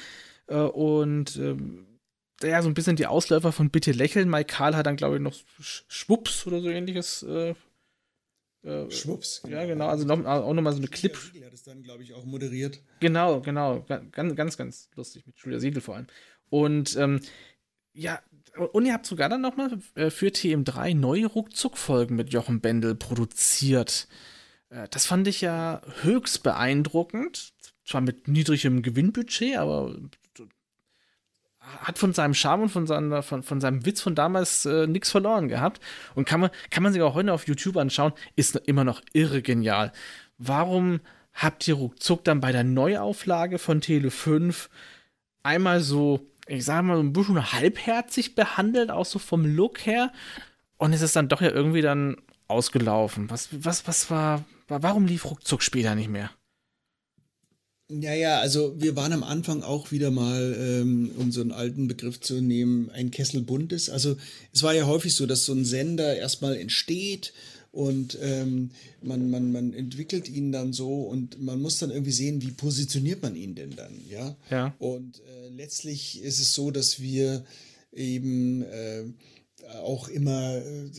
[0.47, 1.87] Äh, und ähm,
[2.43, 4.29] ja, so ein bisschen die Ausläufer von Bitte lächeln.
[4.29, 7.55] Mike Karl hat dann, glaube ich, noch Schwupps oder so ähnliches äh,
[8.69, 9.43] äh, Schwupps.
[9.49, 9.89] Ja, genau.
[9.89, 11.13] Also noch, auch nochmal so eine Clip.
[11.13, 12.81] Julia Siegel hat es dann, glaube ich, auch moderiert.
[13.01, 13.85] Genau, genau.
[14.13, 16.07] Ganz, ganz, ganz lustig mit Julia Siegel vor allem.
[16.51, 17.21] Und ähm,
[17.93, 18.21] ja,
[18.73, 24.09] und ihr habt sogar dann nochmal äh, für TM3 neue Ruckzuck-Folgen mit Jochen Bendel produziert.
[24.71, 27.53] Äh, das fand ich ja höchst beeindruckend.
[27.85, 29.97] Zwar mit niedrigem Gewinnbudget, aber
[31.81, 35.11] hat von seinem Charme und von, seiner, von, von seinem Witz von damals äh, nichts
[35.11, 35.81] verloren gehabt.
[36.15, 39.43] Und kann man, kann man sich auch heute auf YouTube anschauen, ist immer noch irre
[39.43, 39.93] genial.
[40.39, 41.01] Warum
[41.35, 44.69] habt ihr ruckzuck dann bei der Neuauflage von Tele 5
[45.43, 50.13] einmal so, ich sag mal, ein bisschen halbherzig behandelt, auch so vom Look her?
[50.77, 52.17] Und es ist dann doch ja irgendwie dann
[52.47, 53.31] ausgelaufen.
[53.31, 56.31] Was, was, was war, warum lief ruckzuck später nicht mehr?
[57.91, 61.89] Ja, ja, also wir waren am Anfang auch wieder mal, ähm, um so einen alten
[61.89, 63.89] Begriff zu nehmen, ein Kessel buntes.
[63.89, 64.17] Also
[64.53, 67.33] es war ja häufig so, dass so ein Sender erstmal entsteht
[67.73, 68.71] und ähm,
[69.01, 73.23] man, man, man entwickelt ihn dann so und man muss dann irgendwie sehen, wie positioniert
[73.23, 74.37] man ihn denn dann, ja?
[74.51, 74.75] Ja.
[74.79, 77.45] Und äh, letztlich ist es so, dass wir
[77.93, 79.05] eben äh,
[79.83, 80.91] auch immer äh,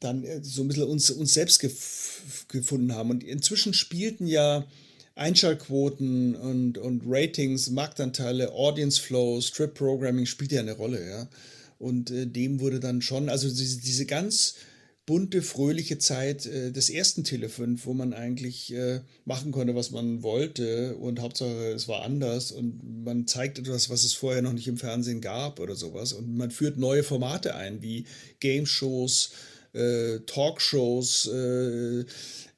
[0.00, 3.10] dann äh, so ein bisschen uns, uns selbst gef gefunden haben.
[3.10, 4.66] Und inzwischen spielten ja
[5.16, 11.28] Einschaltquoten und, und Ratings, Marktanteile, Audience Flow, Strip Programming spielt ja eine Rolle, ja.
[11.78, 14.54] Und äh, dem wurde dann schon, also diese, diese ganz
[15.06, 20.22] bunte, fröhliche Zeit äh, des ersten Telefon, wo man eigentlich äh, machen konnte, was man
[20.22, 24.66] wollte und Hauptsache es war anders und man zeigt etwas, was es vorher noch nicht
[24.66, 28.04] im Fernsehen gab oder sowas und man führt neue Formate ein, wie
[28.40, 29.30] Game Shows,
[29.76, 32.04] äh, Talkshows, äh,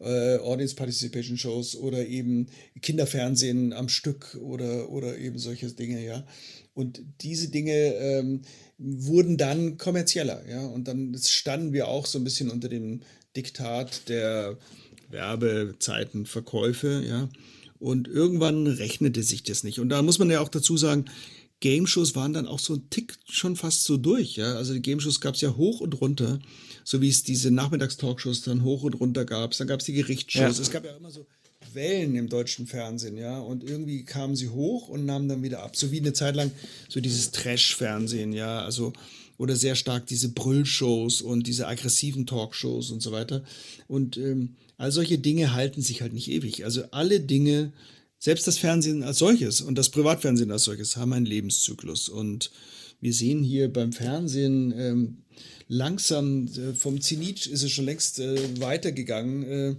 [0.01, 2.47] äh, Audience Participation Shows oder eben
[2.81, 6.25] Kinderfernsehen am Stück oder, oder eben solche Dinge, ja.
[6.75, 8.43] Und diese Dinge ähm,
[8.79, 10.65] wurden dann kommerzieller, ja.
[10.65, 13.03] Und dann standen wir auch so ein bisschen unter dem
[13.37, 14.57] Diktat der
[15.11, 17.29] Werbezeiten, Verkäufe, ja.
[17.81, 19.81] Und irgendwann rechnete sich das nicht.
[19.81, 21.07] Und da muss man ja auch dazu sagen,
[21.61, 24.55] Game-Shows waren dann auch so ein Tick schon fast so durch, ja.
[24.55, 26.39] Also die Game-Shows gab es ja hoch und runter
[26.89, 29.55] so wie es diese Nachmittagstalkshows dann hoch und runter gab.
[29.59, 30.57] Dann gab es die Gerichtsshows.
[30.57, 30.63] Ja.
[30.63, 31.27] Es gab ja immer so
[31.75, 33.39] Wellen im deutschen Fernsehen, ja.
[33.41, 35.77] Und irgendwie kamen sie hoch und nahmen dann wieder ab.
[35.77, 36.51] So wie eine Zeit lang
[36.89, 38.65] so dieses Trash-Fernsehen, ja.
[38.65, 38.95] Also,
[39.37, 43.45] oder sehr stark diese Brüllshows und diese aggressiven Talkshows und so weiter.
[43.87, 46.65] Und ähm, all solche Dinge halten sich halt nicht ewig.
[46.65, 47.71] Also alle Dinge,
[48.19, 52.09] selbst das Fernsehen als solches und das Privatfernsehen als solches, haben einen Lebenszyklus.
[52.09, 52.51] Und
[53.03, 55.19] wir sehen hier beim Fernsehen ähm,
[55.69, 59.77] langsam äh, vom Zenit ist es schon längst äh, weitergegangen, äh,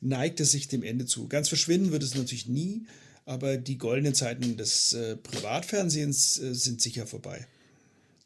[0.00, 1.28] neigt es sich dem Ende zu.
[1.28, 2.86] Ganz verschwinden wird es natürlich nie,
[3.24, 7.46] aber die goldenen Zeiten des Privatfernsehens sind sicher vorbei.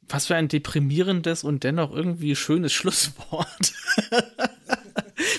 [0.08, 3.74] Was für ein deprimierendes und dennoch irgendwie schönes Schlusswort.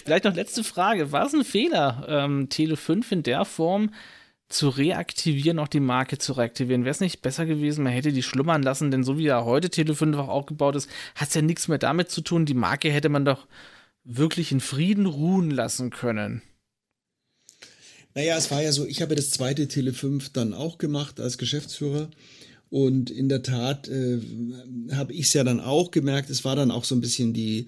[0.03, 1.11] Vielleicht noch letzte Frage.
[1.11, 3.89] War es ein Fehler, ähm, Tele 5 in der Form
[4.49, 6.83] zu reaktivieren, auch die Marke zu reaktivieren?
[6.83, 9.69] Wäre es nicht besser gewesen, man hätte die schlummern lassen, denn so wie ja heute
[9.69, 12.45] Tele 5 auch aufgebaut ist, hat es ja nichts mehr damit zu tun.
[12.45, 13.47] Die Marke hätte man doch
[14.03, 16.41] wirklich in Frieden ruhen lassen können.
[18.13, 21.37] Naja, es war ja so, ich habe das zweite Tele 5 dann auch gemacht als
[21.37, 22.09] Geschäftsführer.
[22.69, 24.19] Und in der Tat äh,
[24.91, 27.67] habe ich es ja dann auch gemerkt, es war dann auch so ein bisschen die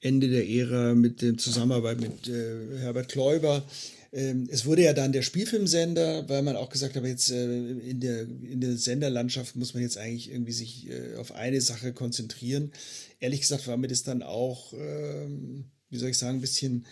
[0.00, 3.64] Ende der Ära mit der Zusammenarbeit mit äh, Herbert Kläuber.
[4.12, 8.00] Ähm, es wurde ja dann der Spielfilmsender, weil man auch gesagt hat, jetzt äh, in,
[8.00, 12.72] der, in der Senderlandschaft muss man jetzt eigentlich irgendwie sich äh, auf eine Sache konzentrieren.
[13.20, 14.72] Ehrlich gesagt war mir das dann auch...
[14.72, 16.84] Ähm, wie soll ich sagen, ein bisschen,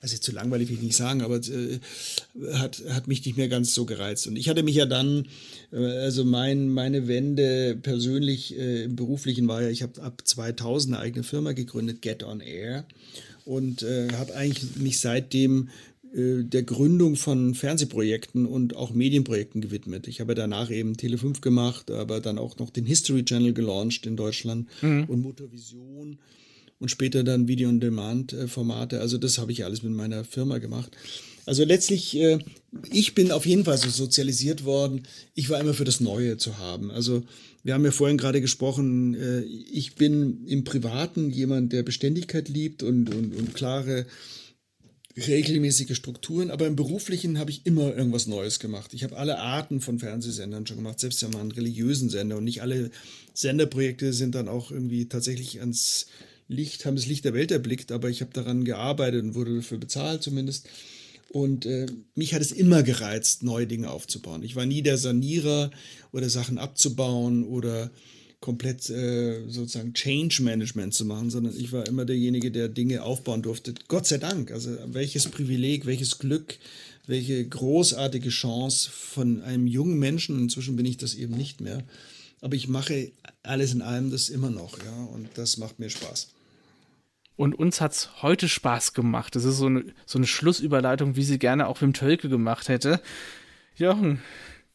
[0.00, 1.80] also zu langweilig will ich nicht sagen, aber äh,
[2.52, 4.26] hat, hat mich nicht mehr ganz so gereizt.
[4.26, 5.26] Und ich hatte mich ja dann,
[5.72, 10.94] äh, also mein, meine Wende persönlich äh, im Beruflichen war ja, ich habe ab 2000
[10.94, 12.86] eine eigene Firma gegründet, Get On Air,
[13.44, 15.68] und äh, habe eigentlich mich seitdem
[16.16, 20.06] der Gründung von Fernsehprojekten und auch Medienprojekten gewidmet.
[20.06, 24.16] Ich habe danach eben Tele5 gemacht, aber dann auch noch den History Channel gelauncht in
[24.16, 25.06] Deutschland mhm.
[25.08, 26.18] und Motorvision
[26.78, 29.00] und später dann Video-on-Demand-Formate.
[29.00, 30.96] Also das habe ich alles mit meiner Firma gemacht.
[31.46, 32.38] Also letztlich, äh,
[32.90, 35.02] ich bin auf jeden Fall so sozialisiert worden.
[35.34, 36.90] Ich war immer für das Neue zu haben.
[36.90, 37.22] Also
[37.62, 42.82] wir haben ja vorhin gerade gesprochen, äh, ich bin im Privaten jemand, der Beständigkeit liebt
[42.82, 44.06] und, und, und klare
[45.16, 48.94] regelmäßige Strukturen, aber im Beruflichen habe ich immer irgendwas Neues gemacht.
[48.94, 52.44] Ich habe alle Arten von Fernsehsendern schon gemacht, selbst ja mal einen religiösen Sender und
[52.44, 52.90] nicht alle
[53.32, 56.06] Senderprojekte sind dann auch irgendwie tatsächlich ans
[56.48, 59.78] Licht, haben das Licht der Welt erblickt, aber ich habe daran gearbeitet und wurde dafür
[59.78, 60.68] bezahlt zumindest.
[61.30, 64.42] Und äh, mich hat es immer gereizt, neue Dinge aufzubauen.
[64.42, 65.70] Ich war nie der Sanierer
[66.12, 67.90] oder Sachen abzubauen oder
[68.44, 73.40] komplett äh, sozusagen Change Management zu machen, sondern ich war immer derjenige, der Dinge aufbauen
[73.40, 73.72] durfte.
[73.88, 74.50] Gott sei Dank.
[74.50, 76.58] Also welches Privileg, welches Glück,
[77.06, 80.38] welche großartige Chance von einem jungen Menschen.
[80.38, 81.84] Inzwischen bin ich das eben nicht mehr.
[82.42, 83.12] Aber ich mache
[83.42, 86.28] alles in allem das immer noch, ja, und das macht mir Spaß.
[87.36, 89.36] Und uns hat es heute Spaß gemacht.
[89.36, 93.00] Das ist so eine, so eine Schlussüberleitung, wie sie gerne auch Wim Tölke gemacht hätte.
[93.74, 94.20] Jochen,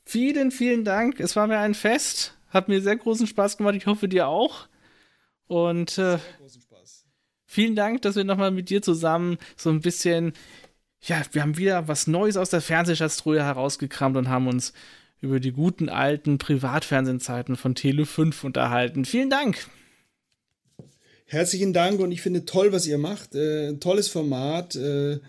[0.06, 1.20] vielen, vielen Dank.
[1.20, 2.34] Es war mir ein Fest.
[2.50, 3.76] Hat mir sehr großen Spaß gemacht.
[3.76, 4.68] Ich hoffe, dir auch.
[5.48, 6.20] Und äh,
[7.46, 10.34] vielen Dank, dass wir nochmal mit dir zusammen so ein bisschen,
[11.02, 14.74] ja, wir haben wieder was Neues aus der Fernsehschatztruhe herausgekramt und haben uns
[15.22, 19.06] über die guten alten Privatfernsehzeiten von Tele 5 unterhalten.
[19.06, 19.68] Vielen Dank.
[21.26, 23.36] Herzlichen Dank und ich finde toll, was ihr macht.
[23.36, 24.76] Äh, tolles Format.
[24.76, 25.20] Äh,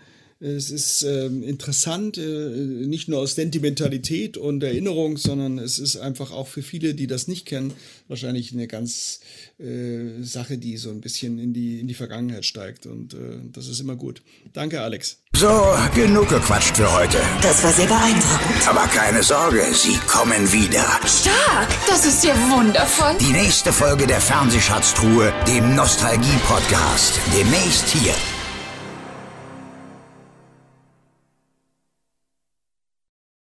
[0.41, 6.31] es ist äh, interessant, äh, nicht nur aus Sentimentalität und Erinnerung, sondern es ist einfach
[6.31, 7.73] auch für viele, die das nicht kennen,
[8.07, 9.19] wahrscheinlich eine ganz
[9.59, 12.87] äh, Sache, die so ein bisschen in die, in die Vergangenheit steigt.
[12.87, 13.17] Und äh,
[13.53, 14.23] das ist immer gut.
[14.53, 15.17] Danke, Alex.
[15.37, 15.63] So,
[15.93, 17.17] genug gequatscht für heute.
[17.43, 18.67] Das war sehr beeindruckend.
[18.67, 20.85] Aber keine Sorge, sie kommen wieder.
[21.05, 21.69] Stark!
[21.87, 23.15] Das ist ja wundervoll.
[23.19, 27.19] Die nächste Folge der Fernsehschatztruhe, dem Nostalgie-Podcast.
[27.37, 28.15] Demnächst hier.